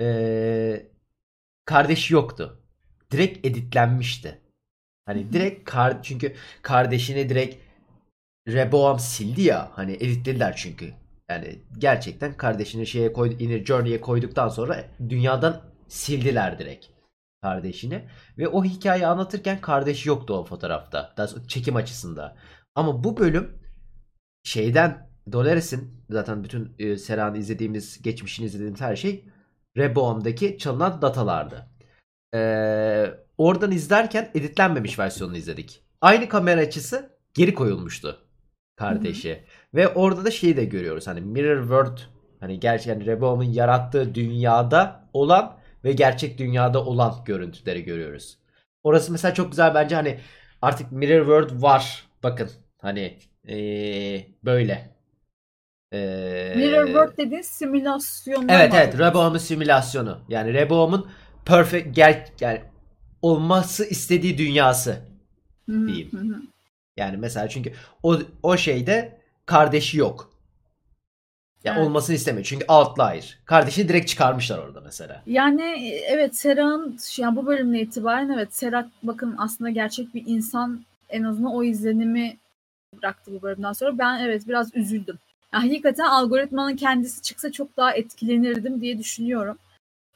E, 0.00 0.90
kardeşi 1.64 2.14
yoktu 2.14 2.65
direkt 3.10 3.46
editlenmişti. 3.46 4.40
Hani 5.06 5.32
direkt 5.32 5.70
kar 5.70 6.02
çünkü 6.02 6.34
kardeşini 6.62 7.28
direkt 7.28 7.56
Reboam 8.48 8.98
sildi 8.98 9.42
ya 9.42 9.70
hani 9.74 9.92
editlediler 9.92 10.56
çünkü. 10.56 10.94
Yani 11.30 11.58
gerçekten 11.78 12.36
kardeşini 12.36 12.86
şeye 12.86 13.12
koy, 13.12 13.36
Inner 13.38 13.64
Journey'e 13.64 14.00
koyduktan 14.00 14.48
sonra 14.48 14.84
dünyadan 15.08 15.62
sildiler 15.88 16.58
direkt 16.58 16.86
kardeşini. 17.42 18.08
Ve 18.38 18.48
o 18.48 18.64
hikayeyi 18.64 19.06
anlatırken 19.06 19.60
kardeş 19.60 20.06
yoktu 20.06 20.34
o 20.34 20.44
fotoğrafta. 20.44 21.14
Daha 21.16 21.26
çekim 21.48 21.76
açısında. 21.76 22.36
Ama 22.74 23.04
bu 23.04 23.16
bölüm 23.16 23.58
şeyden 24.42 25.10
Dolores'in 25.32 26.04
zaten 26.10 26.44
bütün 26.44 26.74
e, 26.78 26.96
Sera'nın 26.96 27.34
izlediğimiz, 27.34 28.02
geçmişini 28.02 28.46
izlediğimiz 28.46 28.80
her 28.80 28.96
şey 28.96 29.24
Reboam'daki 29.76 30.58
çalınan 30.58 31.02
datalardı. 31.02 31.75
Ee, 32.34 33.14
oradan 33.38 33.70
izlerken 33.70 34.30
editlenmemiş 34.34 34.98
versiyonunu 34.98 35.36
izledik. 35.36 35.82
Aynı 36.00 36.28
kamera 36.28 36.60
açısı 36.60 37.10
geri 37.34 37.54
koyulmuştu 37.54 38.26
kardeşi. 38.76 39.30
Hı-hı. 39.30 39.40
Ve 39.74 39.88
orada 39.88 40.24
da 40.24 40.30
şeyi 40.30 40.56
de 40.56 40.64
görüyoruz. 40.64 41.06
Hani 41.06 41.20
Mirror 41.20 41.60
World 41.60 41.98
hani 42.40 42.60
gerçekten 42.60 43.06
Reboam'ın 43.06 43.44
yarattığı 43.44 44.14
dünyada 44.14 45.08
olan 45.12 45.56
ve 45.84 45.92
gerçek 45.92 46.38
dünyada 46.38 46.84
olan 46.84 47.14
görüntüleri 47.24 47.84
görüyoruz. 47.84 48.38
Orası 48.82 49.12
mesela 49.12 49.34
çok 49.34 49.50
güzel 49.50 49.74
bence 49.74 49.94
hani 49.94 50.18
artık 50.62 50.92
Mirror 50.92 51.20
World 51.20 51.62
var. 51.62 52.06
Bakın 52.22 52.50
hani 52.78 53.18
ee, 53.48 54.26
böyle. 54.44 54.96
Ee, 55.92 56.52
Mirror 56.56 56.86
World 56.86 57.16
dediğin 57.16 57.42
simülasyon. 57.42 58.48
Evet 58.48 58.74
evet 58.74 58.98
Reboam'ın 58.98 59.38
simülasyonu. 59.38 60.18
Yani 60.28 60.54
Reboam'ın 60.54 61.06
perfect 61.46 61.96
gel 61.96 62.28
yani 62.40 62.60
olması 63.22 63.84
istediği 63.84 64.38
dünyası 64.38 65.02
diyeyim. 65.68 66.48
Yani 66.96 67.16
mesela 67.16 67.48
çünkü 67.48 67.72
o 68.02 68.18
o 68.42 68.56
şeyde 68.56 69.20
kardeşi 69.46 69.98
yok. 69.98 70.30
Ya 71.64 71.72
yani 71.72 71.78
evet. 71.78 71.88
olmasını 71.88 72.16
istemiyor. 72.16 72.44
Çünkü 72.44 72.64
outlier. 72.68 73.38
Kardeşini 73.44 73.88
direkt 73.88 74.08
çıkarmışlar 74.08 74.58
orada 74.58 74.80
mesela. 74.80 75.22
Yani 75.26 75.62
evet 76.08 76.36
Sera'nın 76.36 76.98
yani 77.16 77.36
bu 77.36 77.46
bölümle 77.46 77.80
itibaren 77.80 78.28
evet 78.28 78.54
Sera 78.54 78.90
bakın 79.02 79.34
aslında 79.38 79.70
gerçek 79.70 80.14
bir 80.14 80.22
insan 80.26 80.84
en 81.08 81.22
azından 81.22 81.54
o 81.54 81.64
izlenimi 81.64 82.36
bıraktı 83.02 83.32
bu 83.32 83.42
bölümden 83.42 83.72
sonra. 83.72 83.98
Ben 83.98 84.18
evet 84.18 84.48
biraz 84.48 84.76
üzüldüm. 84.76 85.18
Yani 85.52 85.68
hakikaten 85.68 86.04
algoritmanın 86.04 86.76
kendisi 86.76 87.22
çıksa 87.22 87.52
çok 87.52 87.76
daha 87.76 87.92
etkilenirdim 87.92 88.80
diye 88.80 88.98
düşünüyorum. 88.98 89.58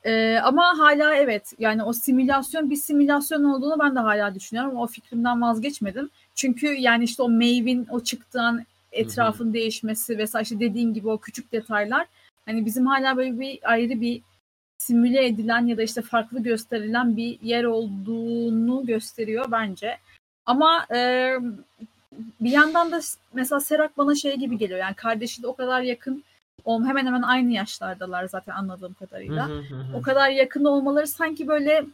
Ee, 0.05 0.39
ama 0.43 0.79
hala 0.79 1.15
evet 1.15 1.53
yani 1.59 1.83
o 1.83 1.93
simülasyon 1.93 2.71
bir 2.71 2.77
simülasyon 2.77 3.45
olduğunu 3.45 3.79
ben 3.79 3.95
de 3.95 4.01
hala 4.01 4.35
düşünüyorum. 4.35 4.77
O 4.77 4.87
fikrimden 4.87 5.43
vazgeçmedim. 5.43 6.11
Çünkü 6.35 6.67
yani 6.67 7.05
işte 7.05 7.23
o 7.23 7.29
Maeve'in 7.29 7.87
o 7.91 8.01
çıktığı 8.01 8.65
etrafın 8.93 9.45
Hı-hı. 9.45 9.55
değişmesi 9.55 10.19
vesaire 10.19 10.43
işte 10.43 10.61
dediğin 10.61 10.95
gibi 10.95 11.09
o 11.09 11.19
küçük 11.19 11.53
detaylar 11.53 12.07
hani 12.47 12.67
bizim 12.67 12.87
hala 12.87 13.17
böyle 13.17 13.41
bir 13.41 13.59
ayrı 13.71 14.01
bir 14.01 14.23
simüle 14.79 15.27
edilen 15.27 15.67
ya 15.67 15.77
da 15.77 15.83
işte 15.83 16.03
farklı 16.03 16.43
gösterilen 16.43 17.17
bir 17.17 17.41
yer 17.43 17.65
olduğunu 17.65 18.87
gösteriyor 18.87 19.45
bence. 19.51 19.99
Ama 20.47 20.87
e, 20.95 21.33
bir 22.41 22.51
yandan 22.51 22.93
da 22.93 23.01
mesela 23.33 23.61
Serak 23.61 23.99
bana 23.99 24.15
şey 24.15 24.37
gibi 24.37 24.59
geliyor. 24.59 24.79
Yani 24.81 24.95
kardeşi 24.95 25.43
de 25.43 25.47
o 25.47 25.55
kadar 25.55 25.83
yakın 25.83 26.25
hemen 26.79 27.07
hemen 27.07 27.23
aynı 27.23 27.53
yaşlardalar 27.53 28.25
zaten 28.29 28.53
anladığım 28.53 28.95
kadarıyla. 28.95 29.49
o 29.95 30.03
kadar 30.03 30.31
yakın 30.31 30.65
olmaları 30.65 31.07
sanki 31.07 31.49
böyle 31.49 31.85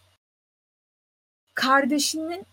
kardeşinin 1.54 2.46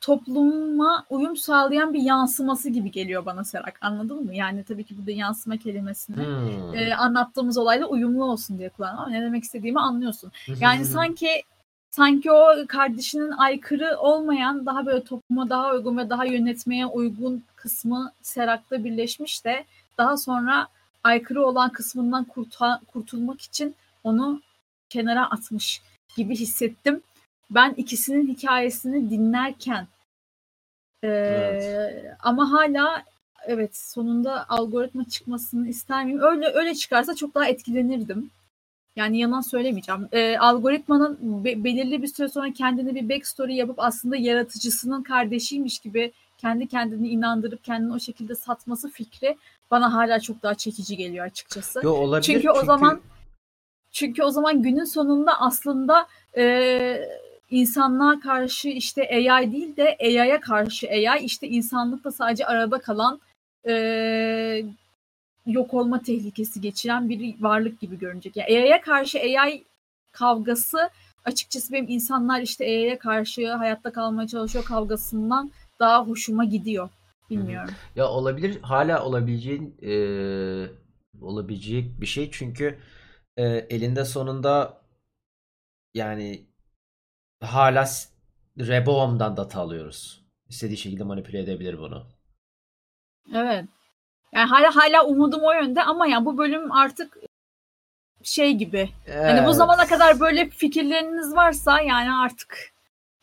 topluma 0.00 1.04
uyum 1.10 1.36
sağlayan 1.36 1.94
bir 1.94 2.02
yansıması 2.02 2.70
gibi 2.70 2.90
geliyor 2.90 3.26
bana 3.26 3.44
Serak. 3.44 3.78
Anladın 3.80 4.24
mı? 4.24 4.34
Yani 4.34 4.64
tabii 4.64 4.84
ki 4.84 4.98
burada 4.98 5.10
yansıma 5.10 5.56
kelimesini 5.56 6.16
hmm. 6.16 6.74
e, 6.74 6.94
anlattığımız 6.94 7.58
olayla 7.58 7.86
uyumlu 7.86 8.24
olsun 8.24 8.58
diye 8.58 8.68
kullanıyorum. 8.68 9.04
Ama 9.04 9.16
ne 9.16 9.22
demek 9.22 9.44
istediğimi 9.44 9.80
anlıyorsun. 9.80 10.32
Yani 10.60 10.84
sanki 10.84 11.42
sanki 11.90 12.32
o 12.32 12.66
kardeşinin 12.68 13.30
aykırı 13.30 13.98
olmayan 13.98 14.66
daha 14.66 14.86
böyle 14.86 15.04
topluma 15.04 15.50
daha 15.50 15.72
uygun 15.72 15.98
ve 15.98 16.10
daha 16.10 16.24
yönetmeye 16.24 16.86
uygun 16.86 17.44
kısmı 17.56 18.12
Serak'ta 18.22 18.84
birleşmiş 18.84 19.44
de 19.44 19.64
daha 19.98 20.16
sonra 20.16 20.68
aykırı 21.04 21.46
olan 21.46 21.70
kısmından 21.70 22.24
kurta, 22.24 22.80
kurtulmak 22.92 23.40
için 23.40 23.74
onu 24.04 24.42
kenara 24.88 25.30
atmış 25.30 25.82
gibi 26.16 26.36
hissettim. 26.36 27.02
Ben 27.50 27.74
ikisinin 27.76 28.28
hikayesini 28.28 29.10
dinlerken 29.10 29.86
e, 31.02 31.08
evet. 31.08 32.04
ama 32.20 32.52
hala 32.52 33.04
evet 33.46 33.76
sonunda 33.76 34.48
algoritma 34.48 35.04
çıkmasını 35.04 35.68
ister 35.68 36.04
miyim? 36.04 36.20
Öyle 36.22 36.46
öyle 36.46 36.74
çıkarsa 36.74 37.14
çok 37.14 37.34
daha 37.34 37.46
etkilenirdim. 37.46 38.30
Yani 38.96 39.18
yalan 39.18 39.40
söylemeyeceğim. 39.40 40.08
E, 40.12 40.38
algoritmanın 40.38 41.44
be, 41.44 41.64
belirli 41.64 42.02
bir 42.02 42.06
süre 42.06 42.28
sonra 42.28 42.52
kendine 42.52 42.94
bir 42.94 43.08
backstory 43.08 43.54
yapıp 43.54 43.78
aslında 43.78 44.16
yaratıcısının 44.16 45.02
kardeşiymiş 45.02 45.78
gibi 45.78 46.12
kendi 46.38 46.66
kendini 46.66 47.08
inandırıp 47.08 47.64
kendini 47.64 47.92
o 47.92 47.98
şekilde 47.98 48.34
satması 48.34 48.90
fikri 48.90 49.36
bana 49.70 49.92
hala 49.92 50.20
çok 50.20 50.42
daha 50.42 50.54
çekici 50.54 50.96
geliyor 50.96 51.26
açıkçası. 51.26 51.80
Yo, 51.84 51.92
olabilir 51.92 52.22
çünkü, 52.22 52.40
çünkü 52.42 52.50
o 52.50 52.64
zaman 52.64 53.00
çünkü 53.90 54.22
o 54.22 54.30
zaman 54.30 54.62
günün 54.62 54.84
sonunda 54.84 55.40
aslında 55.40 56.06
e, 56.36 57.08
insanlığa 57.50 58.20
karşı 58.20 58.68
işte 58.68 59.08
AI 59.08 59.52
değil 59.52 59.76
de 59.76 59.96
AI'ya 60.00 60.40
karşı 60.40 60.88
AI 60.88 61.24
işte 61.24 61.48
insanlıkla 61.48 62.12
sadece 62.12 62.46
arada 62.46 62.78
kalan 62.78 63.20
e, 63.68 63.74
yok 65.46 65.74
olma 65.74 66.02
tehlikesi 66.02 66.60
geçiren 66.60 67.08
bir 67.08 67.34
varlık 67.40 67.80
gibi 67.80 67.98
görünecek. 67.98 68.36
Yani 68.36 68.46
AI'ya 68.46 68.80
karşı 68.80 69.18
AI 69.18 69.64
kavgası 70.12 70.90
açıkçası 71.24 71.72
benim 71.72 71.88
insanlar 71.88 72.40
işte 72.40 72.64
AI'ya 72.64 72.98
karşı 72.98 73.52
hayatta 73.52 73.92
kalmaya 73.92 74.28
çalışıyor 74.28 74.64
kavgasından 74.64 75.50
daha 75.80 76.06
hoşuma 76.06 76.44
gidiyor. 76.44 76.88
Bilmiyorum. 77.30 77.74
Ya 77.96 78.08
olabilir. 78.08 78.62
Hala 78.62 79.04
olabileceğin 79.04 79.76
e, 79.82 79.92
olabilecek 81.20 82.00
bir 82.00 82.06
şey 82.06 82.30
çünkü 82.30 82.78
e, 83.36 83.44
elinde 83.46 84.04
sonunda 84.04 84.80
yani 85.94 86.46
hala 87.40 87.88
Reboam'dan 88.58 89.36
data 89.36 89.60
alıyoruz. 89.60 90.24
İstediği 90.48 90.76
şekilde 90.76 91.04
manipüle 91.04 91.38
edebilir 91.40 91.78
bunu. 91.78 92.06
Evet. 93.34 93.64
Yani 94.32 94.48
hala 94.48 94.76
hala 94.76 95.06
umudum 95.06 95.40
o 95.42 95.52
yönde 95.52 95.82
ama 95.82 96.06
ya 96.06 96.24
bu 96.24 96.38
bölüm 96.38 96.72
artık 96.72 97.16
şey 98.22 98.52
gibi. 98.52 98.90
Evet. 99.06 99.24
Hani 99.24 99.46
bu 99.46 99.52
zamana 99.52 99.86
kadar 99.86 100.20
böyle 100.20 100.50
fikirleriniz 100.50 101.34
varsa 101.34 101.80
yani 101.80 102.14
artık 102.14 102.72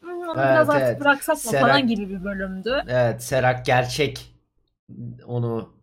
onu 0.04 0.34
evet, 0.38 0.52
biraz 0.52 0.70
artık 0.70 0.88
evet. 0.88 1.02
bıraksak 1.02 1.36
mı 1.36 1.42
Serak, 1.42 1.62
falan 1.62 1.88
gibi 1.88 2.10
bir 2.10 2.24
bölümdü. 2.24 2.84
Evet 2.88 3.24
Serak 3.24 3.66
gerçek 3.66 4.34
onu 5.26 5.78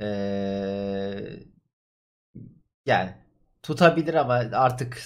ee, 0.00 1.20
yani 2.86 3.10
tutabilir 3.62 4.14
ama 4.14 4.34
artık 4.52 5.02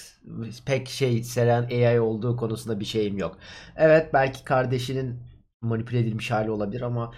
pek 0.65 0.89
şey 0.89 1.23
Seren 1.23 1.63
AI 1.63 1.99
olduğu 1.99 2.37
konusunda 2.37 2.79
bir 2.79 2.85
şeyim 2.85 3.17
yok. 3.17 3.37
Evet 3.75 4.13
belki 4.13 4.43
kardeşinin 4.43 5.23
manipüle 5.61 5.99
edilmiş 5.99 6.31
hali 6.31 6.51
olabilir 6.51 6.81
ama 6.81 7.13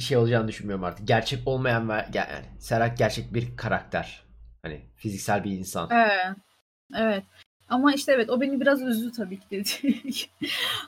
şey 0.00 0.16
olacağını 0.16 0.48
düşünmüyorum 0.48 0.84
artık. 0.84 1.08
Gerçek 1.08 1.48
olmayan 1.48 1.88
ve 1.88 2.06
yani 2.14 2.44
Serak 2.58 2.98
gerçek 2.98 3.34
bir 3.34 3.56
karakter. 3.56 4.22
Hani 4.62 4.80
fiziksel 4.96 5.44
bir 5.44 5.58
insan. 5.58 5.88
Evet. 5.92 6.36
Evet. 6.96 7.24
Ama 7.68 7.94
işte 7.94 8.12
evet 8.12 8.30
o 8.30 8.40
beni 8.40 8.60
biraz 8.60 8.82
üzdü 8.82 9.12
tabii 9.12 9.36
ki 9.36 9.46
dedi. 9.50 9.70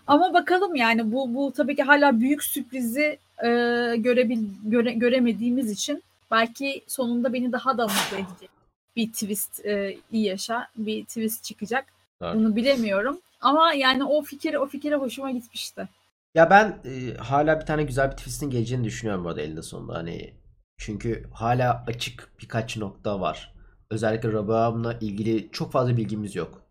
Ama 0.07 0.35
bakalım 0.35 0.74
yani 0.74 1.12
bu 1.12 1.35
bu 1.35 1.53
tabii 1.53 1.76
ki 1.76 1.83
hala 1.83 2.20
büyük 2.20 2.45
sürprizi 2.45 3.18
e, 3.45 3.49
görebil 3.97 4.39
göre, 4.64 4.93
göremediğimiz 4.93 5.70
için 5.70 6.03
belki 6.31 6.83
sonunda 6.87 7.33
beni 7.33 7.53
daha 7.53 7.78
da 7.78 7.83
mutlu 7.83 8.16
edecek 8.16 8.51
bir 8.97 9.12
twist 9.12 9.66
e, 9.66 9.97
iyi 10.12 10.24
yaşa 10.24 10.68
bir 10.76 11.05
twist 11.05 11.45
çıkacak. 11.45 11.87
Evet. 12.22 12.35
Bunu 12.35 12.57
bilemiyorum. 12.57 13.20
Ama 13.41 13.72
yani 13.72 14.05
o 14.05 14.22
fikir 14.22 14.55
o 14.55 14.66
fikire 14.66 14.97
hoşuma 14.97 15.31
gitmişti. 15.31 15.89
Ya 16.35 16.51
ben 16.51 16.78
e, 16.85 17.14
hala 17.16 17.61
bir 17.61 17.66
tane 17.66 17.83
güzel 17.83 18.11
bir 18.11 18.16
twist'in 18.16 18.51
geleceğini 18.51 18.85
düşünüyorum 18.85 19.24
burada 19.24 19.41
elinde 19.41 19.62
sonunda. 19.62 19.95
Hani 19.95 20.35
çünkü 20.76 21.31
hala 21.35 21.85
açık 21.87 22.33
birkaç 22.43 22.76
nokta 22.76 23.20
var. 23.20 23.55
Özellikle 23.91 24.33
Rabaam'la 24.33 24.93
ilgili 24.93 25.51
çok 25.53 25.72
fazla 25.72 25.97
bilgimiz 25.97 26.37
yok. 26.37 26.62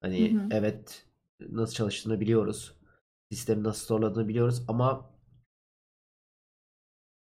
Hani 0.00 0.34
hı 0.34 0.38
hı. 0.38 0.48
evet 0.50 1.06
nasıl 1.40 1.74
çalıştığını 1.74 2.20
biliyoruz. 2.20 2.74
Sistemi 3.32 3.62
nasıl 3.64 3.86
zorladığını 3.86 4.28
biliyoruz 4.28 4.62
ama 4.68 5.10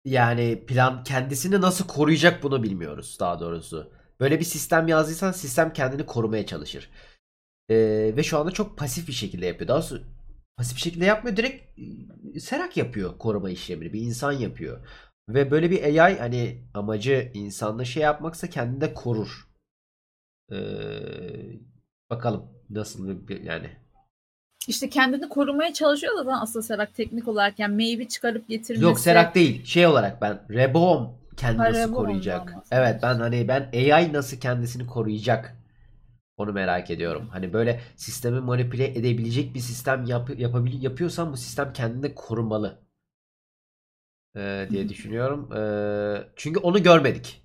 yani 0.04 0.64
plan 0.66 1.04
kendisini 1.04 1.60
nasıl 1.60 1.86
koruyacak 1.86 2.42
bunu 2.42 2.62
bilmiyoruz 2.62 3.16
daha 3.20 3.40
doğrusu. 3.40 3.92
Böyle 4.20 4.40
bir 4.40 4.44
sistem 4.44 4.88
yazdıysan 4.88 5.32
sistem 5.32 5.72
kendini 5.72 6.06
korumaya 6.06 6.46
çalışır. 6.46 6.90
Ee, 7.70 8.12
ve 8.16 8.22
şu 8.22 8.38
anda 8.38 8.50
çok 8.50 8.78
pasif 8.78 9.08
bir 9.08 9.12
şekilde 9.12 9.46
yapıyor. 9.46 9.68
Daha 9.68 9.82
sonra 9.82 10.00
pasif 10.56 10.76
bir 10.76 10.80
şekilde 10.82 11.04
yapmıyor. 11.04 11.36
Direkt 11.36 11.80
Serak 12.40 12.76
yapıyor 12.76 13.18
koruma 13.18 13.50
işlemini. 13.50 13.92
Bir 13.92 14.00
insan 14.00 14.32
yapıyor. 14.32 14.86
Ve 15.28 15.50
böyle 15.50 15.70
bir 15.70 15.84
AI 15.84 16.18
hani 16.18 16.64
amacı 16.74 17.30
insanla 17.34 17.84
şey 17.84 18.02
yapmaksa 18.02 18.50
kendini 18.50 18.80
de 18.80 18.94
korur. 18.94 19.48
Ee, 20.52 21.60
bakalım 22.10 22.44
nasıl 22.70 23.28
bir 23.28 23.40
yani. 23.42 23.70
İşte 24.68 24.88
kendini 24.88 25.28
korumaya 25.28 25.72
çalışıyor 25.72 26.26
da 26.26 26.40
aslında 26.40 26.62
Serak 26.62 26.94
teknik 26.94 27.28
olarak 27.28 27.58
yani 27.58 27.74
meyve 27.74 28.08
çıkarıp 28.08 28.48
getirmesi. 28.48 28.84
Yok 28.84 29.00
Serak 29.00 29.34
değil. 29.34 29.64
Şey 29.64 29.86
olarak 29.86 30.22
ben 30.22 30.40
Reboam 30.50 31.18
kendini 31.36 31.62
ha, 31.62 31.72
nasıl 31.72 31.94
koruyacak? 31.94 32.54
Evet 32.70 33.00
ben 33.02 33.14
hani 33.14 33.48
ben 33.48 33.70
AI 33.74 34.12
nasıl 34.12 34.40
kendisini 34.40 34.86
koruyacak? 34.86 35.56
Onu 36.36 36.52
merak 36.52 36.90
ediyorum. 36.90 37.28
Hani 37.32 37.52
böyle 37.52 37.80
sistemi 37.96 38.40
manipüle 38.40 38.86
edebilecek 38.86 39.54
bir 39.54 39.60
sistem 39.60 40.04
yap 40.04 40.30
yapabil 40.38 40.82
yapıyorsan 40.82 41.32
bu 41.32 41.36
sistem 41.36 41.72
kendini 41.72 42.14
korumalı. 42.14 42.84
Ee, 44.36 44.66
diye 44.70 44.88
düşünüyorum. 44.88 45.52
Ee, 45.52 46.28
çünkü 46.36 46.60
onu 46.60 46.82
görmedik. 46.82 47.42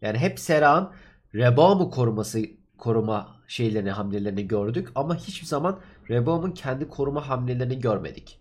Yani 0.00 0.18
hep 0.18 0.38
Sera'nın 0.38 0.90
Reboam'u 1.34 1.90
koruması 1.90 2.40
koruma 2.78 3.36
şeylerini, 3.48 3.90
hamlelerini 3.90 4.48
gördük 4.48 4.88
ama 4.94 5.16
hiçbir 5.16 5.46
zaman 5.46 5.78
Reboam'un 6.10 6.50
kendi 6.50 6.88
koruma 6.88 7.28
hamlelerini 7.28 7.80
görmedik. 7.80 8.40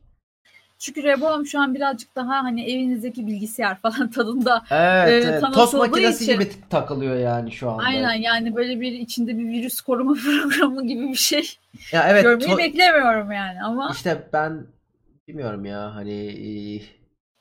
Çünkü 0.80 1.04
Reboam 1.04 1.46
şu 1.46 1.60
an 1.60 1.76
birazcık 1.76 2.16
daha 2.16 2.44
hani 2.44 2.72
evinizdeki 2.72 3.28
bilgisayar 3.28 3.80
falan 3.80 4.12
tadında 4.12 4.64
evet, 4.72 5.26
e, 5.26 5.28
evet. 5.28 5.44
tost 5.54 5.74
makinesi 5.74 6.24
için. 6.24 6.34
gibi 6.34 6.52
takılıyor 6.70 7.16
yani 7.16 7.52
şu 7.52 7.70
anda. 7.70 7.84
Aynen 7.84 8.14
yani 8.14 8.56
böyle 8.56 8.82
bir 8.82 8.92
içinde 8.92 9.38
bir 9.38 9.48
virüs 9.48 9.82
koruma 9.82 10.14
programı 10.24 10.88
gibi 10.88 11.08
bir 11.08 11.16
şey 11.16 11.50
ya 11.92 12.10
evet, 12.10 12.24
görmeyi 12.24 12.52
to- 12.52 12.58
beklemiyorum 12.58 13.32
yani 13.32 13.64
ama. 13.64 13.92
İşte 13.94 14.28
ben 14.34 14.68
bilmiyorum 15.28 15.66
ya 15.66 15.96
hani 15.96 16.82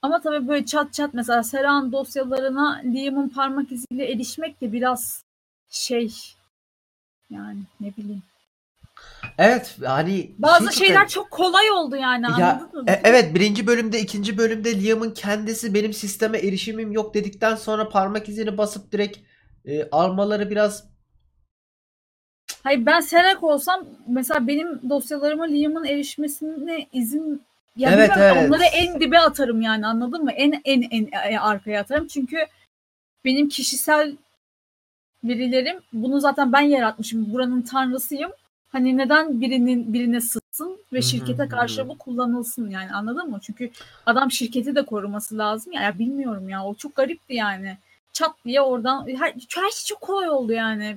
ama 0.02 0.20
tabii 0.20 0.48
böyle 0.48 0.66
çat 0.66 0.92
çat 0.92 1.14
mesela 1.14 1.42
Serhan 1.42 1.92
dosyalarına 1.92 2.80
Liam'ın 2.84 3.28
parmak 3.28 3.72
iziyle 3.72 4.12
erişmek 4.12 4.60
de 4.60 4.72
biraz 4.72 5.24
şey 5.68 6.14
yani 7.30 7.58
ne 7.80 7.96
bileyim. 7.96 8.22
Evet 9.38 9.76
hani 9.84 10.30
bazı 10.38 10.72
şey 10.72 10.86
şeyler 10.86 11.08
çok 11.08 11.30
kolay 11.30 11.70
oldu 11.70 11.96
yani 11.96 12.26
ya, 12.40 12.52
anladın 12.52 12.82
mı? 12.82 12.90
E, 12.90 13.00
evet 13.04 13.34
birinci 13.34 13.66
bölümde 13.66 14.00
ikinci 14.00 14.38
bölümde 14.38 14.82
Liam'ın 14.82 15.10
kendisi 15.10 15.74
benim 15.74 15.92
sisteme 15.92 16.38
erişimim 16.38 16.92
yok 16.92 17.14
dedikten 17.14 17.54
sonra 17.54 17.88
parmak 17.88 18.28
izini 18.28 18.58
basıp 18.58 18.92
direkt 18.92 19.18
e, 19.64 19.90
almaları 19.90 20.50
biraz 20.50 20.84
Hayır 22.62 22.86
ben 22.86 23.00
Serak 23.00 23.42
olsam 23.42 23.86
mesela 24.08 24.46
benim 24.46 24.90
dosyalarıma 24.90 25.44
Liam'ın 25.44 25.84
erişmesine 25.84 26.86
izin 26.92 27.42
ya 27.76 27.90
evet, 27.92 28.10
evet. 28.16 28.48
onları 28.48 28.64
en 28.64 29.00
dibe 29.00 29.18
atarım 29.18 29.60
yani 29.60 29.86
anladın 29.86 30.24
mı? 30.24 30.32
En 30.32 30.60
en 30.64 30.82
en 30.90 31.36
arkaya 31.36 31.80
atarım. 31.80 32.06
Çünkü 32.06 32.36
benim 33.24 33.48
kişisel 33.48 34.16
verilerim 35.28 35.80
bunu 35.92 36.20
zaten 36.20 36.52
ben 36.52 36.60
yaratmışım. 36.60 37.32
Buranın 37.32 37.62
tanrısıyım. 37.62 38.30
Hani 38.68 38.96
neden 38.96 39.40
birinin 39.40 39.92
birine 39.92 40.20
sıtsın 40.20 40.78
ve 40.92 41.02
şirkete 41.02 41.48
karşı 41.48 41.88
bu 41.88 41.98
kullanılsın 41.98 42.70
yani 42.70 42.92
anladın 42.92 43.30
mı? 43.30 43.38
Çünkü 43.42 43.70
adam 44.06 44.30
şirketi 44.30 44.74
de 44.74 44.86
koruması 44.86 45.38
lazım 45.38 45.72
ya, 45.72 45.82
ya 45.82 45.98
bilmiyorum 45.98 46.48
ya 46.48 46.64
o 46.64 46.74
çok 46.74 46.96
garipti 46.96 47.34
yani. 47.34 47.78
Çat 48.12 48.34
diye 48.44 48.60
oradan 48.60 49.06
her, 49.08 49.34
her 49.34 49.70
şey 49.70 49.86
çok 49.86 50.00
kolay 50.00 50.28
oldu 50.28 50.52
yani. 50.52 50.96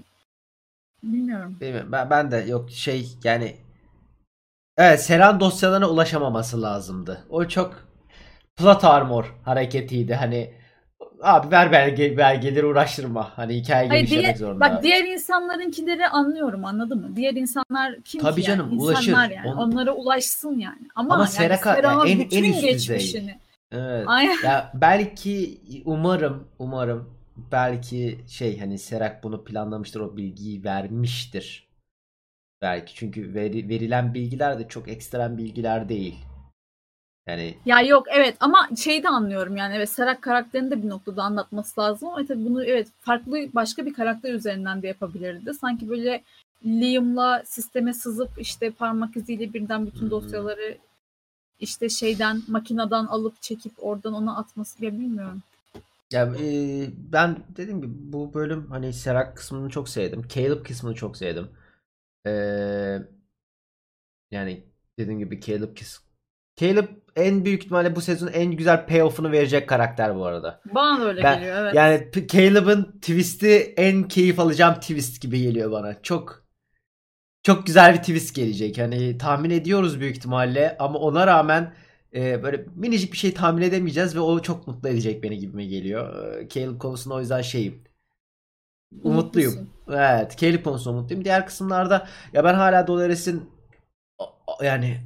Bilmiyorum. 1.04 1.58
Bilmiyorum. 1.62 1.92
Ben, 1.92 2.10
ben 2.10 2.32
de 2.32 2.38
yok 2.38 2.72
şey 2.72 3.10
yani 3.24 3.56
Evet 4.80 5.04
Seran 5.04 5.40
dosyalarına 5.40 5.90
ulaşamaması 5.90 6.62
lazımdı. 6.62 7.26
O 7.30 7.48
çok 7.48 7.88
plot 8.56 8.84
armor 8.84 9.36
hareketiydi. 9.46 10.14
Hani 10.16 10.54
abi 11.22 11.52
ver 11.52 11.72
belge, 11.72 12.18
belgeleri 12.18 12.66
uğraştırma. 12.66 13.38
Hani 13.38 13.56
hikaye 13.56 13.88
Hayır, 13.88 14.08
diğer, 14.08 14.36
zorunda. 14.36 14.60
Bak 14.60 14.84
diğer 14.84 15.04
insanlarınkileri 15.06 16.08
anlıyorum 16.08 16.66
anladın 16.66 17.02
mı? 17.02 17.16
Diğer 17.16 17.34
insanlar 17.34 18.02
kim 18.06 18.22
Tabii 18.22 18.42
ki 18.42 18.48
canım 18.48 18.70
yani? 18.72 18.82
ulaşır. 18.82 19.12
Yani. 19.12 19.42
On... 19.46 19.58
Onlara 19.58 19.94
ulaşsın 19.94 20.58
yani. 20.58 20.88
Ama, 20.96 21.14
Ama 21.14 21.24
yani 21.24 21.32
Seraka 21.32 21.78
yani 21.78 22.12
en, 22.12 22.44
en 22.44 22.52
üst 22.52 22.62
geçmişini. 22.62 23.22
düzey. 23.22 23.36
Evet. 23.72 24.08
ya 24.44 24.72
belki 24.74 25.62
umarım 25.86 26.48
umarım 26.60 27.10
belki 27.52 28.20
şey 28.28 28.60
hani 28.60 28.78
Serak 28.78 29.24
bunu 29.24 29.44
planlamıştır 29.44 30.00
o 30.00 30.18
bilgiyi 30.18 30.64
vermiştir. 30.64 31.70
Belki 32.62 32.96
çünkü 32.96 33.34
veri, 33.34 33.70
verilen 33.70 34.14
bilgiler 34.14 34.60
de 34.60 34.68
çok 34.68 34.88
ekstrem 34.88 35.38
bilgiler 35.38 35.90
değil. 35.90 36.16
Yani 37.30 37.58
Ya 37.66 37.82
yok 37.82 38.08
evet 38.10 38.38
ama 38.40 38.70
şeyi 38.78 39.04
de 39.04 39.10
anlıyorum 39.10 39.58
yani 39.58 39.76
evet 39.76 39.90
Serak 39.90 40.22
karakterini 40.22 40.72
de 40.72 40.84
bir 40.84 40.90
noktada 40.90 41.24
anlatması 41.24 41.82
lazım 41.82 42.10
ama 42.10 42.26
tabii 42.26 42.46
bunu 42.46 42.64
evet 42.64 42.88
farklı 43.02 43.48
başka 43.54 43.86
bir 43.86 43.94
karakter 43.94 44.34
üzerinden 44.34 44.82
de 44.82 44.88
yapabilirdi. 44.88 45.54
Sanki 45.54 45.90
böyle 45.90 46.24
Liam'la 46.66 47.44
sisteme 47.46 47.94
sızıp 47.94 48.30
işte 48.38 48.72
parmak 48.72 49.18
iziyle 49.18 49.54
birden 49.54 49.86
bütün 49.88 50.10
dosyaları 50.10 50.78
işte 51.60 51.90
şeyden 51.90 52.42
makineden 52.48 53.06
alıp 53.06 53.42
çekip 53.42 53.74
oradan 53.78 54.14
ona 54.14 54.38
atması 54.38 54.86
ya 54.86 54.92
bilmiyorum. 54.92 55.42
Ya 56.12 56.26
e, 56.26 56.90
ben 57.12 57.38
dedim 57.58 57.82
ki 57.82 57.88
bu 58.14 58.34
bölüm 58.34 58.68
hani 58.72 58.94
Serak 58.94 59.38
kısmını 59.38 59.70
çok 59.70 59.90
sevdim. 59.90 60.28
Caleb 60.30 60.66
kısmını 60.66 60.96
çok 60.96 61.18
sevdim. 61.18 61.50
Ee, 62.28 63.00
yani 64.32 64.64
dediğim 65.00 65.20
gibi 65.20 65.42
Caleb 65.42 65.76
Caleb 66.60 66.88
en 67.16 67.46
büyük 67.46 67.64
ihtimalle 67.64 67.96
bu 67.96 68.02
sezon 68.02 68.28
en 68.28 68.52
güzel 68.52 68.86
payoff'unu 68.86 69.32
verecek 69.32 69.70
karakter 69.70 70.16
bu 70.16 70.26
arada. 70.26 70.62
Bana 70.76 71.02
da 71.02 71.08
öyle 71.08 71.24
ben, 71.24 71.40
geliyor 71.40 71.58
evet. 71.58 71.76
Yani 71.76 72.28
Caleb'ın 72.28 72.84
twist'i 73.02 73.74
en 73.78 74.04
keyif 74.04 74.40
alacağım 74.40 74.76
twist 74.76 75.22
gibi 75.22 75.42
geliyor 75.42 75.72
bana. 75.72 76.02
Çok 76.02 76.44
çok 77.44 77.66
güzel 77.66 77.94
bir 77.94 78.00
twist 78.00 78.36
gelecek. 78.36 78.78
Hani 78.78 79.18
tahmin 79.18 79.50
ediyoruz 79.50 80.00
büyük 80.00 80.18
ihtimalle 80.18 80.78
ama 80.80 81.00
ona 81.00 81.28
rağmen 81.28 81.74
e, 82.16 82.44
böyle 82.44 82.66
minicik 82.76 83.14
bir 83.14 83.18
şey 83.18 83.34
tahmin 83.34 83.62
edemeyeceğiz 83.62 84.16
ve 84.16 84.20
o 84.20 84.40
çok 84.42 84.68
mutlu 84.68 84.90
edecek 84.90 85.24
beni 85.24 85.38
gibime 85.38 85.66
geliyor. 85.66 86.34
E, 86.38 86.50
Caleb 86.50 86.80
konusunda 86.80 87.16
o 87.16 87.20
yüzden 87.20 87.42
şeyim. 87.42 87.84
Umutluyum. 89.04 89.70
Evet, 89.90 90.38
Caleb 90.38 90.64
konusunda 90.64 90.98
umutluyum. 90.98 91.26
Diğer 91.26 91.46
kısımlarda 91.46 92.08
ya 92.34 92.44
ben 92.44 92.54
hala 92.54 92.88
Dolores'in 92.88 93.50
yani 94.64 94.98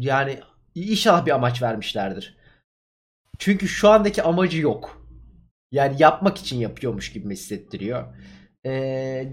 yani 0.00 0.40
inşallah 0.74 1.26
bir 1.26 1.30
amaç 1.30 1.62
vermişlerdir. 1.62 2.36
Çünkü 3.38 3.68
şu 3.68 3.88
andaki 3.88 4.22
amacı 4.22 4.60
yok. 4.60 5.06
Yani 5.72 5.96
yapmak 5.98 6.38
için 6.38 6.56
yapıyormuş 6.56 7.12
gibi 7.12 7.34
hissettiriyor. 7.34 8.16
Ee, 8.64 8.70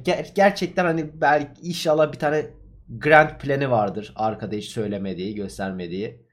ger- 0.05 0.33
gerçekten 0.35 0.85
hani 0.85 1.21
belki 1.21 1.61
inşallah 1.61 2.13
bir 2.13 2.19
tane 2.19 2.45
grand 2.89 3.39
planı 3.39 3.71
vardır 3.71 4.13
arkada 4.15 4.55
hiç 4.55 4.69
söylemediği, 4.69 5.35
göstermediği. 5.35 6.27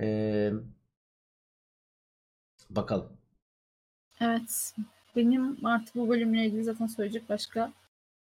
Ee, 0.00 0.52
bakalım. 2.70 3.12
Evet. 4.20 4.74
Benim 5.16 5.66
artık 5.66 5.94
bu 5.94 6.08
bölümle 6.08 6.46
ilgili 6.46 6.64
zaten 6.64 6.86
söyleyecek 6.86 7.28
başka 7.28 7.72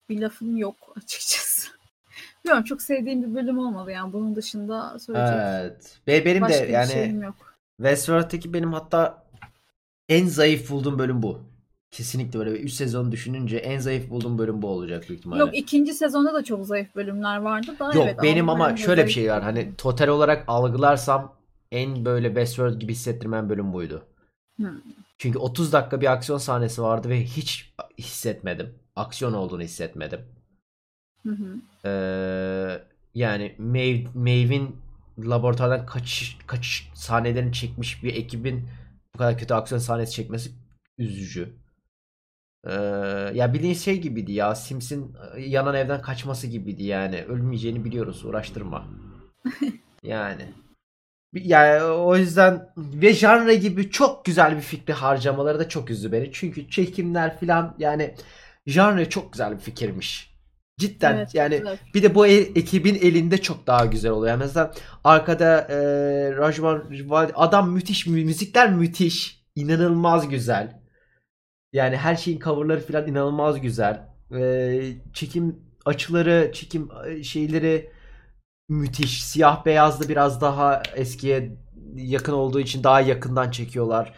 bir 0.09 0.21
lafım 0.21 0.57
yok 0.57 0.93
açıkçası. 0.97 1.56
Bilmiyorum 2.47 2.65
çok 2.65 2.83
sevdiğim 2.83 3.23
bir 3.23 3.35
bölüm 3.35 3.59
olmadı 3.59 3.91
yani 3.91 4.13
bunun 4.13 4.37
dışında 4.37 4.99
söyleyecek. 4.99 5.39
Evet. 5.41 5.99
Be 6.07 6.25
benim 6.25 6.43
başka 6.43 6.69
de 6.69 6.73
yani 6.73 6.93
şeyim 6.93 7.23
yok. 7.23 7.35
Westworld'taki 7.77 8.53
benim 8.53 8.73
hatta 8.73 9.25
en 10.09 10.27
zayıf 10.27 10.71
bulduğum 10.71 10.99
bölüm 10.99 11.23
bu. 11.23 11.41
Kesinlikle 11.91 12.39
böyle 12.39 12.51
3 12.51 12.73
sezonu 12.73 13.13
düşününce 13.13 13.57
en 13.57 13.79
zayıf 13.79 14.11
bulduğum 14.11 14.39
bölüm 14.39 14.63
bu 14.63 14.69
olacak 14.69 15.05
büyük 15.09 15.19
ihtimalle. 15.19 15.41
Yok 15.41 15.57
ikinci 15.57 15.95
sezonda 15.95 16.35
da 16.35 16.45
çok 16.45 16.67
zayıf 16.67 16.95
bölümler 16.97 17.37
vardı 17.37 17.77
da 17.79 17.85
Yok 17.85 18.05
evet, 18.05 18.23
benim 18.23 18.49
ama 18.49 18.77
şöyle 18.77 19.07
bir 19.07 19.13
şey 19.13 19.31
var. 19.31 19.43
Hani 19.43 19.77
total 19.79 20.09
olarak 20.09 20.45
algılarsam 20.49 21.35
en 21.73 22.05
böyle 22.05 22.29
Westworld 22.29 22.81
gibi 22.81 22.93
hissettirmen 22.93 23.49
bölüm 23.49 23.73
buydu. 23.73 24.03
Hmm. 24.57 24.69
Çünkü 25.19 25.39
30 25.39 25.73
dakika 25.73 26.01
bir 26.01 26.13
aksiyon 26.13 26.39
sahnesi 26.39 26.83
vardı 26.83 27.09
ve 27.09 27.25
hiç 27.25 27.75
hissetmedim. 27.99 28.75
Aksiyon 28.97 29.33
olduğunu 29.33 29.63
hissetmedim. 29.63 30.21
Hı 31.27 31.33
hı. 31.33 31.57
Ee, 31.85 32.83
yani 33.15 33.55
Maeve, 33.59 34.05
Maeve'in 34.15 34.77
laboratuvardan 35.19 35.87
kaçış, 35.87 36.39
kaçış 36.47 36.91
sahnelerini 36.95 37.53
çekmiş 37.53 38.03
bir 38.05 38.15
ekibin 38.15 38.69
bu 39.15 39.19
kadar 39.19 39.39
kötü 39.39 39.55
aksiyon 39.55 39.79
sahnesi 39.79 40.13
çekmesi 40.13 40.51
üzücü. 40.99 41.57
Ee, 42.65 42.73
ya 43.35 43.55
bildiğin 43.55 43.75
şey 43.75 44.01
gibiydi 44.01 44.33
ya 44.33 44.55
Sims'in 44.55 45.17
e, 45.35 45.41
yanan 45.43 45.75
evden 45.75 46.03
kaçması 46.03 46.47
gibiydi 46.47 46.85
yani. 46.85 47.23
Ölmeyeceğini 47.23 47.85
biliyoruz 47.85 48.25
uğraştırma. 48.25 48.87
yani. 50.03 50.53
Yani 51.33 51.83
o 51.83 52.17
yüzden 52.17 52.69
ve 52.77 53.15
janre 53.15 53.55
gibi 53.55 53.91
çok 53.91 54.25
güzel 54.25 54.57
bir 54.57 54.63
fikri 54.63 54.93
harcamaları 54.93 55.59
da 55.59 55.69
çok 55.69 55.91
üzdü 55.91 56.13
beni. 56.13 56.31
Çünkü 56.33 56.71
çekimler 56.71 57.39
filan 57.39 57.75
yani 57.79 58.15
janre 58.67 59.09
çok 59.09 59.33
güzel 59.33 59.53
bir 59.53 59.61
fikirmiş. 59.61 60.36
Cidden 60.79 61.17
evet, 61.17 61.35
yani 61.35 61.59
güzel. 61.59 61.79
bir 61.95 62.03
de 62.03 62.15
bu 62.15 62.27
e- 62.27 62.35
ekibin 62.35 62.95
elinde 62.95 63.39
çok 63.39 63.67
daha 63.67 63.87
güzel 63.87 64.11
oluyor. 64.11 64.31
Yani 64.31 64.41
mesela 64.41 64.73
arkada 65.05 65.61
e, 65.61 65.77
Rajman 66.37 66.85
adam 67.35 67.71
müthiş 67.71 68.07
müzikler 68.07 68.73
müthiş. 68.73 69.47
inanılmaz 69.55 70.29
güzel. 70.29 70.81
Yani 71.73 71.97
her 71.97 72.17
şeyin 72.17 72.41
coverları 72.41 72.81
falan 72.81 73.09
inanılmaz 73.09 73.61
güzel. 73.61 74.09
E, 74.33 74.81
çekim 75.13 75.61
açıları, 75.85 76.51
çekim 76.55 76.89
e, 77.07 77.23
şeyleri 77.23 77.91
müthiş. 78.69 79.25
Siyah 79.25 79.65
beyazlı 79.67 80.09
biraz 80.09 80.41
daha 80.41 80.83
eskiye 80.95 81.57
yakın 81.95 82.33
olduğu 82.33 82.61
için 82.61 82.85
daha 82.85 83.01
yakından 83.01 83.51
çekiyorlar. 83.51 84.15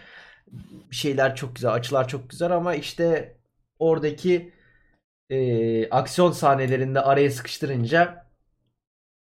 Şeyler 0.91 1.37
çok 1.37 1.55
güzel, 1.57 1.73
açılar 1.73 2.09
çok 2.09 2.31
güzel 2.31 2.53
ama 2.53 2.75
işte 2.75 3.37
oradaki 3.79 4.53
e, 5.31 5.91
aksiyon 5.91 6.33
sahnelerinde 6.33 7.01
araya 7.01 7.31
sıkıştırınca 7.31 8.29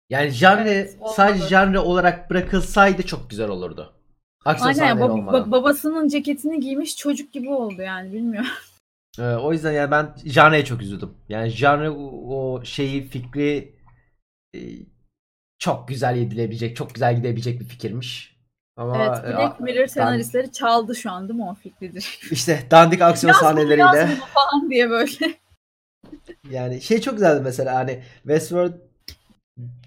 yani 0.10 0.30
janre 0.30 0.70
evet, 0.70 0.98
sadece 1.16 1.48
janre 1.48 1.80
olarak 1.80 2.30
bırakılsaydı 2.30 3.04
çok 3.04 3.30
güzel 3.30 3.50
olurdu. 3.50 3.94
Aksiyon 4.46 4.70
Aynen 4.70 4.98
bab- 4.98 5.12
olmadan. 5.12 5.52
babasının 5.52 6.08
ceketini 6.08 6.60
giymiş 6.60 6.98
çocuk 6.98 7.34
gibi 7.34 7.50
oldu 7.50 7.82
yani 7.82 8.14
bilmiyorum. 8.14 8.52
Ee, 9.20 9.24
o 9.24 9.54
yüzden 9.54 9.72
yani 9.72 9.92
ben 9.92 10.16
janreye 10.26 10.66
çok 10.66 10.82
üzüldüm. 10.82 11.14
Yani 11.30 11.50
janre 11.50 11.90
o 11.90 12.64
şeyi 12.64 13.08
fikri 13.08 13.76
e, 14.56 14.60
çok 15.60 15.88
güzel 15.88 16.16
yedilebilecek, 16.16 16.76
çok 16.76 16.94
güzel 16.94 17.16
gidebilecek 17.16 17.60
bir 17.60 17.66
fikirmiş. 17.66 18.38
Ama 18.78 19.06
evet, 19.06 19.38
Black 19.38 19.60
Mirror 19.60 19.88
senaristleri 19.88 20.52
çaldı 20.52 20.96
şu 20.96 21.12
an 21.12 21.30
değil 21.30 21.40
mi 21.40 21.46
o 21.46 21.54
fikridir? 21.54 22.20
İşte 22.32 22.68
dandik 22.72 23.02
aksiyon 23.02 23.34
yaz 23.34 23.40
sahneleriyle. 23.40 23.84
Yaz 23.84 24.20
falan 24.20 24.70
diye 24.70 24.90
böyle. 24.90 25.36
Yani 26.52 26.82
şey 26.82 27.02
çok 27.02 27.14
güzeldi 27.14 27.42
mesela 27.44 27.76
hani 27.76 28.04
Westworld 28.24 28.74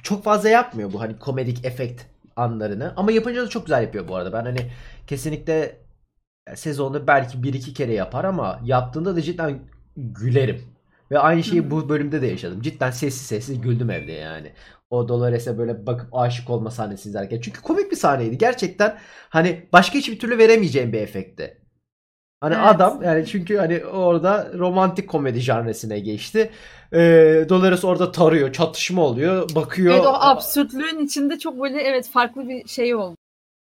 çok 0.03 0.25
fazla 0.25 0.49
yapmıyor 0.49 0.93
bu 0.93 1.01
hani 1.01 1.19
komedik 1.19 1.65
efekt 1.65 2.03
anlarını 2.37 2.93
ama 2.97 3.13
yapınca 3.13 3.43
da 3.43 3.49
çok 3.49 3.67
güzel 3.67 3.83
yapıyor 3.83 4.09
bu 4.09 4.17
arada. 4.17 4.33
Ben 4.33 4.45
hani 4.45 4.71
kesinlikle 5.07 5.77
sezonda 6.55 7.07
belki 7.07 7.43
bir 7.43 7.55
iki 7.55 7.75
kere 7.75 7.93
yapar 7.93 8.25
ama 8.25 8.61
yaptığında 8.65 9.17
da 9.17 9.23
cidden 9.23 9.59
gülerim. 9.97 10.63
Ve 11.11 11.19
aynı 11.19 11.45
şeyi 11.45 11.71
bu 11.71 11.89
bölümde 11.89 12.23
de 12.23 12.27
yaşadım. 12.27 12.63
Cidden 12.63 12.91
sessiz 12.91 13.27
sessiz 13.27 13.61
güldüm 13.61 13.91
evde 13.91 14.13
yani. 14.13 14.53
O 14.91 15.09
Dolores'e 15.09 15.59
böyle 15.59 15.87
bakıp 15.87 16.15
aşık 16.15 16.51
olma 16.51 16.71
sahnesini 16.71 17.11
izlerken. 17.11 17.41
Çünkü 17.41 17.63
komik 17.63 17.91
bir 17.91 17.97
sahneydi. 17.97 18.39
Gerçekten 18.39 18.99
hani 19.29 19.67
başka 19.73 19.99
hiçbir 19.99 20.19
türlü 20.19 20.39
veremeyeceğim 20.39 20.93
bir 20.93 21.01
efekti. 21.01 21.58
Hani 22.41 22.55
evet. 22.55 22.65
adam 22.67 23.03
yani 23.03 23.27
çünkü 23.27 23.57
hani 23.57 23.85
orada 23.85 24.53
romantik 24.55 25.09
komedi 25.09 25.41
janresine 25.41 26.01
geçti. 26.01 26.51
E, 26.93 26.99
Dolores 27.49 27.85
orada 27.85 28.13
tarıyor, 28.13 28.53
çatışma 28.53 29.03
oluyor, 29.03 29.55
bakıyor. 29.55 29.95
Evet 29.95 30.07
o 30.07 30.15
absürtlüğün 30.15 31.05
içinde 31.05 31.39
çok 31.39 31.61
böyle 31.61 31.81
evet 31.83 32.09
farklı 32.09 32.49
bir 32.49 32.69
şey 32.69 32.95
oldu. 32.95 33.17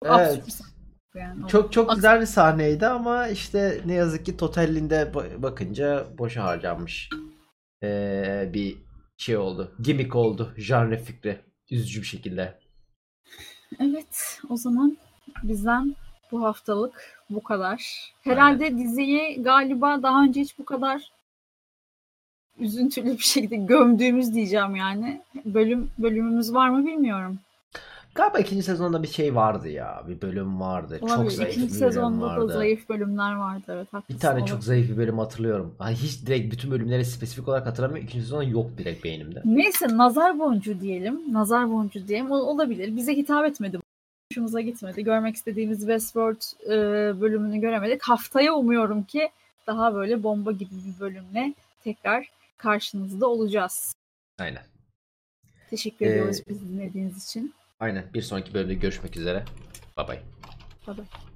Evet. 0.04 0.14
Absürt 0.14 0.46
bir 0.46 1.20
yani. 1.20 1.48
Çok 1.48 1.72
çok 1.72 1.94
güzel 1.94 2.20
bir 2.20 2.26
sahneydi 2.26 2.86
ama 2.86 3.28
işte 3.28 3.80
ne 3.86 3.94
yazık 3.94 4.26
ki 4.26 4.36
totalinde 4.36 5.12
bakınca 5.38 6.06
boşa 6.18 6.44
harcanmış. 6.44 7.10
ee, 7.82 8.50
bir 8.54 8.76
şey 9.16 9.36
oldu. 9.36 9.72
Gimmick 9.80 10.16
oldu. 10.16 10.54
Janre 10.56 10.98
fikri. 10.98 11.40
Üzücü 11.70 12.00
bir 12.00 12.06
şekilde. 12.06 12.58
Evet 13.80 14.40
o 14.48 14.56
zaman 14.56 14.96
bizden 15.42 15.96
bu 16.32 16.42
haftalık 16.42 17.19
bu 17.30 17.42
kadar. 17.42 18.12
Herhalde 18.22 18.64
Aynen. 18.64 18.78
diziyi 18.78 19.42
galiba 19.42 20.02
daha 20.02 20.22
önce 20.22 20.40
hiç 20.40 20.58
bu 20.58 20.64
kadar 20.64 21.10
üzüntülü 22.58 23.12
bir 23.12 23.18
şekilde 23.18 23.56
gömdüğümüz 23.56 24.34
diyeceğim 24.34 24.76
yani. 24.76 25.22
Bölüm 25.44 25.90
bölümümüz 25.98 26.54
var 26.54 26.68
mı 26.68 26.86
bilmiyorum. 26.86 27.38
Galiba 28.14 28.38
ikinci 28.38 28.62
sezonda 28.62 29.02
bir 29.02 29.08
şey 29.08 29.34
vardı 29.34 29.68
ya. 29.68 30.02
Bir 30.08 30.20
bölüm 30.20 30.60
vardı. 30.60 30.98
Olabilir. 31.02 31.16
Çok 31.16 31.32
zayıf 31.32 31.52
ikinci 31.52 31.74
bir 31.74 31.80
bölüm 31.80 31.92
sezonda 31.92 32.26
vardı. 32.26 32.48
da 32.48 32.52
zayıf 32.52 32.88
bölümler 32.88 33.34
vardı. 33.34 33.62
Evet, 33.68 33.92
haklısın. 33.92 34.16
Bir 34.16 34.20
tane 34.20 34.34
olabilir. 34.34 34.50
çok 34.54 34.64
zayıf 34.64 34.90
bir 34.90 34.96
bölüm 34.96 35.18
hatırlıyorum. 35.18 35.74
Yani 35.80 35.94
hiç 35.94 36.26
direkt 36.26 36.52
bütün 36.52 36.70
bölümleri 36.70 37.04
spesifik 37.04 37.48
olarak 37.48 37.66
hatırlamıyorum. 37.66 38.06
İkinci 38.06 38.24
sezon 38.24 38.42
yok 38.42 38.78
direkt 38.78 39.04
beynimde. 39.04 39.42
Neyse 39.44 39.96
nazar 39.96 40.38
boncuğu 40.38 40.80
diyelim. 40.80 41.32
Nazar 41.32 41.70
boncuğu 41.70 42.08
diyelim. 42.08 42.30
O, 42.30 42.36
olabilir. 42.36 42.96
Bize 42.96 43.16
hitap 43.16 43.46
etmedi. 43.46 43.79
Hoşumuza 44.30 44.60
gitmedi. 44.60 45.04
Görmek 45.04 45.36
istediğimiz 45.36 45.78
Westworld 45.78 46.66
e, 46.66 46.70
bölümünü 47.20 47.60
göremedik. 47.60 48.02
Haftaya 48.02 48.54
umuyorum 48.54 49.02
ki 49.04 49.30
daha 49.66 49.94
böyle 49.94 50.22
bomba 50.22 50.52
gibi 50.52 50.70
bir 50.70 51.00
bölümle 51.00 51.54
tekrar 51.84 52.30
karşınızda 52.58 53.26
olacağız. 53.26 53.94
Aynen. 54.38 54.62
Teşekkür 55.70 56.06
ee, 56.06 56.08
ediyoruz 56.08 56.42
bizi 56.48 56.68
dinlediğiniz 56.68 57.24
için. 57.24 57.54
Aynen. 57.80 58.04
Bir 58.14 58.22
sonraki 58.22 58.54
bölümde 58.54 58.74
görüşmek 58.74 59.16
üzere. 59.16 59.44
Bye 59.98 60.08
bye. 60.08 60.22
Bye 60.86 60.96
bye. 60.96 61.29